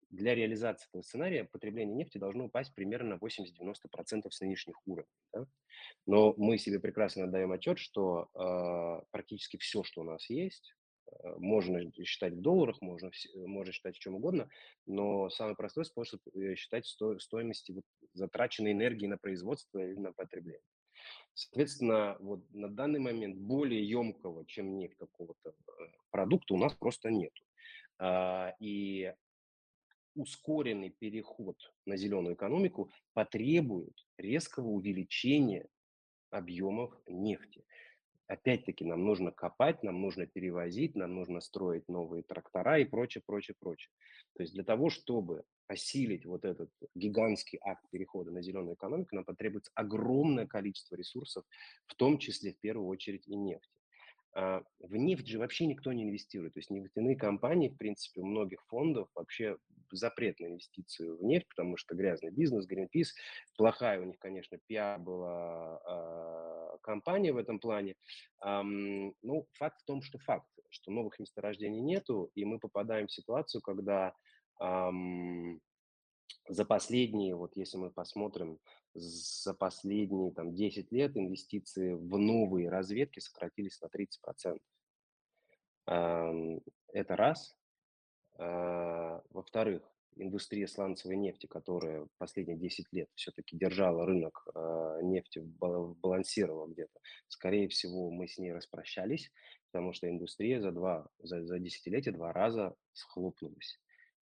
для 0.10 0.36
реализации 0.36 0.88
этого 0.90 1.02
сценария 1.02 1.46
потребление 1.46 1.96
нефти 1.96 2.18
должно 2.18 2.46
упасть 2.46 2.74
примерно 2.76 3.16
на 3.16 3.20
80-90% 3.20 4.30
с 4.30 4.42
нынешних 4.42 4.76
уровней. 4.86 5.12
Да? 5.34 5.46
Но 6.06 6.34
мы 6.38 6.58
себе 6.58 6.80
прекрасно 6.80 7.26
отдаем 7.26 7.52
отчет, 7.52 7.80
что 7.80 8.30
э, 8.34 9.06
практически 9.12 9.58
все, 9.58 9.84
что 9.84 10.02
у 10.02 10.04
нас 10.04 10.30
есть, 10.30 10.76
э, 11.08 11.36
можно 11.38 11.80
считать 12.04 12.34
в 12.34 12.42
долларах, 12.42 12.82
можно, 12.82 13.12
можно 13.36 13.74
считать 13.74 13.96
в 13.96 14.00
чем 14.00 14.16
угодно, 14.16 14.50
но 14.86 15.30
самый 15.30 15.56
простой 15.56 15.86
способ 15.86 16.22
э, 16.34 16.56
считать 16.56 16.86
сто, 16.86 17.18
стоимости 17.20 17.72
вот, 17.72 17.86
затраченной 18.14 18.74
энергии 18.74 19.08
на 19.08 19.18
производство 19.18 19.80
или 19.80 19.98
на 19.98 20.14
потребление. 20.14 20.62
Соответственно, 21.34 22.18
вот 22.20 22.44
на 22.52 22.70
данный 22.70 23.00
момент 23.00 23.38
более 23.38 23.88
емкого, 23.88 24.46
чем 24.46 24.78
нефть 24.78 24.98
какого-то 24.98 25.50
э, 25.50 25.84
продукта 26.12 26.54
у 26.54 26.58
нас 26.58 26.74
просто 26.76 27.10
нет. 27.10 27.34
А, 27.98 28.54
и 28.60 29.14
ускоренный 30.16 30.90
переход 30.90 31.58
на 31.86 31.98
зеленую 31.98 32.36
экономику 32.36 32.92
потребует 33.14 33.96
резкого 34.18 34.68
увеличения 34.68 35.68
объемов 36.30 36.94
нефти. 37.08 37.66
Опять-таки 38.28 38.86
нам 38.86 39.04
нужно 39.04 39.32
копать, 39.32 39.84
нам 39.84 40.00
нужно 40.00 40.26
перевозить, 40.26 40.96
нам 40.96 41.16
нужно 41.16 41.42
строить 41.42 41.90
новые 41.90 42.24
трактора 42.24 42.80
и 42.80 42.86
прочее, 42.86 43.22
прочее, 43.26 43.56
прочее. 43.60 43.92
То 44.36 44.44
есть 44.44 44.54
для 44.54 44.64
того, 44.64 44.90
чтобы 44.90 45.44
осилить 45.68 46.26
вот 46.26 46.46
этот 46.46 46.70
гигантский 46.96 47.60
акт 47.62 47.84
перехода 47.92 48.32
на 48.32 48.42
зеленую 48.42 48.76
экономику, 48.76 49.16
нам 49.16 49.26
потребуется 49.26 49.72
огромное 49.76 50.48
количество 50.48 50.96
ресурсов, 50.96 51.46
в 51.88 51.96
том 51.96 52.20
числе 52.20 52.54
в 52.54 52.60
первую 52.60 52.88
очередь 52.88 53.28
и 53.28 53.36
нефти. 53.36 53.81
А, 54.34 54.64
в 54.80 54.96
нефть 54.96 55.28
же 55.28 55.40
вообще 55.40 55.66
никто 55.66 55.92
не 55.92 56.04
инвестирует. 56.04 56.54
То 56.54 56.60
есть 56.60 56.70
нефтяные 56.70 57.16
компании, 57.16 57.70
в 57.70 57.78
принципе, 57.78 58.22
у 58.22 58.26
многих 58.26 58.64
фондов 58.68 59.10
вообще 59.16 59.58
запрет 59.92 60.40
на 60.40 60.46
инвестиции 60.46 61.10
в 61.10 61.22
нефть, 61.24 61.48
потому 61.50 61.76
что 61.76 61.96
грязный 61.96 62.32
бизнес, 62.32 62.66
Greenpeace, 62.70 63.10
плохая 63.58 64.00
у 64.00 64.06
них, 64.06 64.18
конечно, 64.20 64.58
пиар 64.68 65.00
была 65.00 65.82
э, 65.86 66.78
компания 66.82 67.34
в 67.34 67.38
этом 67.38 67.60
плане. 67.60 67.96
Ну, 68.44 69.48
факт 69.54 69.82
в 69.82 69.86
том, 69.86 70.02
что 70.02 70.18
факт, 70.20 70.48
что 70.70 70.92
новых 70.92 71.20
месторождений 71.20 71.82
нету, 71.82 72.32
и 72.36 72.46
мы 72.46 72.58
попадаем 72.58 73.08
в 73.08 73.12
ситуацию, 73.12 73.62
когда 73.62 74.14
за 76.48 76.66
последние, 76.66 77.36
вот 77.36 77.56
если 77.56 77.78
мы 77.78 77.92
посмотрим, 77.92 78.60
за 78.94 79.54
последние 79.54 80.32
там, 80.34 80.54
10 80.54 80.92
лет 80.92 81.16
инвестиции 81.16 81.94
в 81.94 82.18
новые 82.18 82.70
разведки 82.70 83.20
сократились 83.20 83.80
на 83.82 83.88
30%. 83.88 84.60
Это 86.94 87.16
раз. 87.16 87.56
А, 88.38 89.22
во-вторых, 89.30 89.84
индустрия 90.16 90.68
сланцевой 90.68 91.16
нефти, 91.16 91.46
которая 91.46 92.08
последние 92.18 92.58
10 92.58 92.92
лет 92.92 93.10
все-таки 93.16 93.58
держала 93.58 94.06
рынок 94.06 94.48
а, 94.54 95.02
нефти, 95.02 95.40
балансировала 95.40 96.68
где-то, 96.68 97.00
скорее 97.28 97.68
всего, 97.68 98.10
мы 98.10 98.28
с 98.28 98.38
ней 98.38 98.52
распрощались, 98.52 99.32
потому 99.72 99.94
что 99.94 100.10
индустрия 100.10 100.60
за, 100.60 100.72
два, 100.72 101.08
за, 101.20 101.46
за 101.46 101.60
десятилетие 101.60 102.14
два 102.14 102.34
раза 102.34 102.76
схлопнулась. 102.94 103.80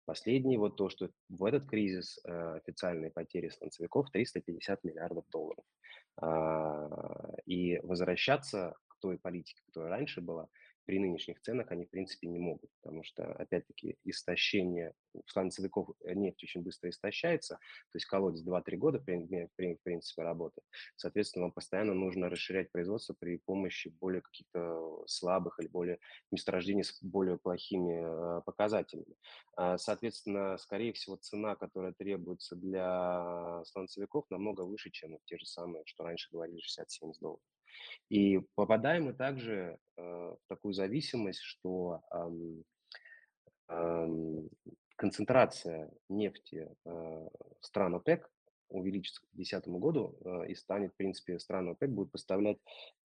Последний 0.09 0.57
вот 0.57 0.75
то, 0.75 0.89
что 0.89 1.11
в 1.29 1.45
этот 1.45 1.67
кризис 1.69 2.19
э, 2.25 2.55
официальные 2.55 3.11
потери 3.11 3.49
станцевиков 3.49 4.09
350 4.09 4.83
миллиардов 4.83 5.23
долларов. 5.31 5.63
А, 6.17 7.35
и 7.45 7.79
возвращаться 7.83 8.73
к 8.87 8.97
той 8.99 9.19
политике, 9.19 9.61
которая 9.67 9.91
раньше 9.91 10.21
была, 10.21 10.47
при 10.89 10.97
нынешних 10.97 11.39
ценах 11.39 11.69
они, 11.69 11.85
в 11.85 11.91
принципе, 11.91 12.27
не 12.27 12.39
могут, 12.39 12.71
потому 12.81 13.03
что, 13.03 13.31
опять-таки, 13.33 13.99
истощение 14.05 14.95
сланцевиков 15.27 15.89
э, 16.03 16.15
нефть 16.15 16.43
очень 16.43 16.63
быстро 16.63 16.89
истощается, 16.89 17.59
то 17.91 17.95
есть 17.97 18.07
колодец 18.07 18.43
2-3 18.43 18.75
года, 18.77 18.97
в 18.97 19.03
принципе, 19.03 20.23
работает. 20.23 20.65
Соответственно, 20.95 21.43
вам 21.43 21.51
постоянно 21.51 21.93
нужно 21.93 22.27
расширять 22.27 22.71
производство 22.71 23.13
при 23.19 23.37
помощи 23.37 23.89
более 24.01 24.23
каких-то 24.23 25.03
слабых 25.05 25.59
или 25.59 25.67
более 25.67 25.99
месторождений 26.31 26.83
с 26.83 26.97
более 27.03 27.37
плохими 27.37 28.41
показателями. 28.41 29.15
А, 29.57 29.77
соответственно, 29.77 30.57
скорее 30.57 30.93
всего, 30.93 31.17
цена, 31.17 31.55
которая 31.55 31.93
требуется 31.93 32.55
для 32.55 33.61
сланцевиков, 33.65 34.25
намного 34.31 34.61
выше, 34.61 34.89
чем 34.89 35.19
те 35.25 35.37
же 35.37 35.45
самые, 35.45 35.83
что 35.85 36.03
раньше 36.03 36.29
говорили, 36.31 36.59
60-70 36.59 37.13
долларов. 37.21 37.41
И 38.09 38.39
попадаем 38.55 39.05
мы 39.05 39.13
также 39.13 39.77
э, 39.97 40.01
в 40.01 40.39
такую 40.47 40.73
зависимость, 40.73 41.41
что 41.41 42.01
эм, 42.11 42.63
эм, 43.67 44.49
концентрация 44.95 45.91
нефти 46.09 46.69
э, 46.85 47.27
стран 47.61 47.95
ОПЕК 47.95 48.29
увеличится 48.69 49.21
к 49.21 49.25
2050 49.33 49.67
году 49.79 50.15
э, 50.23 50.47
и 50.49 50.55
станет, 50.55 50.93
в 50.93 50.95
принципе, 50.95 51.39
страны 51.39 51.71
ОПЕК 51.71 51.89
будут 51.89 52.11
поставлять 52.11 52.57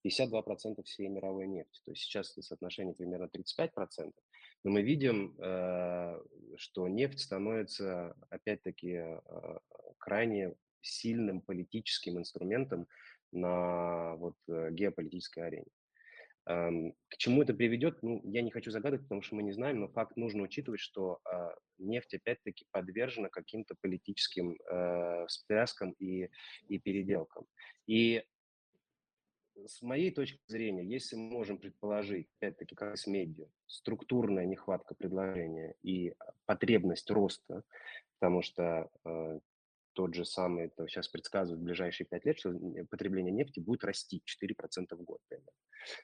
52% 0.07 0.83
всей 0.85 1.09
мировой 1.09 1.47
нефти. 1.47 1.81
То 1.85 1.91
есть 1.93 2.03
сейчас 2.03 2.33
это 2.33 2.43
соотношение 2.43 2.95
примерно 2.95 3.29
35%, 3.35 4.13
но 4.65 4.71
мы 4.71 4.83
видим, 4.83 5.35
э, 5.39 6.21
что 6.57 6.89
нефть 6.89 7.21
становится, 7.21 8.15
опять-таки, 8.31 8.93
э, 8.93 9.59
крайне 9.99 10.55
сильным 10.83 11.41
политическим 11.41 12.19
инструментом 12.19 12.87
на 13.35 14.17
вот, 14.17 14.37
э, 14.49 14.71
геополитической 14.71 15.41
арене. 15.41 15.71
К 16.47 17.17
чему 17.17 17.41
это 17.41 17.55
приведет, 17.55 18.03
ну, 18.03 18.21
я 18.25 18.43
не 18.43 18.51
хочу 18.51 18.71
загадывать, 18.71 19.05
потому 19.05 19.23
что 19.23 19.35
мы 19.35 19.43
не 19.43 19.53
знаем, 19.53 19.81
но 19.81 19.89
факт 19.89 20.15
нужно 20.19 20.43
учитывать, 20.43 20.81
что 20.81 21.21
э, 21.25 21.49
нефть 21.79 22.15
опять-таки 22.15 22.67
подвержена 22.71 23.31
каким-то 23.31 23.75
политическим 23.81 24.55
э, 24.55 25.27
всплескам 25.27 25.93
и, 25.93 26.29
и 26.69 26.79
переделкам. 26.79 27.47
И 27.87 28.25
с 29.67 29.81
моей 29.81 30.11
точки 30.11 30.41
зрения, 30.47 30.85
если 30.85 31.17
мы 31.17 31.31
можем 31.31 31.59
предположить, 31.59 32.29
опять-таки, 32.39 32.75
как 32.75 32.99
с 32.99 33.07
медиа, 33.07 33.47
структурная 33.67 34.45
нехватка 34.45 34.95
предложения 34.95 35.77
и 35.83 36.15
потребность 36.45 37.11
роста, 37.11 37.63
потому 38.19 38.43
что 38.43 38.91
э, 39.05 39.41
тот 39.95 40.15
же 40.15 40.25
самый, 40.25 40.67
это 40.67 40.87
сейчас 40.89 41.09
предсказывают 41.09 41.63
в 41.63 41.65
ближайшие 41.65 42.07
5 42.07 42.25
лет, 42.25 42.39
что 42.39 42.55
потребление 42.91 43.33
нефти 43.33 43.61
будет 43.61 43.85
расти 43.85 44.23
4% 44.25 44.97
в 44.97 45.03
год. 45.03 45.21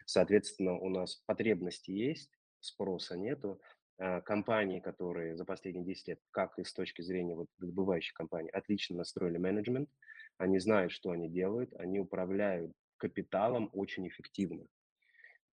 Соответственно, 0.07 0.79
у 0.79 0.89
нас 0.89 1.23
потребности 1.27 1.91
есть, 1.91 2.31
спроса 2.61 3.17
нету. 3.17 3.61
А, 3.99 4.21
компании, 4.23 4.81
которые 4.81 5.37
за 5.37 5.45
последние 5.45 5.85
10 5.85 6.09
лет, 6.09 6.21
как 6.31 6.59
и 6.59 6.65
с 6.65 6.73
точки 6.73 7.03
зрения 7.03 7.35
вот 7.35 7.49
добывающих 7.59 8.15
компаний, 8.15 8.49
отлично 8.51 8.97
настроили 8.97 9.37
менеджмент, 9.37 9.91
они 10.39 10.59
знают, 10.59 10.93
что 10.93 11.11
они 11.11 11.29
делают, 11.29 11.73
они 11.75 12.01
управляют 12.01 12.73
капиталом 12.97 13.69
очень 13.73 14.09
эффективно. 14.09 14.67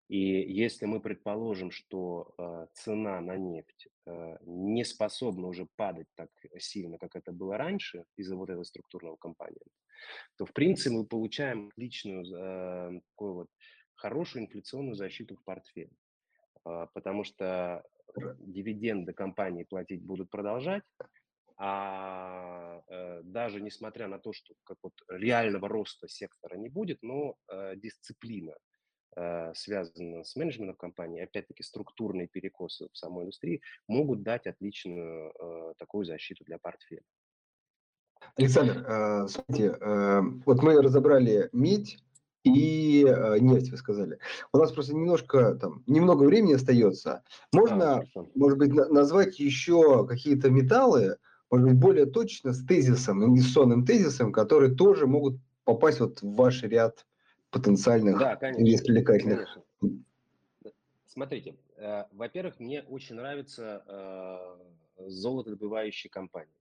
И 0.09 0.19
если 0.19 0.87
мы 0.87 1.01
предположим, 1.01 1.71
что 1.71 2.33
э, 2.39 2.67
цена 2.75 3.21
на 3.21 3.37
нефть 3.37 3.89
э, 4.07 4.37
не 4.43 4.85
способна 4.85 5.49
уже 5.49 5.67
падать 5.77 6.07
так 6.15 6.31
сильно, 6.59 6.97
как 6.97 7.17
это 7.17 7.33
было 7.33 7.59
раньше 7.59 8.05
из-за 8.17 8.37
вот 8.37 8.49
этого 8.49 8.63
структурного 8.63 9.17
компонента, 9.17 9.65
то 10.37 10.47
в 10.47 10.53
принципе 10.53 10.91
мы 10.95 11.07
получаем 11.07 11.69
отличную, 11.69 12.25
э, 12.25 13.01
такую 13.11 13.35
вот 13.35 13.49
хорошую 13.97 14.45
инфляционную 14.45 14.95
защиту 14.95 15.35
в 15.35 15.43
портфеле, 15.43 15.91
э, 16.65 16.87
потому 16.95 17.25
что 17.25 17.83
дивиденды 18.39 19.13
компании 19.13 19.65
платить 19.65 20.03
будут 20.03 20.31
продолжать, 20.31 20.85
а 21.57 22.83
э, 22.89 23.23
даже 23.25 23.61
несмотря 23.61 24.09
на 24.09 24.19
то, 24.19 24.33
что 24.33 24.55
как 24.63 24.79
вот 24.83 24.93
реального 25.09 25.69
роста 25.69 26.07
сектора 26.07 26.57
не 26.57 26.69
будет, 26.69 27.03
но 27.03 27.37
э, 27.49 27.75
дисциплина 27.77 28.55
связано 29.55 30.25
с 30.25 30.37
менеджментом 30.37 30.77
компании, 30.77 31.23
опять-таки 31.23 31.63
структурные 31.63 32.27
перекосы 32.27 32.89
в 32.93 32.99
самой 32.99 33.23
индустрии 33.23 33.63
могут 33.89 34.23
дать 34.23 34.47
отличную 34.47 35.33
э, 35.39 35.75
такую 35.79 36.05
защиту 36.05 36.45
для 36.45 36.59
портфеля. 36.59 37.03
Александр, 38.37 38.85
э, 38.87 39.29
смотрите, 39.29 39.77
э, 39.81 40.21
вот 40.45 40.63
мы 40.63 40.81
разобрали 40.83 41.49
медь 41.53 41.99
и 42.45 43.05
э, 43.07 43.39
нефть, 43.39 43.71
вы 43.71 43.77
сказали. 43.77 44.19
У 44.53 44.59
нас 44.59 44.73
просто 44.73 44.95
немножко 44.95 45.55
там 45.55 45.83
немного 45.87 46.25
времени 46.25 46.55
остается. 46.55 47.23
Можно, 47.53 47.97
а, 47.97 48.05
может 48.35 48.59
быть, 48.59 48.73
на, 48.73 48.89
назвать 48.89 49.39
еще 49.39 50.07
какие-то 50.07 50.51
металлы, 50.51 51.17
может 51.51 51.69
быть, 51.69 51.79
более 51.79 52.07
точно 52.07 52.53
с 52.53 52.65
тезисом, 52.65 53.25
инвестиционным 53.25 53.85
тезисом, 53.85 54.33
которые 54.33 54.75
тоже 54.75 55.07
могут 55.07 55.41
попасть 55.65 56.01
вот 56.01 56.21
в 56.23 56.35
ваш 56.35 56.63
ряд 56.63 57.07
потенциальных 57.51 58.19
да, 58.19 58.37
конечно, 58.37 58.85
привлекательных. 58.85 59.59
Конечно. 59.81 60.05
Смотрите, 61.07 61.57
э, 61.77 62.05
во-первых, 62.13 62.61
мне 62.61 62.83
очень 62.83 63.15
нравится 63.15 63.83
э, 63.87 65.09
золотодобывающие 65.09 66.11
компании. 66.11 66.53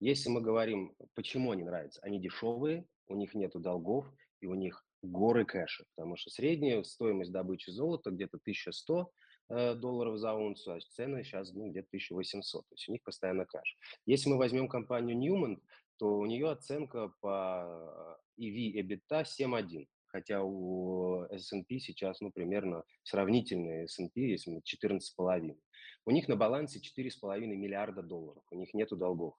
Если 0.00 0.28
мы 0.28 0.40
говорим, 0.40 0.94
почему 1.14 1.50
они 1.50 1.64
нравятся, 1.64 2.00
они 2.02 2.20
дешевые, 2.20 2.86
у 3.08 3.16
них 3.16 3.34
нет 3.34 3.52
долгов 3.54 4.06
и 4.40 4.46
у 4.46 4.54
них 4.54 4.84
горы 5.02 5.44
кэша, 5.44 5.84
потому 5.94 6.16
что 6.16 6.30
средняя 6.30 6.82
стоимость 6.82 7.32
добычи 7.32 7.70
золота 7.70 8.10
где-то 8.10 8.36
1100 8.36 9.10
э, 9.48 9.74
долларов 9.74 10.18
за 10.18 10.34
унцию, 10.34 10.76
а 10.76 10.80
цены 10.80 11.24
сейчас 11.24 11.52
ну, 11.52 11.68
где-то 11.70 11.88
1800, 11.88 12.68
то 12.68 12.74
есть 12.74 12.88
у 12.88 12.92
них 12.92 13.02
постоянно 13.02 13.46
кэш. 13.46 13.76
Если 14.06 14.28
мы 14.30 14.36
возьмем 14.36 14.68
компанию 14.68 15.18
Newman, 15.18 15.60
то 15.96 16.18
у 16.18 16.26
нее 16.26 16.50
оценка 16.50 17.12
по 17.20 18.18
EV 18.38 18.74
EBITDA 18.74 19.24
7.1 19.24 19.88
хотя 20.08 20.42
у 20.42 21.24
S&P 21.30 21.78
сейчас, 21.78 22.20
ну, 22.20 22.30
примерно 22.30 22.84
сравнительные 23.04 23.84
S&P, 23.84 24.20
если 24.20 24.60
14,5. 24.62 25.56
У 26.04 26.10
них 26.10 26.28
на 26.28 26.36
балансе 26.36 26.80
4,5 26.80 27.40
миллиарда 27.40 28.02
долларов, 28.02 28.42
у 28.50 28.56
них 28.56 28.74
нету 28.74 28.96
долгов. 28.96 29.34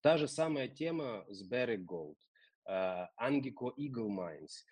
Та 0.00 0.16
же 0.16 0.28
самая 0.28 0.68
тема 0.68 1.24
с 1.28 1.50
Barrick 1.50 1.84
Gold, 1.84 2.16
uh, 2.68 3.06
Angiko 3.20 3.72
Eagle 3.78 4.08
Mines. 4.08 4.64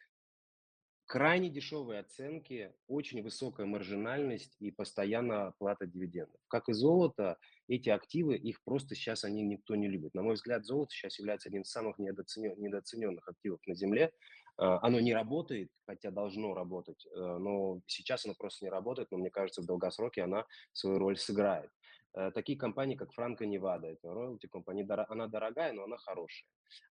Крайне 1.07 1.51
дешевые 1.51 2.01
оценки, 2.01 2.73
очень 2.87 3.23
высокая 3.23 3.67
маржинальность 3.67 4.57
и 4.61 4.71
постоянная 4.71 5.49
оплата 5.49 5.87
дивидендов. 5.87 6.41
Как 6.49 6.71
и 6.71 6.73
золото, 6.73 7.37
эти 7.69 7.91
активы, 7.91 8.37
их 8.37 8.63
просто 8.65 8.95
сейчас 8.95 9.25
они 9.25 9.43
никто 9.43 9.75
не 9.75 9.89
любит. 9.89 10.15
На 10.15 10.23
мой 10.23 10.35
взгляд, 10.35 10.65
золото 10.65 10.93
сейчас 10.95 11.19
является 11.19 11.49
одним 11.49 11.63
из 11.63 11.71
самых 11.71 11.99
недооцененных 11.99 13.29
активов 13.29 13.61
на 13.67 13.75
Земле. 13.75 14.11
А, 14.57 14.79
оно 14.87 15.01
не 15.01 15.15
работает, 15.15 15.71
хотя 15.87 16.11
должно 16.11 16.55
работать, 16.55 17.07
э, 17.07 17.19
но 17.19 17.81
сейчас 17.87 18.25
оно 18.25 18.35
просто 18.35 18.65
не 18.65 18.71
работает, 18.71 19.11
но 19.11 19.19
мне 19.19 19.31
кажется, 19.31 19.63
в 19.63 19.67
долгосроке 19.67 20.23
она 20.23 20.47
свою 20.73 20.99
роль 20.99 21.17
сыграет. 21.17 21.71
Э, 22.15 22.31
такие 22.33 22.59
компании, 22.59 22.95
как 22.95 23.13
Франко 23.13 23.47
Невада, 23.47 23.89
это 23.89 24.09
royalty 24.09 24.49
компания, 24.51 24.87
она 25.09 25.27
дорогая, 25.27 25.73
но 25.73 25.85
она 25.85 25.97
хорошая. 25.97 26.47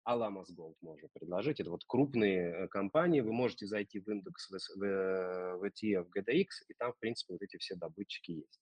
Alamaz 0.08 0.46
Gold 0.56 0.74
можно 0.80 1.08
предложить. 1.12 1.60
Это 1.60 1.70
вот 1.70 1.84
крупные 1.86 2.52
э, 2.52 2.68
компании. 2.68 3.20
Вы 3.20 3.32
можете 3.32 3.66
зайти 3.66 4.00
в 4.00 4.08
индекс 4.08 4.50
в 4.50 5.64
ETF 5.64 6.08
GDX, 6.16 6.46
и 6.68 6.74
там, 6.74 6.92
в 6.92 6.98
принципе, 6.98 7.34
вот 7.34 7.42
эти 7.42 7.56
все 7.58 7.76
добытчики 7.76 8.32
есть. 8.32 8.60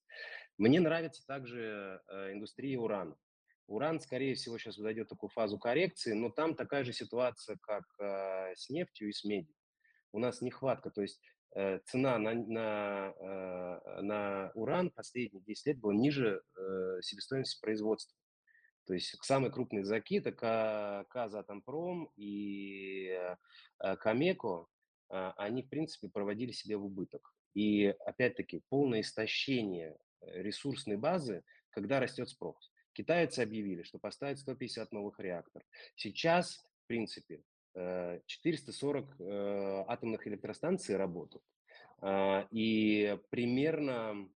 Мне 0.58 0.80
нравится 0.80 1.24
также 1.26 2.02
индустрия 2.32 2.78
урана. 2.78 3.16
Уран, 3.70 4.00
скорее 4.00 4.34
всего, 4.34 4.58
сейчас 4.58 4.78
выдает 4.78 5.08
такую 5.08 5.30
фазу 5.30 5.56
коррекции, 5.56 6.12
но 6.12 6.28
там 6.28 6.56
такая 6.56 6.82
же 6.82 6.92
ситуация, 6.92 7.56
как 7.62 7.84
э, 8.00 8.52
с 8.56 8.68
нефтью 8.68 9.08
и 9.08 9.12
с 9.12 9.22
медью. 9.22 9.54
У 10.10 10.18
нас 10.18 10.40
нехватка, 10.40 10.90
то 10.90 11.02
есть 11.02 11.20
э, 11.54 11.78
цена 11.86 12.18
на, 12.18 12.34
на, 12.34 13.14
э, 13.16 14.00
на 14.02 14.50
уран 14.54 14.90
последние 14.90 15.44
10 15.44 15.66
лет 15.66 15.78
была 15.78 15.94
ниже 15.94 16.42
э, 16.58 17.00
себестоимости 17.02 17.60
производства. 17.60 18.18
То 18.86 18.94
есть 18.94 19.16
самые 19.22 19.52
крупные 19.52 19.84
заки 19.84 20.16
это 20.16 21.06
Казатомпром 21.08 22.10
и 22.16 23.06
э, 23.78 23.96
Камеко, 23.98 24.66
э, 25.10 25.32
они, 25.36 25.62
в 25.62 25.68
принципе, 25.68 26.08
проводили 26.08 26.50
себе 26.50 26.76
в 26.76 26.86
убыток. 26.86 27.32
И, 27.54 27.86
опять-таки, 27.86 28.64
полное 28.68 29.02
истощение 29.02 29.96
э, 30.22 30.42
ресурсной 30.42 30.96
базы, 30.96 31.44
когда 31.70 32.00
растет 32.00 32.28
спрос. 32.28 32.72
Китайцы 32.92 33.40
объявили, 33.40 33.82
что 33.82 33.98
поставят 33.98 34.38
150 34.38 34.92
новых 34.92 35.20
реакторов. 35.20 35.66
Сейчас, 35.96 36.64
в 36.84 36.86
принципе, 36.86 37.42
440 37.74 39.04
э, 39.04 39.24
э, 39.24 39.84
атомных 39.86 40.26
электростанций 40.26 40.96
работают. 40.96 41.44
А, 42.02 42.46
и 42.50 43.18
примерно 43.30 44.28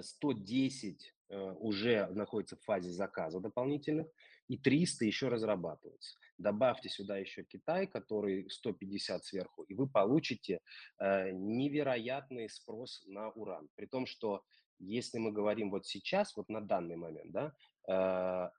110 0.00 1.14
э, 1.28 1.38
уже 1.60 2.06
находится 2.08 2.56
в 2.56 2.62
фазе 2.62 2.90
заказа 2.90 3.40
дополнительных. 3.40 4.08
и 4.48 4.56
300 4.56 5.04
еще 5.04 5.28
разрабатываются. 5.28 6.16
Добавьте 6.38 6.88
сюда 6.88 7.18
еще 7.18 7.44
Китай, 7.44 7.86
который 7.86 8.48
150 8.50 9.24
сверху, 9.24 9.64
и 9.64 9.74
вы 9.74 9.88
получите 9.88 10.60
невероятный 11.00 12.48
спрос 12.48 13.02
на 13.06 13.30
уран. 13.30 13.68
При 13.74 13.86
том, 13.86 14.06
что 14.06 14.44
если 14.78 15.18
мы 15.18 15.32
говорим 15.32 15.70
вот 15.70 15.86
сейчас, 15.86 16.36
вот 16.36 16.48
на 16.48 16.60
данный 16.60 16.96
момент, 16.96 17.32
да, 17.32 17.52
э, 17.88 18.50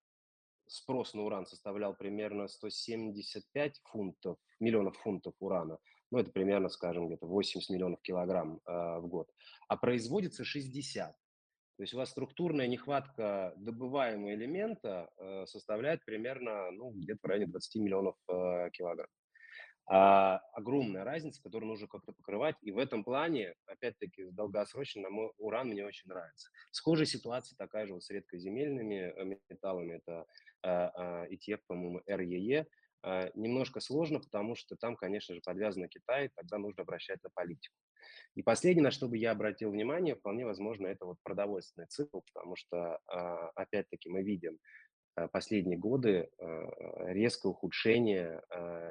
спрос 0.68 1.13
на 1.13 1.24
уран 1.24 1.45
составлял 1.45 1.95
примерно 1.95 2.47
175 2.47 3.82
фунтов, 3.86 4.38
миллионов 4.59 4.97
фунтов 4.97 5.34
урана, 5.39 5.78
ну, 6.11 6.20
это 6.20 6.32
примерно, 6.32 6.70
скажем, 6.70 7.07
где-то 7.07 7.28
80 7.28 7.70
миллионов 7.70 8.01
килограмм 8.01 8.61
э, 8.65 8.99
в 8.99 9.07
год, 9.07 9.30
а 9.68 9.78
производится 9.78 10.43
60. 10.43 11.11
То 11.78 11.84
есть 11.84 11.93
у 11.93 11.97
вас 11.97 12.09
структурная 12.09 12.68
нехватка 12.68 13.53
добываемого 13.57 14.34
элемента 14.34 15.09
э, 15.18 15.45
составляет 15.45 16.03
примерно, 16.05 16.72
ну, 16.72 16.91
где-то 16.91 17.20
в 17.22 17.26
районе 17.28 17.47
20 17.47 17.76
миллионов 17.82 18.15
э, 18.30 18.70
килограмм. 18.72 19.07
А, 19.89 20.41
огромная 20.51 21.05
разница, 21.05 21.41
которую 21.41 21.69
нужно 21.69 21.88
как-то 21.88 22.11
покрывать. 22.11 22.57
И 22.61 22.71
в 22.71 22.77
этом 22.77 23.05
плане, 23.05 23.55
опять-таки, 23.65 24.25
долгосрочно 24.31 25.03
на 25.03 25.09
мой 25.09 25.31
уран 25.38 25.69
мне 25.69 25.85
очень 25.85 26.09
нравится. 26.09 26.49
Схожая 26.71 27.05
ситуация 27.05 27.55
такая 27.55 27.88
же 27.88 27.93
вот 27.93 28.03
с 28.03 28.09
редкоземельными 28.09 28.95
э, 28.95 29.38
металлами. 29.49 30.01
Это 30.03 30.25
э, 30.63 31.33
ETF, 31.33 31.61
по-моему, 31.67 32.01
REE. 32.05 32.65
Э, 33.03 33.31
немножко 33.35 33.79
сложно, 33.79 34.19
потому 34.19 34.55
что 34.55 34.75
там, 34.75 34.97
конечно 34.97 35.33
же, 35.33 35.41
подвязано 35.41 35.88
Китай, 35.88 36.29
тогда 36.35 36.57
нужно 36.57 36.83
обращать 36.83 37.23
на 37.23 37.29
политику. 37.29 37.75
И 38.35 38.43
последнее, 38.43 38.83
на 38.83 38.91
что 38.91 39.07
бы 39.07 39.17
я 39.17 39.31
обратил 39.31 39.71
внимание, 39.71 40.15
вполне 40.15 40.45
возможно, 40.45 40.88
это 40.88 41.05
вот 41.05 41.17
продовольственный 41.23 41.88
цикл, 41.88 42.19
потому 42.33 42.55
что, 42.55 42.99
а, 43.07 43.49
опять-таки, 43.55 44.09
мы 44.09 44.21
видим 44.21 44.53
а, 44.53 44.59
последние 45.32 45.80
годы 45.80 46.30
а, 46.38 47.11
резкое 47.11 47.49
ухудшение 47.49 48.41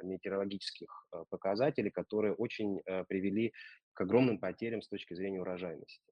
метеорологических 0.03 1.07
показателей, 1.29 1.89
которые 1.89 2.33
очень 2.33 2.81
привели 3.07 3.53
к 3.93 4.01
огромным 4.01 4.39
потерям 4.39 4.81
с 4.81 4.87
точки 4.87 5.13
зрения 5.13 5.41
урожайности. 5.41 6.03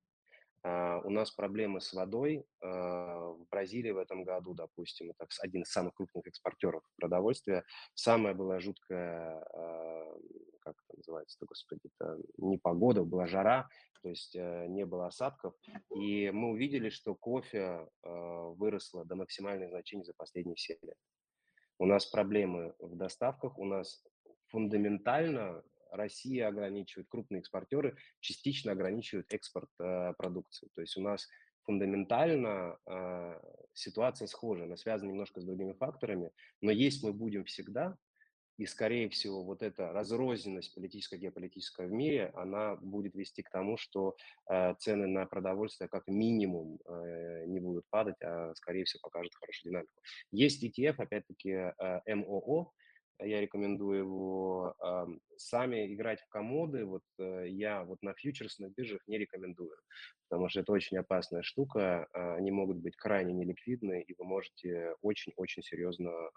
Uh, 0.66 1.00
у 1.04 1.12
нас 1.12 1.30
проблемы 1.30 1.80
с 1.80 1.94
водой. 1.94 2.44
Uh, 2.64 3.34
в 3.36 3.48
Бразилии 3.52 3.92
в 3.92 4.00
этом 4.00 4.24
году, 4.24 4.56
допустим, 4.56 5.12
это 5.12 5.28
один 5.42 5.62
из 5.62 5.70
самых 5.70 5.94
крупных 5.94 6.26
экспортеров 6.26 6.82
продовольствия. 6.96 7.64
Самая 7.94 8.34
была 8.34 8.60
жуткая, 8.60 9.44
uh, 9.44 10.22
как 10.62 10.76
это 10.88 10.98
называется, 10.98 11.38
господи, 11.46 11.82
это 12.00 12.18
не 12.38 12.58
погода, 12.58 13.04
была 13.04 13.28
жара, 13.28 13.70
то 14.02 14.10
есть 14.10 14.36
э, 14.36 14.66
не 14.68 14.84
было 14.86 15.06
осадков. 15.08 15.54
И 15.96 16.32
мы 16.32 16.50
увидели, 16.50 16.90
что 16.90 17.14
кофе 17.14 17.88
выросло 18.02 19.06
до 19.06 19.16
максимальных 19.16 19.70
значений 19.70 20.04
за 20.04 20.14
последние 20.16 20.58
7 20.58 20.78
лет. 20.82 20.98
У 21.78 21.86
нас 21.86 22.08
проблемы 22.08 22.74
в 22.80 22.96
доставках, 22.96 23.60
у 23.60 23.66
нас 23.66 24.04
фундаментально 24.48 25.64
Россия 25.92 26.48
ограничивает, 26.48 27.08
крупные 27.10 27.40
экспортеры 27.40 27.98
частично 28.20 28.72
ограничивают 28.72 29.32
экспорт 29.34 29.70
э, 29.80 30.14
продукции. 30.18 30.70
То 30.74 30.82
есть 30.82 30.98
у 30.98 31.02
нас 31.02 31.28
фундаментально 31.64 32.78
э, 32.86 33.40
ситуация 33.74 34.28
схожа, 34.28 34.66
она 34.66 34.78
связана 34.78 35.10
немножко 35.10 35.42
с 35.42 35.46
другими 35.46 35.74
факторами, 35.74 36.32
но 36.62 36.72
есть 36.72 37.04
мы 37.04 37.14
будем 37.14 37.46
всегда, 37.46 37.98
и, 38.58 38.66
скорее 38.66 39.10
всего, 39.10 39.44
вот 39.44 39.62
эта 39.62 39.92
разрозненность 39.92 40.74
политическая, 40.74 41.18
геополитическая 41.18 41.88
в 41.88 41.92
мире, 41.92 42.32
она 42.36 42.76
будет 42.78 43.14
вести 43.14 43.44
к 43.44 43.50
тому, 43.50 43.76
что 43.76 44.16
э, 44.50 44.76
цены 44.80 45.08
на 45.08 45.26
продовольствие 45.26 45.90
как 45.90 46.08
минимум 46.08 46.80
э, 46.88 47.46
не 47.48 47.60
будут 47.60 47.86
падать, 47.90 48.16
а, 48.22 48.54
скорее 48.56 48.86
всего, 48.86 49.02
покажут 49.02 49.36
хорошую 49.36 49.72
динамику. 49.72 50.02
Есть 50.32 50.64
ETF, 50.64 50.96
опять-таки, 51.00 51.50
э, 51.50 52.16
МОО, 52.16 52.72
я 53.20 53.42
рекомендую 53.42 54.00
его 54.00 54.76
э, 54.84 55.06
сами 55.38 55.94
играть 55.94 56.22
в 56.22 56.30
комоды. 56.30 56.86
Вот 56.86 57.04
э, 57.20 57.46
я 57.50 57.84
вот 57.84 58.02
на 58.02 58.14
фьючерсных 58.14 58.74
биржах 58.74 59.02
не 59.08 59.18
рекомендую, 59.18 59.76
потому 60.30 60.50
что 60.50 60.62
это 60.62 60.72
очень 60.72 60.98
опасная 60.98 61.42
штука. 61.44 62.08
Э, 62.14 62.36
они 62.36 62.52
могут 62.52 62.78
быть 62.78 62.96
крайне 62.96 63.34
неликвидны, 63.34 64.02
и 64.02 64.14
вы 64.18 64.26
можете 64.26 64.94
очень-очень 65.02 65.64
серьезно 65.64 66.10
э, 66.10 66.32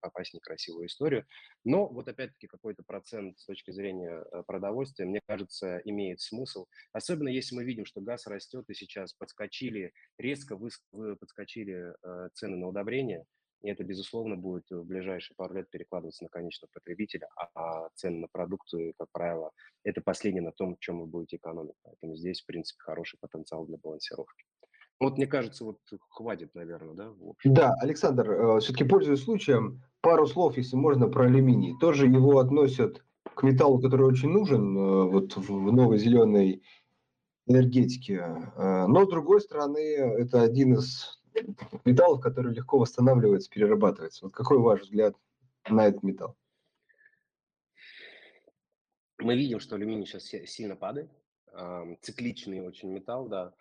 попасть 0.00 0.32
в 0.32 0.34
некрасивую 0.34 0.86
историю. 0.86 1.24
Но 1.64 1.86
вот 1.86 2.08
опять-таки 2.08 2.46
какой-то 2.46 2.82
процент 2.82 3.38
с 3.38 3.46
точки 3.46 3.70
зрения 3.70 4.24
продовольствия, 4.46 5.06
мне 5.06 5.20
кажется, 5.26 5.80
имеет 5.84 6.20
смысл. 6.20 6.66
Особенно 6.92 7.28
если 7.28 7.54
мы 7.54 7.64
видим, 7.64 7.86
что 7.86 8.00
газ 8.00 8.26
растет, 8.26 8.64
и 8.68 8.74
сейчас 8.74 9.14
подскочили, 9.14 9.92
резко 10.18 10.56
вы, 10.56 10.70
вы 10.90 11.16
подскочили 11.16 11.94
э, 12.02 12.28
цены 12.34 12.56
на 12.56 12.68
удобрения– 12.68 13.24
и 13.62 13.68
это, 13.68 13.84
безусловно, 13.84 14.36
будет 14.36 14.68
в 14.70 14.84
ближайшие 14.84 15.36
пару 15.36 15.54
лет 15.54 15.70
перекладываться 15.70 16.24
на 16.24 16.28
конечного 16.28 16.70
потребителя, 16.72 17.28
а, 17.54 17.88
цены 17.94 18.20
на 18.20 18.28
продукты, 18.28 18.92
как 18.98 19.08
правило, 19.12 19.52
это 19.84 20.00
последнее 20.00 20.42
на 20.42 20.52
том, 20.52 20.76
чем 20.80 21.00
вы 21.00 21.06
будете 21.06 21.36
экономить. 21.36 21.76
Поэтому 21.84 22.16
здесь, 22.16 22.42
в 22.42 22.46
принципе, 22.46 22.82
хороший 22.82 23.18
потенциал 23.20 23.64
для 23.66 23.78
балансировки. 23.78 24.44
Вот 24.98 25.16
мне 25.16 25.26
кажется, 25.26 25.64
вот 25.64 25.78
хватит, 26.10 26.54
наверное, 26.54 26.94
да? 26.94 27.12
Да, 27.44 27.74
Александр, 27.80 28.30
э, 28.30 28.60
все-таки 28.60 28.84
пользуясь 28.84 29.22
случаем, 29.22 29.82
пару 30.00 30.26
слов, 30.26 30.56
если 30.56 30.76
можно, 30.76 31.08
про 31.08 31.26
алюминий. 31.26 31.76
Тоже 31.80 32.06
его 32.06 32.38
относят 32.38 33.04
к 33.34 33.42
металлу, 33.42 33.80
который 33.80 34.06
очень 34.06 34.28
нужен 34.28 34.76
э, 34.76 35.04
вот 35.10 35.36
в 35.36 35.72
новой 35.72 35.98
зеленой 35.98 36.62
энергетике. 37.46 38.52
Э, 38.56 38.86
но, 38.86 39.04
с 39.04 39.08
другой 39.08 39.40
стороны, 39.40 39.78
это 39.78 40.42
один 40.42 40.74
из 40.74 41.21
металлов, 41.84 42.20
который 42.20 42.52
легко 42.54 42.78
восстанавливается, 42.78 43.50
перерабатывается. 43.50 44.26
Вот 44.26 44.34
какой 44.34 44.58
ваш 44.58 44.82
взгляд 44.82 45.14
на 45.68 45.86
этот 45.86 46.02
металл? 46.02 46.36
Мы 49.18 49.36
видим, 49.36 49.60
что 49.60 49.76
алюминий 49.76 50.06
сейчас 50.06 50.24
сильно 50.24 50.74
падает. 50.74 51.10
Цикличный 52.00 52.60
очень 52.60 52.90
металл, 52.90 53.28
да. 53.28 53.54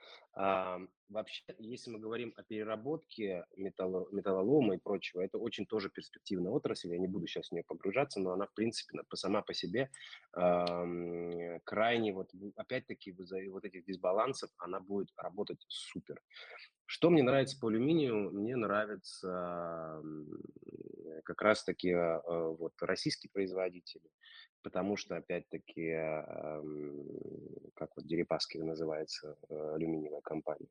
Вообще, 1.10 1.44
если 1.60 1.92
мы 1.92 2.00
говорим 2.00 2.34
о 2.38 2.44
переработке 2.44 3.46
металло, 3.58 4.08
металлолома 4.14 4.76
и 4.76 4.80
прочего, 4.80 5.20
это 5.20 5.38
очень 5.38 5.66
тоже 5.66 5.90
перспективная 5.90 6.52
отрасль. 6.52 6.88
Я 6.92 6.98
не 7.00 7.08
буду 7.08 7.28
сейчас 7.28 7.50
в 7.50 7.52
нее 7.52 7.66
погружаться, 7.68 8.22
но 8.22 8.32
она, 8.32 8.46
в 8.46 8.54
принципе, 8.54 8.98
сама 9.16 9.42
по 9.42 9.54
себе 9.54 9.92
э, 10.38 11.60
крайне, 11.66 12.14
вот 12.14 12.32
опять-таки, 12.56 13.12
из-за 13.12 13.40
вот 13.50 13.66
этих 13.66 13.84
дисбалансов, 13.84 14.50
она 14.58 14.80
будет 14.80 15.10
работать 15.18 15.66
супер. 15.68 16.22
Что 16.86 17.10
мне 17.10 17.24
нравится 17.24 17.60
по 17.60 17.68
алюминию? 17.68 18.32
Мне 18.32 18.56
нравится 18.56 20.02
как 21.26 21.42
раз-таки 21.42 21.90
э, 21.90 22.22
вот 22.26 22.74
российские 22.82 23.30
производители, 23.32 24.10
потому 24.62 24.98
что, 24.98 25.16
опять-таки, 25.18 25.92
как 27.76 27.96
вот 27.96 28.06
Дерипаски 28.06 28.58
называется, 28.58 29.38
э, 29.50 29.74
алюминиевая 29.76 30.22
компания. 30.22 30.68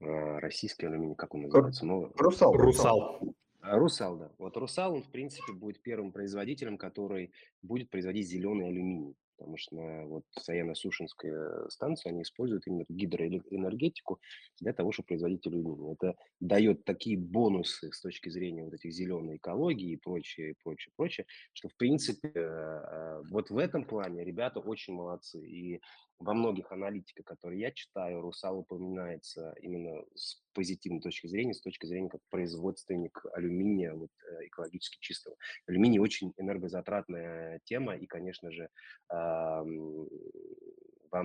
А, 0.00 0.40
российский 0.40 0.86
алюминий, 0.86 1.14
как 1.14 1.34
он 1.34 1.42
называется? 1.42 1.86
Ну, 1.86 2.12
Русал. 2.16 2.52
Русал. 2.54 3.20
Русал, 3.62 4.16
да. 4.16 4.30
Вот 4.38 4.56
Русал, 4.56 4.94
он, 4.94 5.02
в 5.02 5.10
принципе, 5.10 5.52
будет 5.52 5.80
первым 5.82 6.12
производителем, 6.12 6.78
который 6.78 7.32
будет 7.62 7.90
производить 7.90 8.28
зеленый 8.28 8.68
алюминий 8.68 9.16
потому 9.36 9.56
что 9.56 9.74
на 9.76 10.06
вот 10.06 10.24
Саяно-Сушинская 10.38 11.68
станция, 11.68 12.10
они 12.10 12.22
используют 12.22 12.66
именно 12.66 12.84
гидроэнергетику 12.88 14.20
для 14.60 14.72
того, 14.72 14.92
чтобы 14.92 15.08
производить 15.08 15.46
алюминий. 15.46 15.92
Это 15.92 16.16
дает 16.40 16.84
такие 16.84 17.18
бонусы 17.18 17.92
с 17.92 18.00
точки 18.00 18.28
зрения 18.28 18.64
вот 18.64 18.74
этих 18.74 18.92
зеленой 18.92 19.36
экологии 19.36 19.92
и 19.92 19.96
прочее, 19.96 20.54
прочее, 20.62 20.92
прочее, 20.96 21.26
что, 21.52 21.68
в 21.68 21.76
принципе, 21.76 22.30
э, 22.34 22.40
э, 22.40 23.22
вот 23.30 23.50
в 23.50 23.58
этом 23.58 23.84
плане 23.84 24.24
ребята 24.24 24.60
очень 24.60 24.94
молодцы. 24.94 25.46
И 25.46 25.80
во 26.18 26.34
многих 26.34 26.72
аналитиках, 26.72 27.24
которые 27.24 27.60
я 27.60 27.70
читаю, 27.72 28.20
Русал 28.20 28.58
упоминается 28.58 29.54
именно 29.60 30.02
с 30.14 30.42
позитивной 30.54 31.00
точки 31.00 31.26
зрения, 31.26 31.54
с 31.54 31.60
точки 31.60 31.86
зрения 31.86 32.08
как 32.08 32.20
производственник 32.30 33.24
алюминия, 33.34 33.92
вот, 33.94 34.10
э, 34.28 34.46
экологически 34.46 34.98
чистого. 35.00 35.36
Алюминий 35.66 35.98
очень 35.98 36.32
энергозатратная 36.38 37.60
тема, 37.64 37.96
и, 37.96 38.06
конечно 38.06 38.50
же, 38.50 38.70
вам 39.08 40.08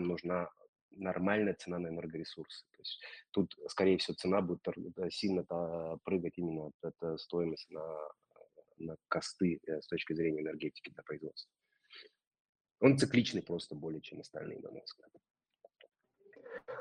нужна 0.03 0.49
нормальная 0.91 1.53
цена 1.53 1.79
на 1.79 1.87
энергоресурсы. 1.87 2.65
То 2.71 2.81
есть 2.81 3.01
тут, 3.31 3.55
скорее 3.67 3.97
всего, 3.97 4.15
цена 4.15 4.41
будет 4.41 4.65
сильно 5.11 5.45
прыгать 6.03 6.37
именно 6.37 6.67
от, 6.81 6.93
от 7.01 7.19
стоимости 7.19 7.71
на, 7.73 7.97
на 8.77 8.97
косты 9.07 9.59
э, 9.65 9.81
с 9.81 9.87
точки 9.87 10.13
зрения 10.13 10.41
энергетики 10.41 10.89
для 10.89 11.03
производства. 11.03 11.51
Он 12.82 12.97
цикличный 12.97 13.43
просто 13.43 13.75
более 13.75 14.01
чем 14.01 14.19
остальные, 14.19 14.59
на 14.59 14.71
мой 14.71 14.82
взгляд. 14.84 15.11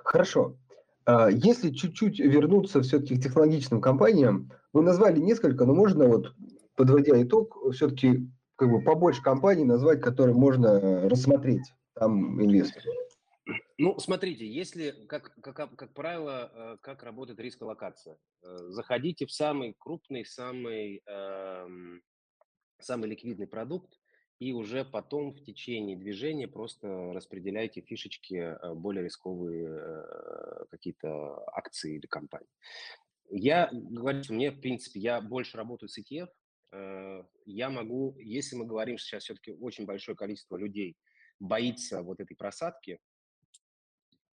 Хорошо. 0.05 0.57
А, 1.05 1.30
если 1.30 1.70
чуть-чуть 1.70 2.18
вернуться 2.18 2.80
все-таки 2.82 3.16
к 3.16 3.22
технологичным 3.22 3.80
компаниям, 3.80 4.51
вы 4.72 4.82
назвали 4.82 5.20
несколько, 5.20 5.66
но 5.66 5.74
можно 5.74 6.07
вот, 6.07 6.34
подводя 6.74 7.22
итог, 7.22 7.57
все-таки 7.74 8.28
как 8.57 8.70
бы 8.70 8.82
побольше 8.82 9.22
компаний 9.22 9.64
назвать, 9.64 10.01
которые 10.01 10.34
можно 10.34 11.09
рассмотреть 11.09 11.72
там 11.94 12.42
инвесторов. 12.42 12.94
Ну, 13.78 13.98
смотрите, 13.98 14.46
если, 14.46 14.90
как, 15.07 15.34
как, 15.42 15.74
как 15.74 15.94
правило, 15.94 16.51
э, 16.53 16.76
как 16.82 17.03
работает 17.03 17.40
риск-локация. 17.40 18.18
Э, 18.42 18.57
заходите 18.68 19.26
в 19.26 19.32
самый 19.32 19.74
крупный, 19.78 20.26
самый, 20.26 21.03
эм, 21.07 22.03
самый 22.78 23.09
ликвидный 23.09 23.46
продукт, 23.46 23.99
и 24.41 24.53
уже 24.53 24.84
потом 24.84 25.32
в 25.32 25.45
течение 25.45 25.97
движения 25.97 26.49
просто 26.49 27.12
распределяйте 27.12 27.80
фишечки 27.82 28.34
э, 28.34 28.74
более 28.74 29.05
рисковые 29.05 30.05
какие-то 30.70 31.49
акции 31.57 31.97
или 31.97 32.07
компании. 32.07 32.49
Я 33.30 33.70
говорю, 33.72 34.22
мне, 34.30 34.51
в 34.51 34.61
принципе, 34.61 34.99
я 34.99 35.20
больше 35.20 35.57
работаю 35.57 35.88
с 35.88 35.99
ETF, 35.99 36.30
я 37.47 37.70
могу, 37.70 38.16
если 38.18 38.57
мы 38.57 38.64
говорим, 38.64 38.97
что 38.99 39.09
сейчас 39.09 39.24
все-таки 39.24 39.53
очень 39.53 39.86
большое 39.86 40.16
количество 40.16 40.57
людей 40.57 40.97
боится 41.38 42.03
вот 42.03 42.20
этой 42.20 42.36
просадки, 42.36 42.99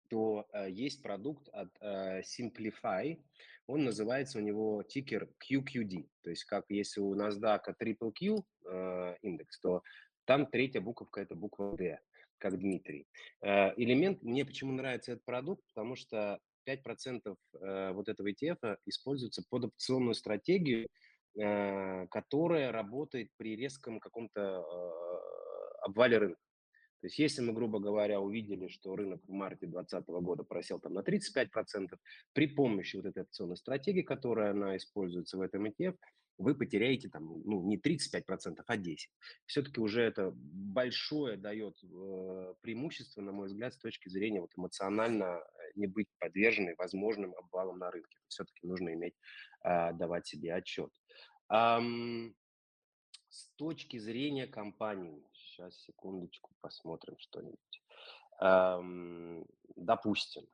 то 0.09 0.47
э, 0.53 0.69
есть 0.71 1.01
продукт 1.01 1.47
от 1.49 1.69
э, 1.79 2.21
Simplify, 2.21 3.21
он 3.67 3.83
называется 3.83 4.37
у 4.39 4.41
него 4.41 4.83
тикер 4.83 5.29
QQD, 5.43 6.07
то 6.21 6.29
есть 6.29 6.43
как 6.45 6.65
если 6.69 6.99
у 7.01 7.15
NASDAQ 7.15 7.61
Triple 7.81 8.11
Q 8.13 8.45
э, 8.69 9.15
индекс, 9.21 9.59
то 9.59 9.81
там 10.25 10.45
третья 10.45 10.81
буковка 10.81 11.21
это 11.21 11.35
буква 11.35 11.75
D, 11.75 11.99
как 12.37 12.59
Дмитрий. 12.59 13.07
Э, 13.41 13.73
элемент, 13.77 14.21
мне 14.21 14.45
почему 14.45 14.71
нравится 14.73 15.13
этот 15.13 15.25
продукт, 15.25 15.63
потому 15.73 15.95
что 15.95 16.39
5% 16.67 17.35
э, 17.61 17.91
вот 17.91 18.09
этого 18.09 18.27
ETF 18.31 18.77
используется 18.85 19.43
под 19.49 19.65
опционную 19.65 20.15
стратегию, 20.15 20.87
э, 21.39 22.07
которая 22.07 22.71
работает 22.71 23.29
при 23.37 23.55
резком 23.55 23.99
каком-то 23.99 24.41
э, 24.41 25.85
обвале 25.85 26.17
рынка. 26.17 26.44
То 27.05 27.07
есть 27.07 27.19
если 27.19 27.43
мы, 27.43 27.53
грубо 27.53 27.77
говоря, 27.77 28.19
увидели, 28.19 28.67
что 28.67 28.95
рынок 28.95 29.21
в 29.27 29.31
марте 29.31 29.67
2020 29.67 30.07
года 30.23 30.43
просел 30.43 30.79
там 30.79 30.95
на 30.95 31.01
35%, 31.01 31.99
при 32.33 32.47
помощи 32.47 32.95
вот 32.95 33.05
этой 33.05 33.21
опционной 33.21 33.57
стратегии, 33.57 34.01
которая 34.01 34.49
она 34.49 34.75
используется 34.75 35.37
в 35.37 35.41
этом 35.41 35.67
ETF, 35.67 35.95
вы 36.39 36.55
потеряете 36.55 37.09
там, 37.09 37.43
ну, 37.45 37.61
не 37.67 37.77
35%, 37.77 38.63
а 38.65 38.75
10%. 38.75 38.95
Все-таки 39.45 39.79
уже 39.79 40.01
это 40.01 40.31
большое 40.35 41.37
дает 41.37 41.77
э, 41.83 42.55
преимущество, 42.61 43.21
на 43.21 43.31
мой 43.31 43.49
взгляд, 43.49 43.75
с 43.75 43.77
точки 43.77 44.09
зрения 44.09 44.41
вот 44.41 44.49
эмоционально 44.57 45.25
э, 45.25 45.71
не 45.75 45.85
быть 45.85 46.07
подверженной 46.17 46.73
возможным 46.75 47.35
обвалам 47.35 47.77
на 47.77 47.91
рынке. 47.91 48.17
Все-таки 48.29 48.65
нужно 48.65 48.91
иметь, 48.95 49.13
э, 49.63 49.93
давать 49.93 50.25
себе 50.25 50.55
отчет. 50.55 50.89
Um, 51.51 52.33
с 53.29 53.49
точки 53.57 53.97
зрения 53.97 54.47
компании, 54.47 55.21
сейчас 55.55 55.77
секундочку 55.83 56.51
посмотрим 56.61 57.17
что-нибудь. 57.17 57.83
Эм, 58.41 59.45
допустим, 59.75 60.47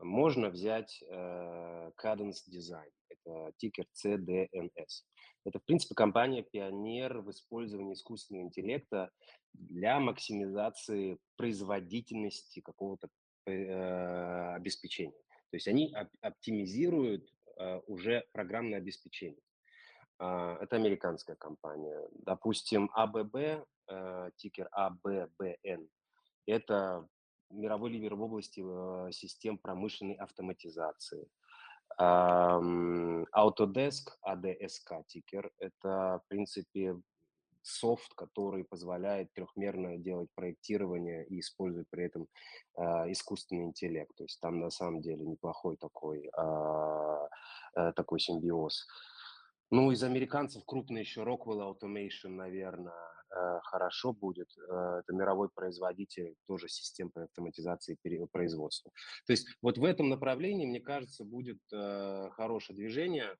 можно 0.00 0.50
взять 0.50 1.02
э, 1.08 1.90
Cadence 2.02 2.48
Design, 2.48 2.90
это 3.08 3.52
тикер 3.56 3.86
CDNS. 3.92 5.04
Это, 5.44 5.58
в 5.58 5.64
принципе, 5.64 5.94
компания-пионер 5.94 7.20
в 7.20 7.30
использовании 7.30 7.94
искусственного 7.94 8.44
интеллекта 8.44 9.10
для 9.52 9.98
максимизации 9.98 11.18
производительности 11.36 12.60
какого-то 12.60 13.08
э, 13.46 14.54
обеспечения. 14.54 15.18
То 15.50 15.56
есть 15.56 15.66
они 15.66 15.92
оп- 15.96 16.08
оптимизируют 16.20 17.28
э, 17.56 17.80
уже 17.86 18.24
программное 18.32 18.78
обеспечение. 18.78 19.42
А, 20.20 20.58
это 20.60 20.76
американская 20.76 21.34
компания. 21.34 21.98
Допустим, 22.12 22.90
АББ, 22.92 23.66
тикер 24.36 24.68
АББН, 24.72 25.88
это 26.46 27.06
мировой 27.50 27.90
лидер 27.90 28.14
в 28.14 28.22
области 28.22 28.62
э, 28.64 29.12
систем 29.12 29.58
промышленной 29.58 30.14
автоматизации. 30.14 31.28
Autodesk, 31.98 33.24
ADSK 34.24 35.04
тикер, 35.08 35.50
это, 35.58 36.20
в 36.24 36.28
принципе, 36.28 36.96
софт, 37.62 38.14
который 38.14 38.64
позволяет 38.64 39.32
трехмерно 39.34 39.98
делать 39.98 40.30
проектирование 40.34 41.26
и 41.26 41.40
использует 41.40 41.88
при 41.90 42.04
этом 42.04 42.26
э, 42.76 43.12
искусственный 43.12 43.64
интеллект. 43.64 44.14
То 44.16 44.24
есть 44.24 44.40
там 44.40 44.60
на 44.60 44.70
самом 44.70 45.00
деле 45.00 45.26
неплохой 45.26 45.76
такой, 45.76 46.30
э, 46.36 47.28
э, 47.76 47.92
такой 47.92 48.20
симбиоз. 48.20 48.86
Ну, 49.70 49.92
из 49.92 50.02
американцев 50.02 50.64
крупный 50.64 51.00
еще 51.00 51.22
Rockwell 51.22 51.74
Automation, 51.74 52.30
наверное, 52.30 52.92
э, 52.92 53.19
хорошо 53.64 54.12
будет. 54.12 54.48
Э, 54.58 55.00
это 55.00 55.12
мировой 55.12 55.48
производитель 55.48 56.34
тоже 56.46 56.68
систем 56.68 57.10
по 57.10 57.24
автоматизации 57.24 57.98
производства. 58.32 58.92
То 59.26 59.32
есть 59.32 59.48
вот 59.62 59.78
в 59.78 59.84
этом 59.84 60.08
направлении, 60.08 60.66
мне 60.66 60.80
кажется, 60.80 61.24
будет 61.24 61.60
э, 61.72 62.30
хорошее 62.32 62.76
движение. 62.76 63.36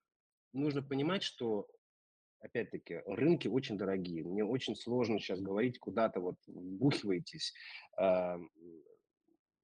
Нужно 0.53 0.83
понимать, 0.83 1.23
что 1.23 1.67
опять-таки, 2.41 3.03
рынки 3.07 3.49
очень 3.49 3.77
дорогие. 3.77 4.25
Мне 4.25 4.45
очень 4.45 4.75
сложно 4.75 5.19
сейчас 5.19 5.41
говорить, 5.41 5.79
куда-то 5.79 6.21
вот 6.21 6.37
вбухиваетесь. 6.47 7.53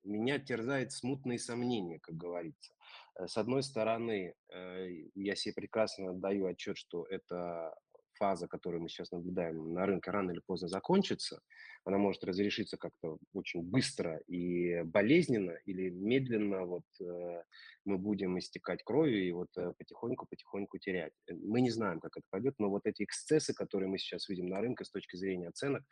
Меня 0.06 0.38
терзает 0.38 0.92
смутные 0.92 1.38
сомнения, 1.38 1.98
как 1.98 2.16
говорится. 2.16 2.72
Э, 3.18 3.26
с 3.26 3.36
одной 3.36 3.62
стороны, 3.62 4.34
э, 4.52 4.88
я 5.14 5.34
себе 5.34 5.54
прекрасно 5.54 6.10
отдаю 6.10 6.46
отчет, 6.46 6.76
что 6.76 7.04
эта 7.06 7.74
фаза, 8.18 8.48
которую 8.48 8.82
мы 8.82 8.88
сейчас 8.88 9.12
наблюдаем 9.12 9.72
на 9.72 9.86
рынке, 9.86 10.10
рано 10.10 10.30
или 10.30 10.40
поздно 10.46 10.68
закончится. 10.68 11.40
Она 11.84 11.98
может 11.98 12.24
разрешиться 12.24 12.76
как-то 12.76 13.18
очень 13.32 13.62
быстро 13.62 14.18
и 14.26 14.82
болезненно, 14.82 15.52
или 15.64 15.90
медленно 15.90 16.64
вот 16.64 16.84
э, 17.00 17.42
мы 17.84 17.98
будем 17.98 18.38
истекать 18.38 18.82
кровью 18.82 19.26
и 19.26 19.32
вот 19.32 19.48
потихоньку-потихоньку 19.78 20.78
терять. 20.78 21.12
Мы 21.30 21.60
не 21.60 21.70
знаем, 21.70 22.00
как 22.00 22.16
это 22.16 22.26
пойдет, 22.30 22.54
но 22.58 22.70
вот 22.70 22.86
эти 22.86 23.04
эксцессы, 23.04 23.54
которые 23.54 23.88
мы 23.88 23.98
сейчас 23.98 24.28
видим 24.28 24.48
на 24.48 24.60
рынке 24.60 24.84
с 24.84 24.90
точки 24.90 25.16
зрения 25.16 25.48
оценок, 25.48 25.82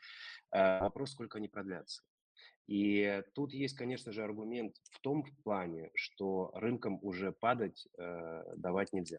вопрос, 0.50 1.12
сколько 1.12 1.38
они 1.38 1.48
продлятся. 1.48 2.02
И 2.66 3.22
тут 3.34 3.52
есть, 3.52 3.76
конечно 3.76 4.12
же, 4.12 4.22
аргумент 4.22 4.76
в 4.90 5.00
том 5.00 5.24
плане, 5.42 5.90
что 5.94 6.50
рынкам 6.54 6.98
уже 7.02 7.32
падать 7.32 7.86
э, 7.98 8.42
давать 8.56 8.92
нельзя. 8.92 9.18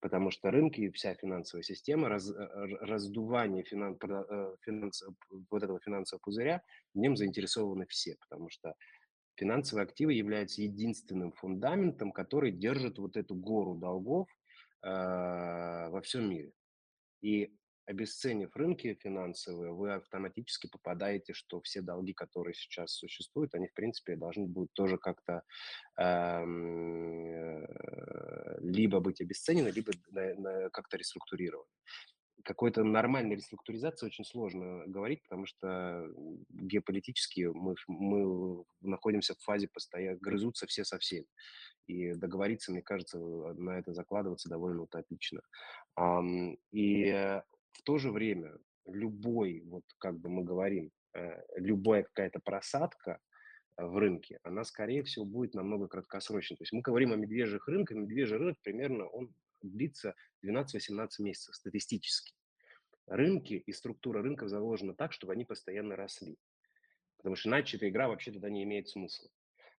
Потому 0.00 0.30
что 0.30 0.50
рынки 0.50 0.80
и 0.82 0.90
вся 0.90 1.14
финансовая 1.14 1.62
система, 1.62 2.08
раз, 2.08 2.30
э, 2.30 2.34
раздувание 2.80 3.64
э, 3.64 4.56
финанс, 4.62 5.02
вот 5.50 5.62
этого 5.62 5.80
финансового 5.80 6.20
пузыря, 6.22 6.62
в 6.94 6.98
нем 6.98 7.16
заинтересованы 7.16 7.86
все. 7.86 8.16
Потому 8.20 8.50
что 8.50 8.74
финансовые 9.36 9.84
активы 9.84 10.12
являются 10.12 10.62
единственным 10.62 11.32
фундаментом, 11.32 12.12
который 12.12 12.52
держит 12.52 12.98
вот 12.98 13.16
эту 13.16 13.34
гору 13.34 13.74
долгов 13.74 14.28
э, 14.82 14.88
во 14.88 16.00
всем 16.02 16.28
мире. 16.28 16.52
И 17.22 17.56
обесценив 17.86 18.54
рынки 18.56 18.94
финансовые, 19.00 19.72
вы 19.72 19.94
автоматически 19.94 20.68
попадаете, 20.68 21.32
что 21.32 21.60
все 21.60 21.80
долги, 21.80 22.12
которые 22.12 22.54
сейчас 22.54 22.92
существуют, 22.92 23.54
они, 23.54 23.68
в 23.68 23.74
принципе, 23.74 24.16
должны 24.16 24.46
будут 24.46 24.72
тоже 24.74 24.98
как-то 24.98 25.42
эм, 25.96 27.64
э, 27.64 28.58
либо 28.60 29.00
быть 29.00 29.20
обесценены, 29.20 29.68
либо 29.68 29.92
как-то 30.70 30.96
реструктурированы. 30.96 31.68
Какой-то 32.44 32.84
нормальной 32.84 33.36
реструктуризации 33.36 34.06
очень 34.06 34.24
сложно 34.24 34.84
говорить, 34.86 35.22
потому 35.22 35.46
что 35.46 36.06
геополитически 36.50 37.48
мы, 37.52 37.74
мы 37.88 38.64
находимся 38.80 39.34
в 39.34 39.40
фазе 39.40 39.68
постоянно, 39.68 40.18
грызутся 40.18 40.66
все 40.66 40.84
со 40.84 40.98
всеми. 40.98 41.26
И 41.86 42.14
договориться, 42.14 42.72
мне 42.72 42.82
кажется, 42.82 43.18
на 43.18 43.78
это 43.78 43.92
закладываться 43.94 44.48
довольно 44.48 44.82
утопично. 44.82 45.40
И 46.72 47.40
в 47.76 47.82
то 47.82 47.98
же 47.98 48.10
время 48.10 48.58
любой, 48.86 49.62
вот 49.66 49.84
как 49.98 50.18
бы 50.18 50.28
мы 50.28 50.44
говорим, 50.44 50.90
э, 51.14 51.42
любая 51.56 52.02
какая-то 52.02 52.40
просадка 52.40 53.20
э, 53.76 53.84
в 53.84 53.96
рынке, 53.96 54.38
она, 54.42 54.64
скорее 54.64 55.02
всего, 55.02 55.24
будет 55.24 55.54
намного 55.54 55.88
краткосрочной. 55.88 56.56
То 56.56 56.62
есть 56.62 56.72
мы 56.72 56.80
говорим 56.80 57.12
о 57.12 57.16
медвежьих 57.16 57.68
рынках, 57.68 57.96
медвежий 57.96 58.38
рынок 58.38 58.58
примерно 58.62 59.06
он 59.06 59.34
длится 59.62 60.14
12-18 60.44 61.08
месяцев 61.20 61.54
статистически. 61.54 62.34
Рынки 63.06 63.54
и 63.54 63.72
структура 63.72 64.22
рынков 64.22 64.48
заложена 64.48 64.94
так, 64.94 65.12
чтобы 65.12 65.32
они 65.32 65.44
постоянно 65.44 65.96
росли. 65.96 66.36
Потому 67.18 67.36
что 67.36 67.48
иначе 67.48 67.76
эта 67.76 67.88
игра 67.88 68.08
вообще 68.08 68.32
тогда 68.32 68.50
не 68.50 68.64
имеет 68.64 68.88
смысла. 68.88 69.28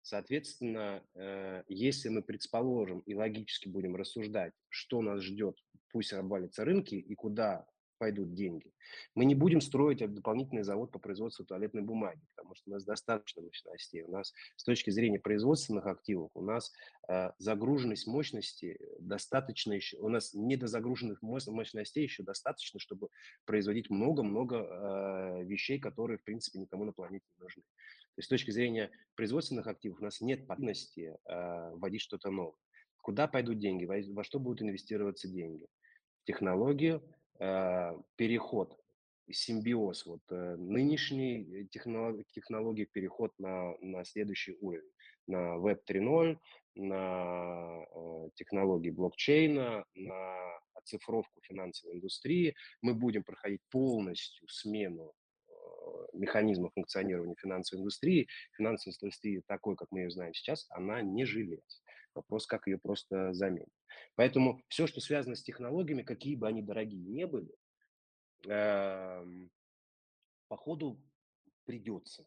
Соответственно, 0.03 1.03
э, 1.15 1.65
если 1.67 2.09
мы 2.09 2.23
предположим 2.23 3.01
и 3.01 3.15
логически 3.15 3.69
будем 3.69 3.97
рассуждать, 3.97 4.53
что 4.69 5.03
нас 5.03 5.21
ждет, 5.21 5.59
пусть 5.91 6.13
обвалятся 6.13 6.65
рынки 6.65 6.95
и 6.95 7.15
куда 7.17 7.67
пойдут 7.99 8.35
деньги. 8.35 8.73
Мы 9.15 9.25
не 9.25 9.35
будем 9.35 9.61
строить 9.61 9.99
дополнительный 9.99 10.63
завод 10.63 10.93
по 10.93 10.99
производству 10.99 11.45
туалетной 11.45 11.83
бумаги, 11.83 12.21
потому 12.35 12.55
что 12.55 12.71
у 12.71 12.73
нас 12.73 12.85
достаточно 12.85 13.43
мощностей. 13.43 14.03
У 14.03 14.11
нас 14.11 14.33
с 14.57 14.65
точки 14.65 14.91
зрения 14.91 15.19
производственных 15.19 15.87
активов 15.87 16.31
у 16.35 16.43
нас 16.43 16.73
э, 17.09 17.31
загруженность 17.39 18.07
мощности 18.07 18.79
достаточно 18.99 19.73
еще, 19.73 19.97
у 19.99 20.09
нас 20.09 20.35
недозагруженных 20.35 21.23
мощностей 21.23 22.03
еще 22.03 22.23
достаточно, 22.23 22.81
чтобы 22.81 23.09
производить 23.45 23.91
много-много 23.91 24.57
э, 24.57 25.45
вещей, 25.45 25.79
которые, 25.79 26.19
в 26.19 26.25
принципе, 26.25 26.59
никому 26.59 26.85
на 26.85 26.93
планете 26.93 27.25
не 27.37 27.43
нужны. 27.43 27.63
есть 28.17 28.27
с 28.27 28.29
точки 28.29 28.51
зрения 28.51 28.91
производственных 29.15 29.67
активов 29.67 30.01
у 30.01 30.05
нас 30.05 30.21
нет 30.21 30.47
потребности 30.47 31.17
э, 31.29 31.71
вводить 31.75 32.01
что-то 32.01 32.31
новое. 32.31 32.59
Куда 33.03 33.29
пойдут 33.29 33.59
деньги, 33.59 33.85
во, 33.85 33.97
во 34.15 34.25
что 34.25 34.41
будут 34.41 34.63
инвестироваться 34.63 35.29
деньги? 35.29 35.67
Технологию, 36.25 37.03
э, 37.03 37.16
переход, 37.39 38.79
симбиоз, 39.33 40.07
вот 40.07 40.21
э, 40.31 40.57
нынешней 40.57 41.67
технологии, 41.71 42.25
технологии 42.33 42.85
переход 42.85 43.33
на, 43.39 43.75
на 43.81 44.05
следующий 44.05 44.57
уровень, 44.61 44.89
на 45.27 45.57
Web 45.57 45.81
3.0, 45.89 46.39
на 46.77 47.85
э, 47.85 48.31
технологии 48.35 48.91
блокчейна, 48.91 49.85
на 49.95 50.59
оцифровку 50.75 51.41
финансовой 51.43 51.97
индустрии. 51.97 52.55
Мы 52.83 52.95
будем 52.95 53.25
проходить 53.25 53.63
полностью 53.71 54.47
смену 54.49 55.13
э, 55.49 55.53
механизма 56.13 56.71
функционирования 56.71 57.35
финансовой 57.37 57.81
индустрии. 57.81 58.29
Финансовая 58.57 58.95
индустрия 59.01 59.43
такой, 59.47 59.77
как 59.77 59.89
мы 59.91 60.01
ее 60.01 60.11
знаем 60.11 60.35
сейчас, 60.35 60.67
она 60.71 61.03
не 61.03 61.25
желез. 61.25 61.83
Вопрос, 62.17 62.47
как 62.47 62.67
ее 62.67 62.79
просто 62.79 63.33
заменить. 63.35 63.69
Поэтому 64.15 64.63
все, 64.69 64.87
что 64.87 65.01
связано 65.01 65.37
с 65.37 65.43
технологиями, 65.43 66.03
какие 66.03 66.35
бы 66.35 66.49
они 66.49 66.63
дорогие 66.63 67.05
не 67.05 67.27
были, 67.27 67.55
э, 68.47 69.25
по 70.49 70.57
ходу 70.57 71.01
придется. 71.65 72.27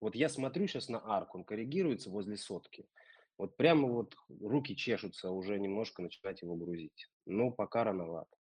Вот 0.00 0.14
я 0.14 0.28
смотрю 0.28 0.66
сейчас 0.66 0.88
на 0.88 0.98
арк, 0.98 1.34
он 1.34 1.44
коррегируется 1.44 2.10
возле 2.10 2.36
сотки. 2.36 2.88
Вот 3.36 3.56
прямо 3.56 3.88
вот 3.88 4.16
руки 4.40 4.74
чешутся 4.74 5.30
уже 5.30 5.58
немножко 5.58 6.02
начинать 6.02 6.42
его 6.42 6.56
грузить. 6.56 7.08
Но 7.24 7.52
пока 7.52 7.84
рановато, 7.84 8.36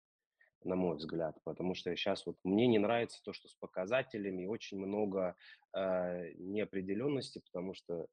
на 0.65 0.75
мой 0.75 0.97
взгляд, 0.97 1.37
потому 1.43 1.75
что 1.75 1.95
сейчас 1.95 2.25
вот 2.25 2.37
мне 2.43 2.67
не 2.67 2.79
нравится 2.79 3.21
то, 3.23 3.33
что 3.33 3.47
с 3.47 3.55
показателями 3.55 4.45
очень 4.45 4.77
много 4.77 5.35
э, 5.73 6.33
неопределенности, 6.37 7.41
потому 7.45 7.73
что 7.73 8.07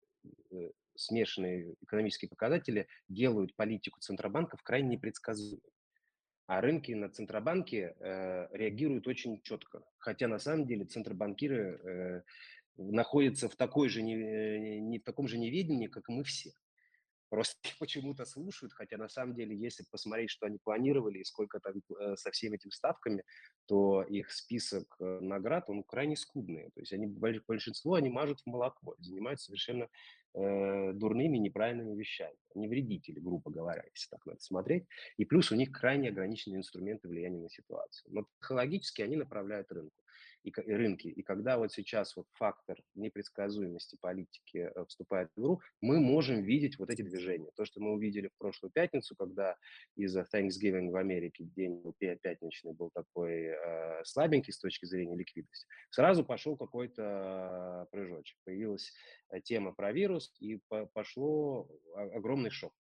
э, 0.51 0.71
смешанные 0.97 1.75
экономические 1.83 2.29
показатели 2.29 2.87
делают 3.09 3.55
политику 3.57 4.01
Центробанков 4.01 4.63
крайне 4.63 4.97
непредсказуемой. 4.97 5.61
А 6.47 6.61
рынки 6.61 6.91
на 6.93 7.09
Центробанке 7.09 7.95
э, 8.01 8.49
реагируют 8.51 9.07
очень 9.07 9.41
четко. 9.43 9.85
Хотя 9.99 10.27
на 10.27 10.41
самом 10.41 10.67
деле 10.67 10.85
центробанкиры 10.85 11.81
э, 11.85 12.23
находятся 12.77 13.49
в, 13.49 13.55
такой 13.55 13.89
же, 13.89 14.03
не, 14.03 14.17
э, 14.17 14.79
не, 14.81 14.99
в 14.99 15.05
таком 15.05 15.29
же 15.29 15.39
неведении, 15.39 15.87
как 15.87 16.09
мы 16.09 16.25
все. 16.25 16.51
Просто 17.31 17.55
почему-то 17.79 18.25
слушают, 18.25 18.73
хотя 18.73 18.99
на 18.99 19.09
самом 19.09 19.35
деле, 19.35 19.57
если 19.57 19.85
посмотреть, 19.91 20.31
что 20.31 20.47
они 20.47 20.59
планировали 20.59 21.19
и 21.19 21.25
сколько 21.25 21.61
там 21.61 21.75
э, 21.99 22.17
со 22.17 22.31
всеми 22.33 22.57
этими 22.57 22.71
ставками, 22.71 23.25
то 23.67 24.03
их 24.03 24.31
список 24.31 24.97
э, 24.99 25.21
наград, 25.21 25.65
он 25.69 25.85
крайне 25.85 26.17
скудный. 26.17 26.71
То 26.75 26.81
есть 26.81 26.93
они, 26.93 27.07
большинство 27.07 27.95
они 27.95 28.11
мажут 28.11 28.41
в 28.41 28.47
молоко, 28.47 28.97
занимаются 28.99 29.47
совершенно 29.47 29.89
э, 30.35 30.93
дурными, 30.93 31.39
неправильными 31.39 31.97
вещами. 31.97 32.37
Они 32.55 32.69
вредители, 32.69 33.21
грубо 33.21 33.51
говоря, 33.51 33.85
если 33.95 34.09
так 34.11 34.27
надо 34.27 34.41
смотреть. 34.41 34.87
И 35.17 35.25
плюс 35.25 35.53
у 35.53 35.55
них 35.55 35.71
крайне 35.71 36.09
ограниченные 36.09 36.59
инструменты 36.59 37.09
влияния 37.09 37.41
на 37.41 37.49
ситуацию. 37.49 38.13
Но 38.13 38.27
психологически 38.41 39.03
они 39.03 39.17
направляют 39.17 39.71
рынку 39.71 39.95
и, 40.43 40.51
и 40.51 40.73
рынки. 40.73 41.09
И 41.09 41.23
когда 41.23 41.59
вот 41.59 41.73
сейчас 41.73 42.17
вот 42.17 42.27
фактор 42.35 42.79
непредсказуемости 42.95 43.97
политики 44.01 44.71
э, 44.75 44.85
вступает 44.87 45.31
в 45.35 45.41
игру, 45.41 45.61
мы 45.81 46.01
можем 46.01 46.43
видеть 46.43 46.79
вот 46.79 46.91
эти 46.91 47.03
движения. 47.03 47.51
То, 47.57 47.65
что 47.65 47.81
мы 47.81 47.93
увидели 47.93 48.29
в 48.29 48.39
прошлую 48.39 48.73
пятницу, 48.73 49.15
когда 49.17 49.57
из-за 49.97 50.27
Thanksgiving 50.33 50.91
в 50.91 50.97
Америке 50.97 51.45
день 51.45 51.83
пятничный 51.99 52.73
был 52.73 52.91
такой 52.93 53.47
э, 53.47 54.05
слабенький 54.05 54.53
с 54.53 54.59
точки 54.59 54.87
зрения 54.87 55.17
ликвидности, 55.17 55.67
сразу 55.91 56.25
пошел 56.25 56.57
какой-то 56.57 57.87
прыжочек. 57.91 58.39
Появилась 58.45 58.93
э, 59.31 59.41
тема 59.41 59.73
про 59.73 59.93
вирус, 59.93 60.35
и 60.41 60.61
по 60.69 60.87
пошло 60.87 61.69
огромный 61.95 62.51
шок 62.51 62.73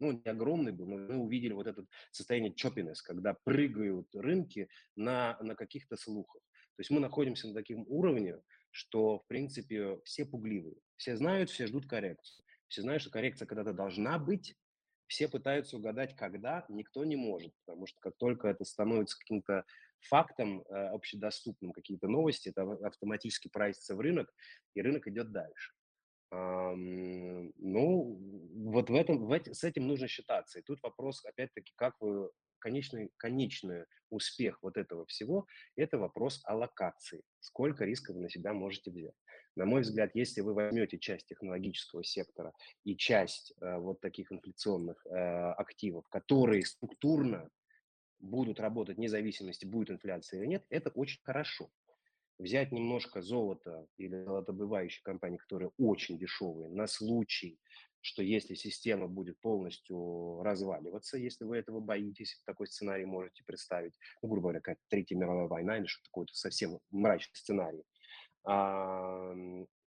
ну, 0.00 0.12
не 0.12 0.30
огромный 0.30 0.72
был, 0.72 0.86
но 0.86 0.96
мы 0.96 1.16
увидели 1.16 1.52
вот 1.52 1.66
это 1.66 1.84
состояние 2.12 2.52
choppiness, 2.52 2.96
когда 3.04 3.34
прыгают 3.44 4.14
рынки 4.14 4.68
на, 4.96 5.36
на 5.40 5.54
каких-то 5.54 5.96
слухах. 5.96 6.42
То 6.78 6.82
есть 6.82 6.90
мы 6.90 7.00
находимся 7.00 7.48
на 7.48 7.54
таком 7.54 7.84
уровне, 7.88 8.40
что, 8.70 9.18
в 9.18 9.26
принципе, 9.26 10.00
все 10.04 10.24
пугливые. 10.24 10.76
Все 10.96 11.16
знают, 11.16 11.50
все 11.50 11.66
ждут 11.66 11.88
коррекции. 11.88 12.44
Все 12.68 12.82
знают, 12.82 13.02
что 13.02 13.10
коррекция 13.10 13.46
когда-то 13.46 13.72
должна 13.72 14.16
быть. 14.16 14.54
Все 15.08 15.26
пытаются 15.26 15.76
угадать, 15.76 16.14
когда, 16.14 16.64
никто 16.68 17.04
не 17.04 17.16
может. 17.16 17.52
Потому 17.66 17.88
что 17.88 17.98
как 17.98 18.16
только 18.16 18.46
это 18.46 18.64
становится 18.64 19.18
каким-то 19.18 19.64
фактом 20.02 20.60
э, 20.60 20.88
общедоступным, 20.90 21.72
какие-то 21.72 22.06
новости, 22.06 22.50
это 22.50 22.62
автоматически 22.86 23.48
прайсится 23.48 23.96
в 23.96 24.00
рынок, 24.00 24.32
и 24.74 24.80
рынок 24.80 25.08
идет 25.08 25.32
дальше. 25.32 25.72
Эм, 26.30 27.52
ну, 27.56 28.20
вот 28.70 28.88
в 28.88 28.94
этом, 28.94 29.26
в 29.26 29.32
с 29.32 29.64
этим 29.64 29.88
нужно 29.88 30.06
считаться. 30.06 30.60
И 30.60 30.62
тут 30.62 30.80
вопрос, 30.84 31.24
опять-таки, 31.24 31.72
как 31.74 31.96
вы 31.98 32.30
конечный, 32.58 33.10
конечный 33.16 33.84
успех 34.10 34.58
вот 34.62 34.76
этого 34.76 35.06
всего– 35.06 35.46
это 35.76 35.98
вопрос 35.98 36.40
аллокации. 36.44 37.22
Сколько 37.40 37.84
риска 37.84 38.12
вы 38.12 38.20
на 38.20 38.30
себя 38.30 38.52
можете 38.52 38.90
взять. 38.90 39.14
На 39.56 39.64
мой 39.64 39.82
взгляд, 39.82 40.10
если 40.14 40.40
вы 40.40 40.54
возьмете 40.54 40.98
часть 40.98 41.26
технологического 41.26 42.04
сектора 42.04 42.52
и 42.84 42.96
часть 42.96 43.52
э, 43.60 43.76
вот 43.78 44.00
таких 44.00 44.30
инфляционных 44.30 45.04
э, 45.06 45.10
активов, 45.10 46.08
которые 46.08 46.64
структурно 46.64 47.50
будут 48.20 48.60
работать 48.60 48.96
вне 48.96 49.08
зависимости, 49.08 49.66
будет 49.66 49.90
инфляция 49.90 50.40
или 50.40 50.46
нет, 50.46 50.64
это 50.70 50.90
очень 50.90 51.20
хорошо. 51.22 51.70
Взять 52.38 52.70
немножко 52.70 53.20
золота 53.20 53.86
или 53.96 54.22
золотобывающие 54.22 55.02
компании, 55.02 55.38
которые 55.38 55.72
очень 55.76 56.18
дешевые, 56.18 56.70
на 56.70 56.86
случай 56.86 57.58
что 58.00 58.22
если 58.22 58.54
система 58.54 59.08
будет 59.08 59.40
полностью 59.40 60.42
разваливаться, 60.42 61.18
если 61.18 61.44
вы 61.44 61.58
этого 61.58 61.80
боитесь, 61.80 62.40
такой 62.46 62.66
сценарий 62.66 63.04
можете 63.04 63.42
представить, 63.44 63.94
ну, 64.22 64.28
грубо 64.28 64.48
говоря, 64.48 64.60
какая-то 64.60 64.82
Третья 64.88 65.16
мировая 65.16 65.48
война 65.48 65.78
или 65.78 65.86
что-то 65.86 66.08
такое, 66.08 66.26
совсем 66.32 66.78
мрачный 66.90 67.34
сценарий. 67.34 67.84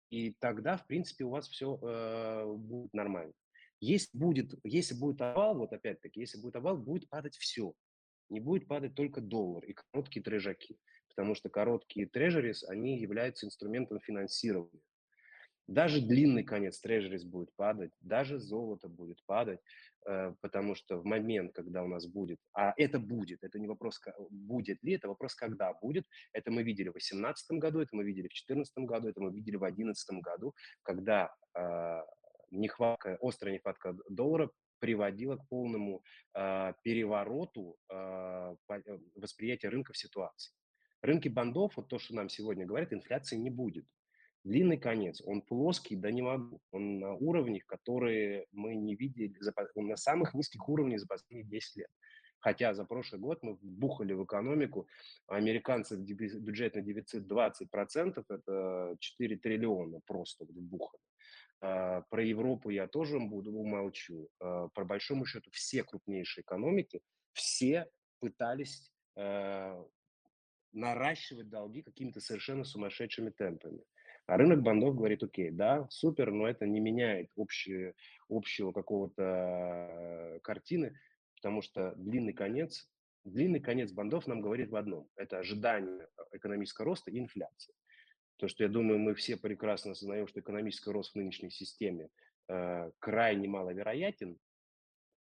И 0.10 0.34
тогда, 0.40 0.78
в 0.78 0.88
принципе, 0.88 1.26
у 1.26 1.30
вас 1.30 1.50
все 1.50 1.78
э, 1.82 2.54
будет 2.56 2.94
нормально. 2.94 3.34
Если 3.80 4.18
будет, 4.18 4.54
если 4.64 4.96
будет 4.96 5.22
обвал, 5.22 5.58
вот 5.58 5.74
опять-таки, 5.74 6.22
если 6.22 6.40
будет 6.40 6.56
обвал, 6.56 6.78
будет 6.78 7.10
падать 7.10 7.36
все. 7.36 7.74
Не 8.30 8.40
будет 8.40 8.68
падать 8.68 8.96
только 8.96 9.22
доллар 9.22 9.64
и 9.66 9.74
короткие 9.74 10.24
трежаки. 10.24 10.78
Потому 11.10 11.36
что 11.36 11.50
короткие 11.50 12.08
трежерис, 12.08 12.64
они 12.64 13.00
являются 13.00 13.46
инструментом 13.46 14.00
финансирования. 14.00 14.82
Даже 15.68 16.00
длинный 16.00 16.44
конец 16.44 16.80
трежерис 16.80 17.26
будет 17.26 17.54
падать, 17.56 17.92
даже 18.00 18.40
золото 18.40 18.88
будет 18.88 19.22
падать, 19.26 19.60
э, 20.06 20.34
потому 20.40 20.76
что 20.76 20.98
в 20.98 21.06
момент, 21.06 21.54
когда 21.54 21.84
у 21.84 21.88
нас 21.88 22.08
будет, 22.08 22.40
а 22.54 22.74
это 22.78 23.00
будет, 23.00 23.44
это 23.44 23.60
не 23.60 23.68
вопрос, 23.68 24.02
будет 24.30 24.82
ли, 24.82 24.94
это 24.94 25.10
вопрос, 25.10 25.36
когда 25.36 25.74
будет. 25.74 26.06
Это 26.32 26.52
мы 26.52 26.64
видели 26.64 26.88
в 26.88 26.94
2018 26.94 27.60
году, 27.60 27.82
это 27.82 27.94
мы 27.96 28.06
видели 28.06 28.28
в 28.28 28.32
2014 28.32 28.78
году, 28.78 29.10
это 29.10 29.20
мы 29.20 29.34
видели 29.34 29.58
в 29.58 29.60
2011 29.60 30.22
году, 30.22 30.56
когда 30.84 31.36
э, 31.54 32.02
нехватка, 32.52 33.18
острая 33.22 33.56
нехватка 33.56 33.94
доллара 34.10 34.50
приводила 34.80 35.36
к 35.36 35.50
полному 35.50 36.02
э, 36.34 36.74
перевороту 36.84 37.78
восприятия 39.16 39.70
рынка 39.70 39.92
в 39.92 39.98
ситуации. 39.98 40.54
Рынки 41.02 41.28
бандов, 41.28 41.74
вот 41.76 41.90
то, 41.90 42.00
что 42.00 42.16
нам 42.16 42.30
сегодня 42.30 42.66
говорят, 42.66 42.94
инфляции 42.94 43.36
не 43.36 43.50
будет. 43.50 43.86
Длинный 44.48 44.78
конец, 44.78 45.22
он 45.26 45.42
плоский, 45.42 45.98
да 45.98 46.10
не 46.10 46.22
могу. 46.22 46.62
Он 46.72 47.00
на 47.00 47.14
уровнях, 47.16 47.66
которые 47.66 48.46
мы 48.54 48.76
не 48.76 48.96
видели, 48.96 49.36
он 49.76 49.88
на 49.88 49.98
самых 49.98 50.34
низких 50.34 50.70
уровнях 50.70 51.02
за 51.02 51.08
последние 51.08 51.44
10 51.44 51.76
лет. 51.76 51.90
Хотя 52.40 52.74
за 52.74 52.86
прошлый 52.86 53.20
год 53.20 53.40
мы 53.44 53.58
бухали 53.62 54.14
в 54.14 54.24
экономику, 54.24 54.88
американцы 55.28 55.98
бюджетный 55.98 56.82
дефицит 56.82 57.30
20%, 57.30 58.24
это 58.30 58.96
4 58.98 59.36
триллиона 59.36 60.00
просто 60.06 60.46
вбухали. 60.46 61.04
А, 61.60 62.04
про 62.04 62.24
Европу 62.24 62.70
я 62.70 62.88
тоже 62.88 63.20
буду 63.20 63.52
умолчу. 63.52 64.30
А, 64.40 64.70
по 64.70 64.86
большому 64.86 65.26
счету 65.26 65.50
все 65.52 65.84
крупнейшие 65.84 66.44
экономики, 66.44 67.02
все 67.34 67.86
пытались 68.22 68.94
а, 69.18 69.84
наращивать 70.72 71.50
долги 71.50 71.82
какими-то 71.82 72.22
совершенно 72.22 72.64
сумасшедшими 72.64 73.32
темпами. 73.32 73.84
А 74.28 74.38
рынок 74.38 74.62
бандов 74.62 74.96
говорит, 74.96 75.24
окей, 75.24 75.52
да, 75.52 75.88
супер, 75.90 76.32
но 76.32 76.48
это 76.48 76.66
не 76.66 76.82
меняет 76.82 77.32
общее, 77.36 77.96
общего 78.30 78.74
какого-то 78.74 79.24
э, 79.24 80.40
картины, 80.44 81.00
потому 81.36 81.62
что 81.62 81.94
длинный 81.96 82.34
конец, 82.34 82.90
длинный 83.24 83.62
конец 83.62 83.94
бандов 83.94 84.28
нам 84.28 84.42
говорит 84.42 84.70
в 84.70 84.76
одном. 84.76 85.10
Это 85.16 85.40
ожидание 85.40 86.08
э, 86.18 86.24
экономического 86.34 86.86
роста 86.86 87.10
и 87.10 87.20
инфляции. 87.20 87.74
То, 88.36 88.50
что 88.50 88.64
я 88.64 88.70
думаю, 88.70 89.00
мы 89.00 89.16
все 89.16 89.38
прекрасно 89.38 89.92
осознаем, 89.92 90.28
что 90.28 90.42
экономический 90.42 90.92
рост 90.92 91.14
в 91.14 91.16
нынешней 91.16 91.50
системе 91.50 92.10
э, 92.50 92.92
крайне 93.00 93.48
маловероятен, 93.48 94.38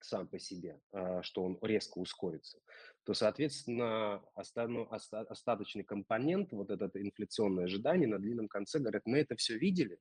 сам 0.05 0.27
по 0.27 0.39
себе, 0.39 0.79
а, 0.91 1.21
что 1.23 1.43
он 1.43 1.57
резко 1.61 1.97
ускорится, 1.97 2.59
то, 3.05 3.13
соответственно, 3.13 4.21
остаточный 4.35 5.83
компонент, 5.83 6.51
вот 6.51 6.71
это 6.71 6.89
инфляционное 6.99 7.65
ожидание 7.65 8.07
на 8.07 8.17
длинном 8.17 8.47
конце, 8.47 8.79
говорят, 8.79 9.03
мы 9.05 9.19
это 9.19 9.35
все 9.35 9.57
видели, 9.57 9.99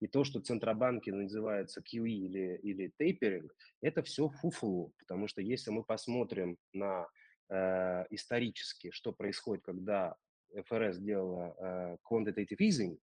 и 0.00 0.06
то, 0.06 0.24
что 0.24 0.40
центробанки 0.40 1.10
называются 1.10 1.80
QE 1.80 2.08
или, 2.08 2.58
или 2.62 2.92
tapering, 2.98 3.48
это 3.82 4.02
все 4.02 4.28
фуфлу, 4.28 4.94
потому 4.98 5.28
что 5.28 5.42
если 5.42 5.70
мы 5.70 5.84
посмотрим 5.84 6.56
на 6.72 7.06
э, 7.50 8.04
исторически, 8.10 8.90
что 8.90 9.12
происходит, 9.12 9.62
когда 9.62 10.16
ФРС 10.64 10.98
делала 10.98 11.54
э, 11.58 11.96
quantitative 12.10 12.58
easing, 12.60 12.96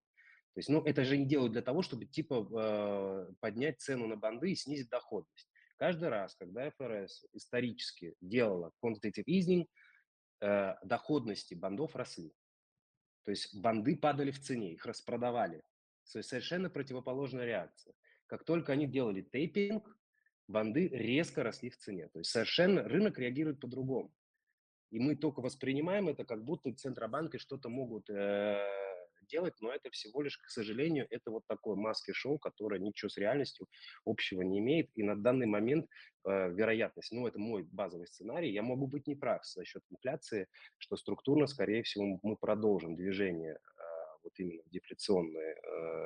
то 0.54 0.60
есть, 0.60 0.70
ну, 0.70 0.84
это 0.84 1.04
же 1.04 1.18
не 1.18 1.26
делают 1.26 1.54
для 1.54 1.64
того, 1.64 1.82
чтобы, 1.82 2.06
типа, 2.06 2.48
э, 2.52 3.34
поднять 3.40 3.82
цену 3.82 4.08
на 4.08 4.16
банды 4.16 4.52
и 4.52 4.56
снизить 4.56 4.90
доходность. 4.90 5.48
Каждый 5.84 6.08
раз, 6.08 6.34
когда 6.36 6.72
ФРС 6.72 7.26
исторически 7.34 8.16
делала 8.22 8.72
quantitative 8.82 9.26
easing, 9.28 9.68
э, 10.40 10.76
доходности 10.82 11.56
бандов 11.56 11.98
росли. 11.98 12.32
То 13.26 13.32
есть 13.32 13.54
банды 13.54 13.98
падали 13.98 14.32
в 14.32 14.40
цене, 14.40 14.72
их 14.72 14.86
распродавали. 14.86 15.62
То 16.10 16.20
есть 16.20 16.30
совершенно 16.30 16.70
противоположная 16.70 17.44
реакция. 17.44 17.94
Как 18.28 18.46
только 18.46 18.72
они 18.72 18.88
делали 18.88 19.24
тейпинг, 19.24 19.94
банды 20.48 20.88
резко 20.88 21.44
росли 21.44 21.70
в 21.70 21.76
цене. 21.76 22.08
То 22.08 22.20
есть 22.20 22.32
совершенно 22.32 22.84
рынок 22.84 23.20
реагирует 23.20 23.60
по-другому. 23.60 24.10
И 24.90 25.00
мы 25.00 25.18
только 25.18 25.42
воспринимаем 25.42 26.08
это, 26.08 26.24
как 26.24 26.46
будто 26.46 26.72
Центробанки 26.72 27.36
что-то 27.36 27.68
могут 27.68 28.10
э, 28.10 28.66
делать, 29.34 29.54
но 29.62 29.72
это 29.72 29.90
всего 29.90 30.22
лишь, 30.22 30.38
к 30.38 30.50
сожалению, 30.50 31.08
это 31.10 31.32
вот 31.32 31.44
такое 31.48 31.76
маски-шоу, 31.76 32.38
которое 32.38 32.80
ничего 32.80 33.10
с 33.10 33.18
реальностью 33.18 33.68
общего 34.06 34.42
не 34.42 34.60
имеет. 34.60 34.90
И 34.96 35.04
на 35.04 35.16
данный 35.16 35.48
момент 35.48 35.88
э, 36.26 36.52
вероятность, 36.54 37.12
ну 37.12 37.28
это 37.28 37.40
мой 37.40 37.64
базовый 37.64 38.08
сценарий, 38.08 38.52
я 38.52 38.62
могу 38.62 38.88
быть 38.88 39.08
неправ 39.08 39.46
за 39.46 39.66
счет 39.66 39.84
инфляции, 39.90 40.48
что 40.78 40.98
структурно, 40.98 41.48
скорее 41.48 41.82
всего, 41.84 42.20
мы 42.22 42.36
продолжим 42.38 42.96
движение 42.96 43.58
вот 44.24 44.34
именно 44.38 44.62
в 44.66 44.70
дефляционной 44.70 45.52
э, 45.52 46.04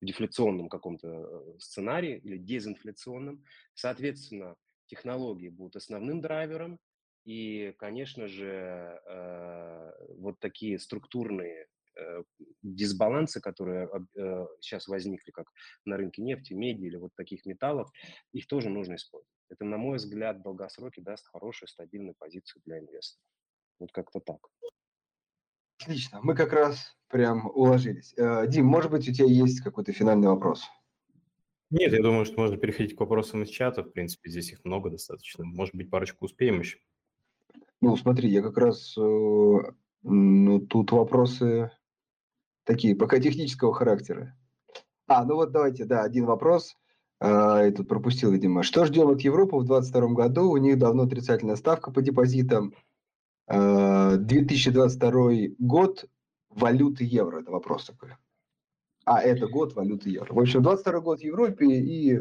в 0.00 0.04
дефляционном 0.04 0.68
каком-то 0.68 1.08
э, 1.08 1.58
сценарии 1.58 2.18
или 2.24 2.38
дезинфляционном. 2.38 3.44
Соответственно, 3.74 4.56
технологии 4.86 5.48
будут 5.48 5.76
основным 5.76 6.20
драйвером, 6.20 6.78
и, 7.24 7.72
конечно 7.78 8.26
же, 8.26 9.00
э, 9.06 9.92
вот 10.18 10.40
такие 10.40 10.78
структурные 10.78 11.68
дисбалансы, 12.62 13.40
которые 13.40 13.88
сейчас 14.60 14.88
возникли, 14.88 15.30
как 15.30 15.46
на 15.84 15.96
рынке 15.96 16.22
нефти, 16.22 16.54
меди 16.54 16.84
или 16.84 16.96
вот 16.96 17.10
таких 17.16 17.44
металлов, 17.46 17.90
их 18.32 18.46
тоже 18.46 18.68
нужно 18.68 18.94
использовать. 18.94 19.28
Это, 19.50 19.64
на 19.64 19.76
мой 19.76 19.98
взгляд, 19.98 20.38
в 20.38 20.42
долгосроке 20.42 21.02
даст 21.02 21.26
хорошую, 21.26 21.68
стабильную 21.68 22.14
позицию 22.18 22.62
для 22.64 22.78
инвесторов. 22.78 23.22
Вот 23.78 23.92
как-то 23.92 24.20
так. 24.20 24.38
Отлично, 25.78 26.20
мы 26.22 26.34
как 26.34 26.52
раз 26.52 26.96
прям 27.08 27.46
уложились. 27.46 28.14
Э, 28.16 28.46
Дим, 28.46 28.66
может 28.66 28.90
быть, 28.90 29.08
у 29.08 29.12
тебя 29.12 29.26
есть 29.26 29.60
какой-то 29.60 29.92
финальный 29.92 30.28
вопрос? 30.28 30.64
Нет, 31.70 31.92
я 31.92 32.02
думаю, 32.02 32.24
что 32.24 32.40
можно 32.40 32.56
переходить 32.56 32.96
к 32.96 33.00
вопросам 33.00 33.42
из 33.42 33.48
чата. 33.48 33.82
В 33.82 33.90
принципе, 33.90 34.30
здесь 34.30 34.52
их 34.52 34.64
много 34.64 34.90
достаточно. 34.90 35.44
Может 35.44 35.74
быть, 35.74 35.90
парочку 35.90 36.24
успеем 36.24 36.60
еще. 36.60 36.78
Ну, 37.80 37.96
смотри, 37.96 38.30
я 38.30 38.42
как 38.42 38.56
раз... 38.56 38.96
Э, 38.96 39.72
ну, 40.04 40.60
тут 40.60 40.92
вопросы 40.92 41.70
такие, 42.64 42.96
пока 42.96 43.18
технического 43.18 43.74
характера. 43.74 44.36
А, 45.06 45.24
ну 45.24 45.36
вот 45.36 45.52
давайте, 45.52 45.84
да, 45.84 46.02
один 46.02 46.26
вопрос. 46.26 46.76
Э, 47.20 47.62
я 47.64 47.72
тут 47.72 47.88
пропустил, 47.88 48.32
видимо. 48.32 48.62
Что 48.62 48.84
ждем 48.84 49.08
от 49.08 49.20
Европы 49.20 49.56
в 49.56 49.64
2022 49.64 50.14
году? 50.14 50.50
У 50.50 50.56
них 50.56 50.78
давно 50.78 51.04
отрицательная 51.04 51.56
ставка 51.56 51.90
по 51.90 52.02
депозитам. 52.02 52.74
2022 53.48 55.56
год 55.58 56.04
валюты 56.48 57.04
евро. 57.04 57.40
Это 57.40 57.50
вопрос 57.50 57.86
такой. 57.86 58.10
А, 59.04 59.20
это 59.20 59.48
год 59.48 59.74
валюты 59.74 60.10
евро. 60.10 60.32
В 60.32 60.38
общем, 60.38 60.62
22 60.62 61.00
год 61.00 61.20
в 61.20 61.24
Европе 61.24 61.66
и, 61.66 62.20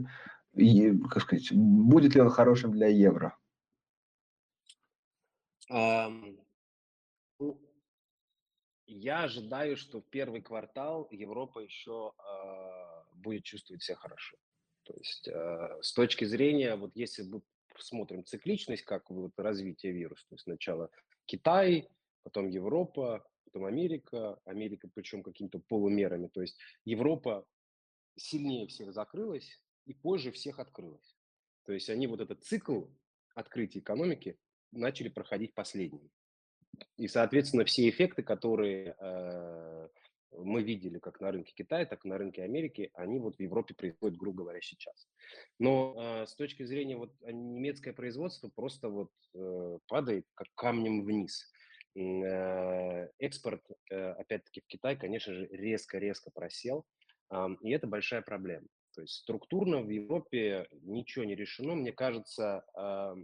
и, 0.55 0.97
как 1.09 1.23
сказать, 1.23 1.53
будет 1.53 2.15
ли 2.15 2.21
он 2.21 2.29
хорошим 2.29 2.71
для 2.71 2.87
евро? 2.87 3.37
Я 8.93 9.23
ожидаю, 9.23 9.77
что 9.77 10.01
в 10.01 10.05
первый 10.09 10.41
квартал 10.41 11.07
Европа 11.11 11.59
еще 11.59 12.13
uh, 12.17 13.03
будет 13.13 13.43
чувствовать 13.43 13.83
себя 13.83 13.95
хорошо. 13.95 14.37
То 14.83 14.93
есть 14.95 15.27
uh, 15.29 15.81
с 15.81 15.93
точки 15.93 16.25
зрения, 16.25 16.75
вот 16.75 16.91
если 16.95 17.23
мы 17.23 17.41
смотрим 17.77 18.25
цикличность, 18.25 18.83
как 18.83 19.09
вот 19.09 19.31
развитие 19.37 19.93
вируса, 19.93 20.25
то 20.27 20.35
есть 20.35 20.43
сначала 20.43 20.89
Китай, 21.25 21.89
потом 22.23 22.47
Европа, 22.49 23.25
потом 23.45 23.65
Америка, 23.65 24.39
Америка 24.45 24.89
причем 24.93 25.23
какими-то 25.23 25.59
полумерами. 25.59 26.27
То 26.27 26.41
есть 26.41 26.57
Европа 26.85 27.47
сильнее 28.15 28.67
всех 28.67 28.93
закрылась 28.93 29.61
и 29.85 29.93
позже 29.93 30.31
всех 30.31 30.59
открылась. 30.59 31.15
То 31.65 31.73
есть 31.73 31.89
они 31.89 32.07
вот 32.07 32.19
этот 32.19 32.43
цикл 32.43 32.85
открытия 33.35 33.79
экономики 33.79 34.37
начали 34.71 35.09
проходить 35.09 35.53
последним. 35.53 36.09
И, 36.97 37.07
соответственно, 37.07 37.65
все 37.65 37.89
эффекты, 37.89 38.23
которые 38.23 38.95
э, 38.99 39.87
мы 40.37 40.63
видели 40.63 40.99
как 40.99 41.19
на 41.19 41.31
рынке 41.31 41.53
Китая, 41.55 41.85
так 41.85 42.05
и 42.05 42.07
на 42.07 42.17
рынке 42.17 42.43
Америки, 42.43 42.91
они 42.93 43.19
вот 43.19 43.37
в 43.37 43.39
Европе 43.39 43.73
происходят, 43.73 44.17
грубо 44.17 44.43
говоря, 44.43 44.61
сейчас. 44.61 45.07
Но 45.59 45.95
э, 45.97 46.25
с 46.25 46.35
точки 46.35 46.63
зрения 46.63 46.97
вот 46.97 47.13
немецкое 47.21 47.93
производство 47.93 48.49
просто 48.49 48.89
вот 48.89 49.11
э, 49.33 49.79
падает 49.87 50.25
как 50.33 50.47
камнем 50.55 51.03
вниз. 51.03 51.49
Э, 51.95 53.09
экспорт, 53.19 53.63
э, 53.89 54.11
опять-таки, 54.11 54.61
в 54.61 54.67
Китай, 54.67 54.97
конечно 54.97 55.33
же, 55.33 55.47
резко-резко 55.47 56.31
просел, 56.31 56.85
э, 57.31 57.47
и 57.61 57.71
это 57.71 57.87
большая 57.87 58.21
проблема. 58.21 58.67
То 58.93 59.01
есть 59.01 59.13
структурно 59.15 59.81
в 59.81 59.89
Европе 59.89 60.67
ничего 60.81 61.25
не 61.25 61.35
решено. 61.35 61.75
Мне 61.75 61.91
кажется, 61.91 62.63
э, 62.75 63.15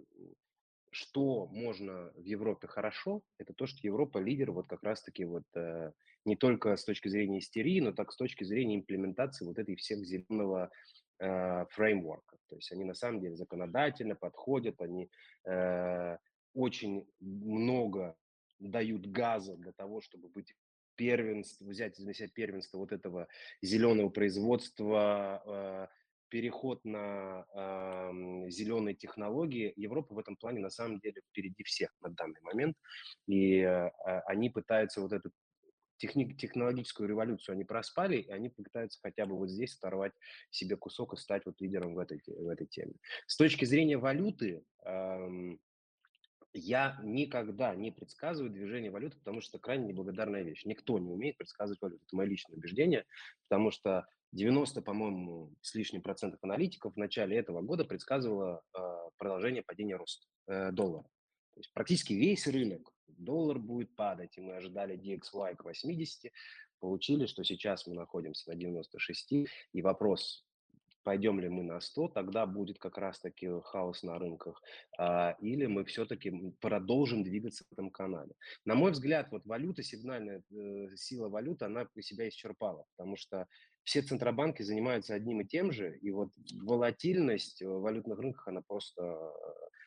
что 0.97 1.45
можно 1.47 2.11
в 2.15 2.23
Европе 2.23 2.67
хорошо, 2.67 3.21
это 3.37 3.53
то, 3.53 3.67
что 3.67 3.79
Европа 3.83 4.17
лидер 4.17 4.51
вот 4.51 4.67
как 4.67 4.81
раз-таки 4.83 5.25
вот 5.25 5.43
э, 5.55 5.91
не 6.25 6.35
только 6.35 6.75
с 6.75 6.83
точки 6.83 7.07
зрения 7.07 7.37
истерии, 7.37 7.79
но 7.81 7.91
так 7.91 8.11
с 8.11 8.17
точки 8.17 8.43
зрения 8.43 8.77
имплементации 8.77 9.45
вот 9.45 9.59
этой 9.59 9.75
всех 9.75 9.99
зеленого 9.99 10.71
э, 11.19 11.65
фреймворка. 11.69 12.37
То 12.47 12.55
есть 12.55 12.71
они 12.71 12.83
на 12.83 12.95
самом 12.95 13.19
деле 13.21 13.35
законодательно 13.35 14.15
подходят, 14.15 14.81
они 14.81 15.11
э, 15.45 16.17
очень 16.55 17.07
много 17.19 18.15
дают 18.59 19.05
газа 19.05 19.55
для 19.55 19.73
того, 19.73 20.01
чтобы 20.01 20.29
быть 20.29 20.55
первенство, 20.95 21.63
взять 21.65 21.99
на 21.99 22.13
себя 22.15 22.29
первенство 22.33 22.79
вот 22.79 22.91
этого 22.91 23.27
зеленого 23.61 24.09
производства, 24.09 25.43
э, 25.45 25.87
переход 26.29 26.83
на 26.85 27.45
э, 27.53 28.49
зеленые 28.49 28.95
технологии, 28.95 29.73
Европа 29.75 30.15
в 30.15 30.19
этом 30.19 30.35
плане 30.35 30.59
на 30.59 30.69
самом 30.69 30.99
деле 30.99 31.21
впереди 31.29 31.63
всех 31.63 31.93
на 32.01 32.09
данный 32.09 32.41
момент. 32.41 32.75
И 33.27 33.59
э, 33.59 33.89
они 34.25 34.49
пытаются 34.49 35.01
вот 35.01 35.13
эту 35.13 35.31
техни- 35.97 36.33
технологическую 36.33 37.09
революцию 37.09 37.53
они 37.53 37.63
проспали, 37.63 38.17
и 38.17 38.31
они 38.31 38.49
пытаются 38.49 38.99
хотя 39.01 39.25
бы 39.25 39.35
вот 39.37 39.49
здесь 39.49 39.75
оторвать 39.77 40.13
себе 40.49 40.75
кусок 40.77 41.13
и 41.13 41.17
стать 41.17 41.45
вот 41.45 41.59
лидером 41.59 41.95
в 41.95 41.99
этой, 41.99 42.21
в 42.25 42.47
этой 42.47 42.67
теме. 42.67 42.93
С 43.25 43.37
точки 43.37 43.65
зрения 43.65 43.97
валюты, 43.97 44.63
э, 44.85 45.57
я 46.53 46.99
никогда 47.03 47.75
не 47.75 47.91
предсказываю 47.91 48.51
движение 48.51 48.91
валюты, 48.91 49.17
потому 49.17 49.41
что 49.41 49.57
это 49.57 49.63
крайне 49.63 49.87
неблагодарная 49.87 50.43
вещь. 50.43 50.65
Никто 50.65 50.97
не 50.97 51.11
умеет 51.11 51.37
предсказывать 51.37 51.81
валюту. 51.81 52.03
Это 52.05 52.15
мое 52.15 52.27
личное 52.27 52.55
убеждение, 52.55 53.05
потому 53.47 53.71
что 53.71 54.07
90, 54.31 54.81
по-моему, 54.81 55.53
с 55.61 55.73
лишним 55.75 56.01
процентов 56.01 56.43
аналитиков 56.43 56.93
в 56.93 56.97
начале 56.97 57.37
этого 57.37 57.61
года 57.61 57.85
предсказывало 57.85 58.61
э, 58.77 58.79
продолжение 59.17 59.63
падения 59.63 59.95
роста 59.95 60.25
э, 60.47 60.71
доллара. 60.71 61.03
То 61.53 61.59
есть 61.59 61.73
практически 61.73 62.13
весь 62.13 62.45
рынок, 62.47 62.93
доллар 63.07 63.57
будет 63.57 63.95
падать, 63.95 64.37
и 64.37 64.41
мы 64.41 64.55
ожидали 64.55 64.97
DXY 64.97 65.55
к 65.55 65.63
80, 65.63 66.31
получили, 66.79 67.25
что 67.25 67.43
сейчас 67.43 67.87
мы 67.87 67.95
находимся 67.95 68.49
на 68.49 68.55
96, 68.55 69.31
и 69.73 69.81
вопрос, 69.81 70.46
пойдем 71.07 71.39
ли 71.39 71.47
мы 71.47 71.63
на 71.63 71.79
100, 71.79 72.09
тогда 72.09 72.45
будет 72.45 72.79
как 72.79 72.97
раз-таки 72.97 73.47
хаос 73.63 74.03
на 74.03 74.19
рынках, 74.19 74.61
а, 74.97 75.37
или 75.39 75.65
мы 75.65 75.85
все-таки 75.85 76.33
продолжим 76.59 77.23
двигаться 77.23 77.63
в 77.63 77.71
этом 77.71 77.91
канале. 77.91 78.33
На 78.65 78.75
мой 78.75 78.91
взгляд, 78.91 79.31
вот 79.31 79.45
валюта, 79.45 79.83
сигнальная 79.83 80.43
э, 80.51 80.95
сила 80.97 81.29
валюты, 81.29 81.63
она 81.63 81.87
себя 82.01 82.27
исчерпала, 82.27 82.83
потому 82.97 83.15
что 83.15 83.47
все 83.83 84.01
центробанки 84.01 84.63
занимаются 84.63 85.13
одним 85.13 85.39
и 85.39 85.45
тем 85.45 85.71
же, 85.71 85.97
и 86.01 86.11
вот 86.11 86.31
волатильность 86.61 87.61
в 87.61 87.79
валютных 87.79 88.19
рынках, 88.19 88.45
она 88.49 88.61
просто, 88.67 89.01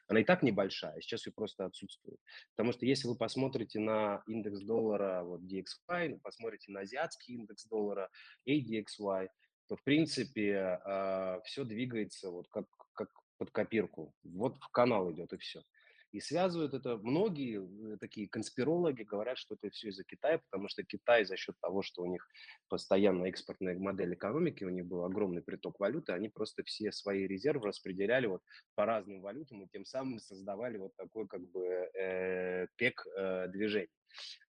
она 0.09 0.21
и 0.21 0.25
так 0.25 0.43
небольшая, 0.43 0.95
а 0.95 1.01
сейчас 1.03 1.27
ее 1.27 1.35
просто 1.35 1.67
отсутствует. 1.67 2.19
Потому 2.57 2.73
что 2.73 2.87
если 2.87 3.09
вы 3.09 3.15
посмотрите 3.15 3.79
на 3.79 4.23
индекс 4.27 4.61
доллара, 4.63 5.23
вот 5.23 5.43
DXY, 5.43 6.19
посмотрите 6.23 6.73
на 6.73 6.81
азиатский 6.81 7.35
индекс 7.35 7.67
доллара, 7.67 8.09
ADXY, 8.49 9.29
то, 9.71 9.77
в 9.77 9.85
принципе, 9.85 10.49
э, 10.51 10.81
а, 10.85 11.41
все 11.45 11.63
двигается 11.63 12.29
вот 12.29 12.49
как, 12.49 12.67
как 12.93 13.09
под 13.39 13.53
копирку. 13.53 14.13
Вот 14.25 14.57
в 14.57 14.69
канал 14.71 15.13
идет 15.13 15.33
и 15.33 15.37
все. 15.37 15.63
И 16.11 16.19
связывают 16.19 16.75
это 16.75 16.97
многие 16.97 17.95
э, 17.95 17.97
такие 17.99 18.29
конспирологи 18.29 19.05
говорят, 19.05 19.39
что 19.39 19.55
это 19.55 19.71
все 19.71 19.91
из-за 19.91 20.03
Китая, 20.03 20.41
потому 20.51 20.69
что 20.69 20.83
Китай 20.83 21.25
за 21.25 21.37
счет 21.37 21.55
того, 21.61 21.83
что 21.83 22.03
у 22.03 22.07
них 22.07 22.27
постоянно 22.69 23.27
экспортная 23.27 23.79
модель 23.79 24.15
экономики, 24.15 24.65
у 24.65 24.71
них 24.71 24.87
был 24.87 25.05
огромный 25.05 25.41
приток 25.41 25.79
валюты, 25.79 26.15
они 26.15 26.29
просто 26.29 26.65
все 26.65 26.91
свои 26.91 27.29
резервы 27.29 27.69
распределяли 27.69 28.27
вот 28.27 28.43
по 28.75 28.87
разным 28.87 29.21
валютам 29.21 29.63
и 29.63 29.69
тем 29.69 29.85
самым 29.85 30.19
создавали 30.19 30.79
вот 30.79 30.97
такой 30.97 31.29
как 31.29 31.49
бы 31.49 31.65
э, 31.65 32.67
пек 32.75 33.07
э, 33.17 33.47
движений. 33.47 34.00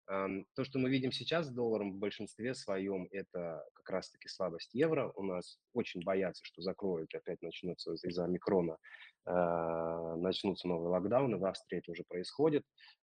То, 0.08 0.64
что 0.64 0.78
мы 0.78 0.90
видим 0.90 1.14
сейчас 1.14 1.48
с 1.48 1.52
долларом 1.52 1.94
в 1.94 1.98
большинстве 1.98 2.54
своем, 2.54 3.08
это 3.12 3.64
как 3.74 3.90
раз-таки 3.92 4.28
слабость 4.28 4.74
евро. 4.74 5.12
У 5.16 5.24
нас 5.24 5.58
очень 5.74 6.04
боятся, 6.04 6.44
что 6.44 6.62
закроют, 6.62 7.16
опять 7.16 7.42
начнется 7.42 7.94
из-за 7.94 8.28
микрона, 8.28 8.78
э, 9.26 10.16
начнутся 10.18 10.68
новые 10.68 10.90
локдауны. 10.90 11.38
В 11.38 11.46
Австрии 11.46 11.80
это 11.80 11.92
уже 11.92 12.04
происходит. 12.04 12.66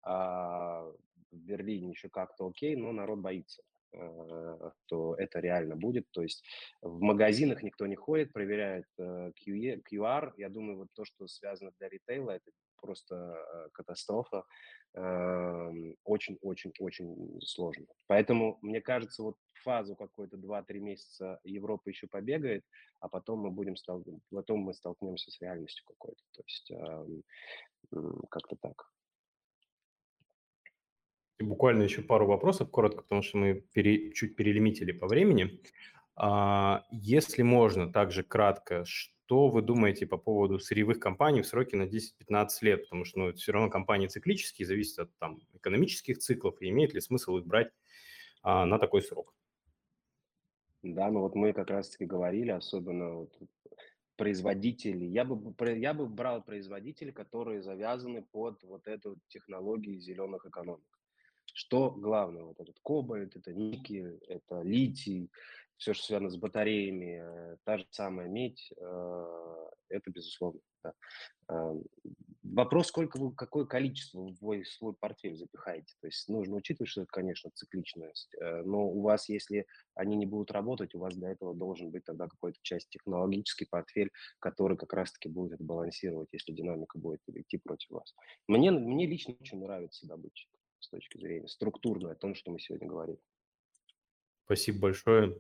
А 0.04 0.84
в 1.32 1.38
Берлине 1.38 1.92
еще 1.92 2.10
как-то 2.10 2.48
окей, 2.48 2.76
но 2.76 2.92
народ 2.92 3.20
боится 3.20 3.64
э, 3.94 4.72
то 4.88 5.16
это 5.16 5.40
реально 5.40 5.78
будет. 5.78 6.06
То 6.12 6.22
есть 6.22 6.44
в 6.82 7.00
магазинах 7.00 7.64
никто 7.64 7.88
не 7.88 7.96
ходит, 7.96 8.34
проверяет 8.34 8.88
QR. 8.98 10.34
Я 10.36 10.50
думаю, 10.50 10.80
вот 10.80 10.88
то, 10.94 11.06
что 11.06 11.28
связано 11.28 11.72
для 11.80 11.88
ритейла, 11.88 12.32
это 12.32 12.52
просто 12.80 13.16
э, 13.16 13.70
катастрофа. 13.74 14.46
Очень-очень-очень 16.04 17.40
сложно. 17.42 17.86
Поэтому, 18.08 18.58
мне 18.64 18.82
кажется, 18.82 19.22
вот 19.22 19.36
фазу 19.64 19.96
какой-то 19.96 20.38
2-3 20.38 20.80
месяца 20.80 21.40
Европа 21.44 21.90
еще 21.90 22.08
побегает, 22.08 22.64
а 23.00 23.08
потом 23.08 23.42
мы 23.42 23.52
будем 23.52 23.76
стал... 23.76 24.04
потом 24.32 24.62
мы 24.62 24.74
столкнемся 24.74 25.30
с 25.30 25.40
реальностью 25.42 25.86
какой-то. 25.86 26.24
То 26.32 26.42
есть 26.48 26.72
как-то 28.32 28.56
так. 28.56 28.90
И 31.40 31.44
буквально 31.44 31.84
еще 31.84 32.02
пару 32.02 32.28
вопросов, 32.28 32.70
коротко, 32.70 33.02
потому 33.02 33.22
что 33.22 33.38
мы 33.38 33.62
пере, 33.74 34.12
чуть 34.12 34.36
перелимитили 34.36 34.92
по 34.92 35.08
времени. 35.08 35.62
А, 36.16 36.84
если 36.92 37.44
можно, 37.44 37.92
также 37.92 38.24
кратко, 38.24 38.84
что 38.84 39.14
вы 39.30 39.62
думаете 39.62 40.08
по 40.08 40.18
поводу 40.18 40.60
сырьевых 40.60 41.00
компаний 41.00 41.42
в 41.42 41.48
сроке 41.48 41.78
на 41.78 41.84
10-15 41.84 42.48
лет? 42.62 42.84
Потому 42.84 43.06
что 43.06 43.20
ну, 43.20 43.34
все 43.34 43.52
равно 43.52 43.70
компании 43.70 44.08
циклические, 44.08 44.66
зависят 44.66 45.00
от 45.00 45.18
там, 45.18 45.40
экономических 45.54 46.18
циклов, 46.18 46.62
и 46.62 46.70
имеет 46.70 46.94
ли 46.94 47.02
смысл 47.02 47.38
их 47.38 47.46
брать 47.46 47.72
а, 48.42 48.66
на 48.66 48.80
такой 48.80 49.02
срок? 49.02 49.34
Да, 50.82 51.12
ну 51.12 51.22
вот 51.22 51.36
мы 51.36 51.54
как 51.54 51.70
раз-таки 51.70 52.06
говорили, 52.06 52.52
особенно 52.52 53.14
вот 53.16 53.38
производители. 54.16 55.06
Я 55.06 55.24
бы, 55.24 55.54
я 55.78 55.94
бы 55.94 56.08
брал 56.08 56.44
производителей, 56.44 57.12
которые 57.12 57.62
завязаны 57.62 58.22
под 58.22 58.62
вот 58.64 58.88
эту 58.88 59.18
технологию 59.28 60.00
зеленых 60.00 60.46
экономик. 60.46 61.00
Что 61.54 61.92
главное? 61.92 62.44
Вот 62.44 62.60
этот 62.60 62.78
кобальт, 62.82 63.36
это 63.36 63.54
никель, 63.54 64.20
это 64.28 64.62
литий, 64.62 65.30
все, 65.80 65.94
что 65.94 66.06
связано 66.06 66.30
с 66.30 66.38
батареями, 66.38 67.22
э, 67.24 67.58
та 67.64 67.78
же 67.78 67.88
самая 67.90 68.28
медь, 68.28 68.72
э, 68.78 69.70
это 69.88 70.12
безусловно. 70.12 70.60
Да. 70.84 70.94
А, 71.48 71.74
вопрос, 72.44 72.88
сколько 72.88 73.18
вы, 73.18 73.34
какое 73.34 73.66
количество 73.66 74.30
вы 74.40 74.64
в 74.64 74.68
свой 74.68 74.94
портфель 74.94 75.36
запихаете. 75.36 75.94
То 76.00 76.08
есть 76.08 76.28
нужно 76.30 76.58
учитывать, 76.58 76.90
что 76.90 77.02
это, 77.02 77.12
конечно, 77.12 77.50
цикличность. 77.54 78.34
Э, 78.36 78.62
но 78.64 78.88
у 78.88 79.02
вас, 79.02 79.30
если 79.30 79.66
они 79.96 80.18
не 80.18 80.26
будут 80.26 80.52
работать, 80.52 80.94
у 80.96 81.00
вас 81.00 81.16
для 81.16 81.32
этого 81.32 81.56
должен 81.56 81.92
быть 81.92 82.04
тогда 82.04 82.28
какой-то 82.28 82.60
часть 82.62 82.90
технологический 82.90 83.66
портфель, 83.66 84.12
который 84.40 84.78
как 84.78 84.94
раз-таки 84.94 85.30
будет 85.30 85.62
балансировать, 85.62 86.30
если 86.34 86.52
динамика 86.52 87.00
будет 87.00 87.22
идти 87.28 87.58
против 87.58 87.90
вас. 87.90 88.14
Мне, 88.48 88.72
мне 88.72 89.08
лично 89.08 89.36
очень 89.40 89.60
нравится 89.60 90.08
добытчик 90.08 90.50
с 90.80 90.90
точки 90.90 91.18
зрения 91.18 91.48
структурной, 91.48 92.14
о 92.14 92.16
том, 92.16 92.36
что 92.36 92.52
мы 92.52 92.60
сегодня 92.60 92.88
говорили. 92.88 93.20
Спасибо 94.46 94.80
большое. 94.80 95.40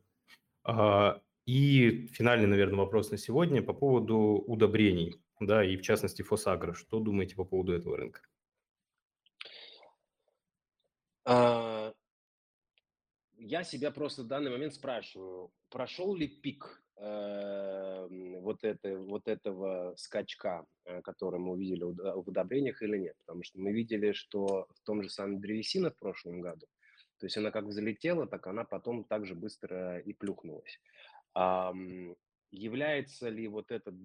А, 0.63 1.21
и 1.45 2.07
финальный, 2.07 2.47
наверное, 2.47 2.77
вопрос 2.77 3.11
на 3.11 3.17
сегодня 3.17 3.61
по 3.61 3.73
поводу 3.73 4.17
удобрений, 4.17 5.15
да, 5.39 5.63
и 5.63 5.77
в 5.77 5.81
частности 5.81 6.21
фосагро. 6.21 6.73
Что 6.73 6.99
думаете 6.99 7.35
по 7.35 7.45
поводу 7.45 7.73
этого 7.73 7.97
рынка? 7.97 8.21
А, 11.25 11.93
я 13.37 13.63
себя 13.63 13.91
просто 13.91 14.23
в 14.23 14.27
данный 14.27 14.51
момент 14.51 14.73
спрашиваю, 14.73 15.51
прошел 15.69 16.15
ли 16.15 16.27
пик 16.27 16.83
э, 16.97 18.07
вот, 18.41 18.63
это, 18.63 18.97
вот 18.97 19.27
этого 19.27 19.95
скачка, 19.95 20.65
э, 20.85 21.01
который 21.01 21.39
мы 21.39 21.53
увидели 21.53 21.83
в 21.83 22.29
удобрениях 22.29 22.81
или 22.81 22.97
нет? 22.97 23.15
Потому 23.25 23.43
что 23.43 23.59
мы 23.59 23.71
видели, 23.71 24.11
что 24.11 24.67
в 24.75 24.81
том 24.85 25.01
же 25.01 25.09
самом 25.09 25.39
древесине 25.39 25.89
в 25.89 25.97
прошлом 25.97 26.41
году 26.41 26.67
то 27.19 27.25
есть 27.25 27.37
она 27.37 27.51
как 27.51 27.65
взлетела, 27.65 28.25
так 28.27 28.47
она 28.47 28.63
потом 28.63 29.03
также 29.03 29.35
быстро 29.35 29.99
и 29.99 30.13
плюхнулась. 30.13 30.79
А, 31.33 31.73
является 32.51 33.29
ли 33.29 33.47
вот 33.47 33.71
этот, 33.71 33.95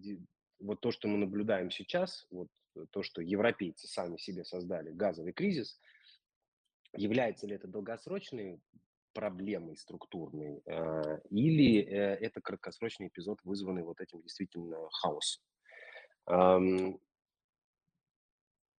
вот 0.60 0.80
то, 0.80 0.90
что 0.90 1.08
мы 1.08 1.18
наблюдаем 1.18 1.70
сейчас, 1.70 2.26
вот 2.30 2.48
то, 2.90 3.02
что 3.02 3.22
европейцы 3.22 3.86
сами 3.86 4.16
себе 4.16 4.44
создали, 4.44 4.90
газовый 4.90 5.32
кризис, 5.32 5.80
является 6.92 7.46
ли 7.46 7.54
это 7.54 7.68
долгосрочной 7.68 8.60
проблемой 9.12 9.76
структурной, 9.76 10.60
э, 10.66 11.20
или 11.30 11.80
э, 11.80 12.16
это 12.16 12.40
краткосрочный 12.40 13.08
эпизод, 13.08 13.38
вызванный 13.44 13.84
вот 13.84 14.00
этим 14.00 14.20
действительно 14.22 14.76
хаосом? 14.90 15.42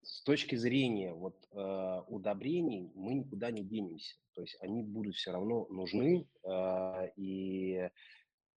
С 0.06 0.22
точки 0.22 0.56
зрения 0.56 1.14
вот, 1.14 1.36
э, 1.52 2.02
удобрений 2.08 2.92
мы 2.96 3.16
никуда 3.16 3.50
не 3.52 3.64
денемся. 3.64 4.16
То 4.34 4.42
есть 4.42 4.56
они 4.62 4.84
будут 4.84 5.16
все 5.16 5.32
равно 5.32 5.66
нужны, 5.70 6.28
э, 6.44 7.10
и 7.16 7.90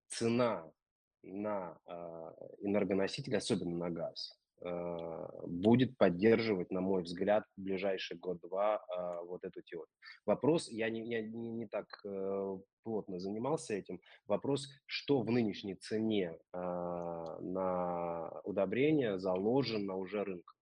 цена 0.09 0.71
на 1.23 1.79
э, 1.87 2.33
энергоноситель, 2.61 3.37
особенно 3.37 3.77
на 3.77 3.91
газ, 3.91 4.39
э, 4.61 5.29
будет 5.47 5.97
поддерживать, 5.97 6.71
на 6.71 6.81
мой 6.81 7.03
взгляд, 7.03 7.45
в 7.57 7.63
ближайший 7.63 8.19
год-два 8.19 8.77
э, 8.77 9.25
вот 9.25 9.43
эту 9.45 9.63
теорию. 9.63 9.93
Вопрос, 10.27 10.69
я 10.69 10.91
не, 10.91 11.09
я 11.09 11.23
не, 11.23 11.51
не 11.51 11.67
так 11.67 11.87
э, 12.05 12.59
плотно 12.83 13.19
занимался 13.21 13.75
этим, 13.75 14.01
вопрос, 14.27 14.69
что 14.85 15.23
в 15.23 15.31
нынешней 15.31 15.75
цене 15.77 16.39
на 16.53 18.41
удобрения 18.45 19.19
заложено 19.19 19.97
уже 19.97 20.25
рынком. 20.25 20.58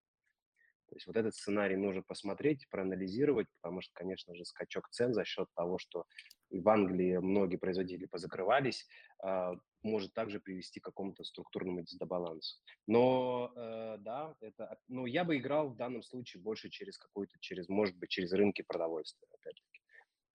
То 0.89 0.95
есть 0.95 1.07
вот 1.07 1.17
этот 1.17 1.35
сценарий 1.35 1.77
нужно 1.77 2.03
посмотреть, 2.03 2.69
проанализировать, 2.71 3.49
потому 3.61 3.81
что, 3.81 3.93
конечно 3.95 4.35
же, 4.35 4.45
скачок 4.45 4.89
цен 4.91 5.15
за 5.15 5.25
счет 5.25 5.49
того, 5.55 5.79
что 5.79 6.05
в 6.51 6.69
Англии 6.69 7.17
многие 7.17 7.57
производители 7.57 8.07
позакрывались, 8.07 8.87
а, 9.23 9.55
может 9.83 10.13
также 10.15 10.41
привести 10.41 10.81
к 10.81 10.85
какому-то 10.85 11.25
структурному 11.25 11.83
дисбалансу. 11.83 12.59
Но 12.87 13.53
э, 13.57 13.97
да, 14.01 14.35
это, 14.41 14.79
ну, 14.89 15.07
я 15.07 15.25
бы 15.25 15.37
играл 15.37 15.69
в 15.69 15.77
данном 15.77 16.03
случае 16.03 16.43
больше 16.43 16.71
через 16.71 16.99
какую-то, 16.99 17.37
через, 17.41 17.69
может 17.69 17.97
быть, 17.97 18.11
через 18.11 18.33
рынки 18.33 18.63
продовольствия, 18.63 19.29
опять-таки. 19.33 19.81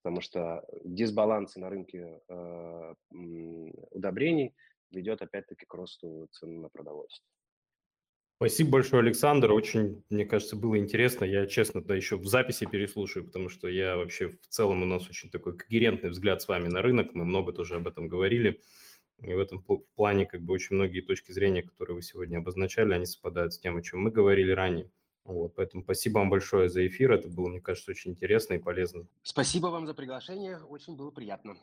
Потому 0.02 0.20
что 0.20 0.64
дисбалансы 0.84 1.60
на 1.60 1.68
рынке 1.68 2.20
э, 2.28 2.94
удобрений 3.90 4.54
ведет, 4.90 5.22
опять-таки, 5.22 5.66
к 5.66 5.74
росту 5.74 6.28
цен 6.32 6.62
на 6.62 6.68
продовольствие. 6.68 7.28
Спасибо 8.36 8.70
большое, 8.70 9.02
Александр. 9.02 9.52
Очень, 9.52 10.02
мне 10.10 10.24
кажется, 10.24 10.56
было 10.56 10.76
интересно. 10.76 11.24
Я, 11.24 11.46
честно, 11.46 11.80
да, 11.80 11.94
еще 11.94 12.16
в 12.16 12.26
записи 12.26 12.66
переслушаю, 12.66 13.24
потому 13.24 13.48
что 13.48 13.68
я 13.68 13.96
вообще 13.96 14.28
в 14.28 14.48
целом 14.48 14.82
у 14.82 14.86
нас 14.86 15.08
очень 15.08 15.30
такой 15.30 15.56
когерентный 15.56 16.10
взгляд 16.10 16.42
с 16.42 16.48
вами 16.48 16.66
на 16.66 16.82
рынок. 16.82 17.14
Мы 17.14 17.24
много 17.24 17.52
тоже 17.52 17.76
об 17.76 17.86
этом 17.86 18.08
говорили. 18.08 18.60
И 19.20 19.32
в 19.32 19.38
этом 19.38 19.62
плане 19.94 20.26
как 20.26 20.42
бы 20.42 20.54
очень 20.54 20.74
многие 20.74 21.00
точки 21.00 21.30
зрения, 21.30 21.62
которые 21.62 21.94
вы 21.94 22.02
сегодня 22.02 22.38
обозначали, 22.38 22.92
они 22.92 23.06
совпадают 23.06 23.54
с 23.54 23.58
тем, 23.58 23.76
о 23.76 23.82
чем 23.82 24.00
мы 24.00 24.10
говорили 24.10 24.50
ранее. 24.50 24.90
Вот, 25.24 25.54
поэтому 25.54 25.84
спасибо 25.84 26.18
вам 26.18 26.30
большое 26.30 26.68
за 26.68 26.84
эфир. 26.86 27.12
Это 27.12 27.28
было, 27.28 27.48
мне 27.48 27.60
кажется, 27.60 27.92
очень 27.92 28.10
интересно 28.10 28.54
и 28.54 28.58
полезно. 28.58 29.06
Спасибо 29.22 29.68
вам 29.68 29.86
за 29.86 29.94
приглашение. 29.94 30.58
Очень 30.58 30.96
было 30.96 31.12
приятно. 31.12 31.56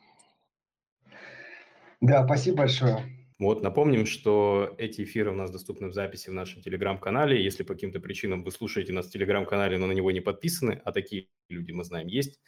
Да, 2.00 2.24
спасибо 2.24 2.58
большое. 2.58 3.19
Вот, 3.40 3.62
напомним, 3.62 4.04
что 4.04 4.74
эти 4.76 5.00
эфиры 5.00 5.30
у 5.30 5.34
нас 5.34 5.50
доступны 5.50 5.88
в 5.88 5.94
записи 5.94 6.28
в 6.28 6.34
нашем 6.34 6.60
телеграм-канале. 6.60 7.42
Если 7.42 7.62
по 7.62 7.72
каким-то 7.72 7.98
причинам 7.98 8.44
вы 8.44 8.50
слушаете 8.50 8.92
нас 8.92 9.06
в 9.06 9.12
телеграм-канале, 9.12 9.78
но 9.78 9.86
на 9.86 9.92
него 9.92 10.10
не 10.10 10.20
подписаны, 10.20 10.82
а 10.84 10.92
такие 10.92 11.28
люди, 11.48 11.72
мы 11.72 11.82
знаем, 11.82 12.06
есть, 12.06 12.38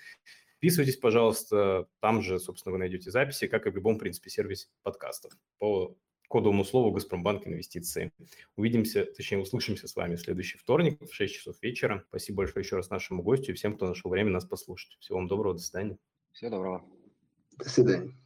подписывайтесь, 0.53 0.99
пожалуйста. 0.99 1.89
Там 2.01 2.21
же, 2.21 2.39
собственно, 2.39 2.75
вы 2.75 2.79
найдете 2.79 3.11
записи, 3.11 3.47
как 3.47 3.67
и 3.67 3.71
в 3.71 3.75
любом, 3.75 3.95
в 3.97 4.01
принципе, 4.01 4.29
сервисе 4.29 4.69
подкастов. 4.83 5.33
По 5.59 5.97
кодовому 6.29 6.63
слову 6.63 6.93
«Газпромбанк 6.93 7.47
Инвестиции». 7.47 8.13
Увидимся, 8.57 9.07
точнее, 9.07 9.39
услышимся 9.39 9.89
с 9.89 9.97
вами 9.97 10.17
в 10.17 10.21
следующий 10.21 10.59
вторник 10.59 11.01
в 11.01 11.11
6 11.11 11.35
часов 11.35 11.57
вечера. 11.63 12.05
Спасибо 12.09 12.39
большое 12.39 12.65
еще 12.65 12.77
раз 12.77 12.91
нашему 12.91 13.23
гостю 13.23 13.53
и 13.53 13.55
всем, 13.55 13.77
кто 13.77 13.89
нашел 13.89 14.11
время 14.11 14.31
нас 14.31 14.45
послушать. 14.45 14.99
Всего 15.01 15.17
вам 15.17 15.27
доброго, 15.27 15.55
до 15.55 15.61
свидания. 15.61 15.97
Всего 16.33 16.51
доброго. 16.51 16.85
До 17.57 17.69
свидания. 17.71 18.22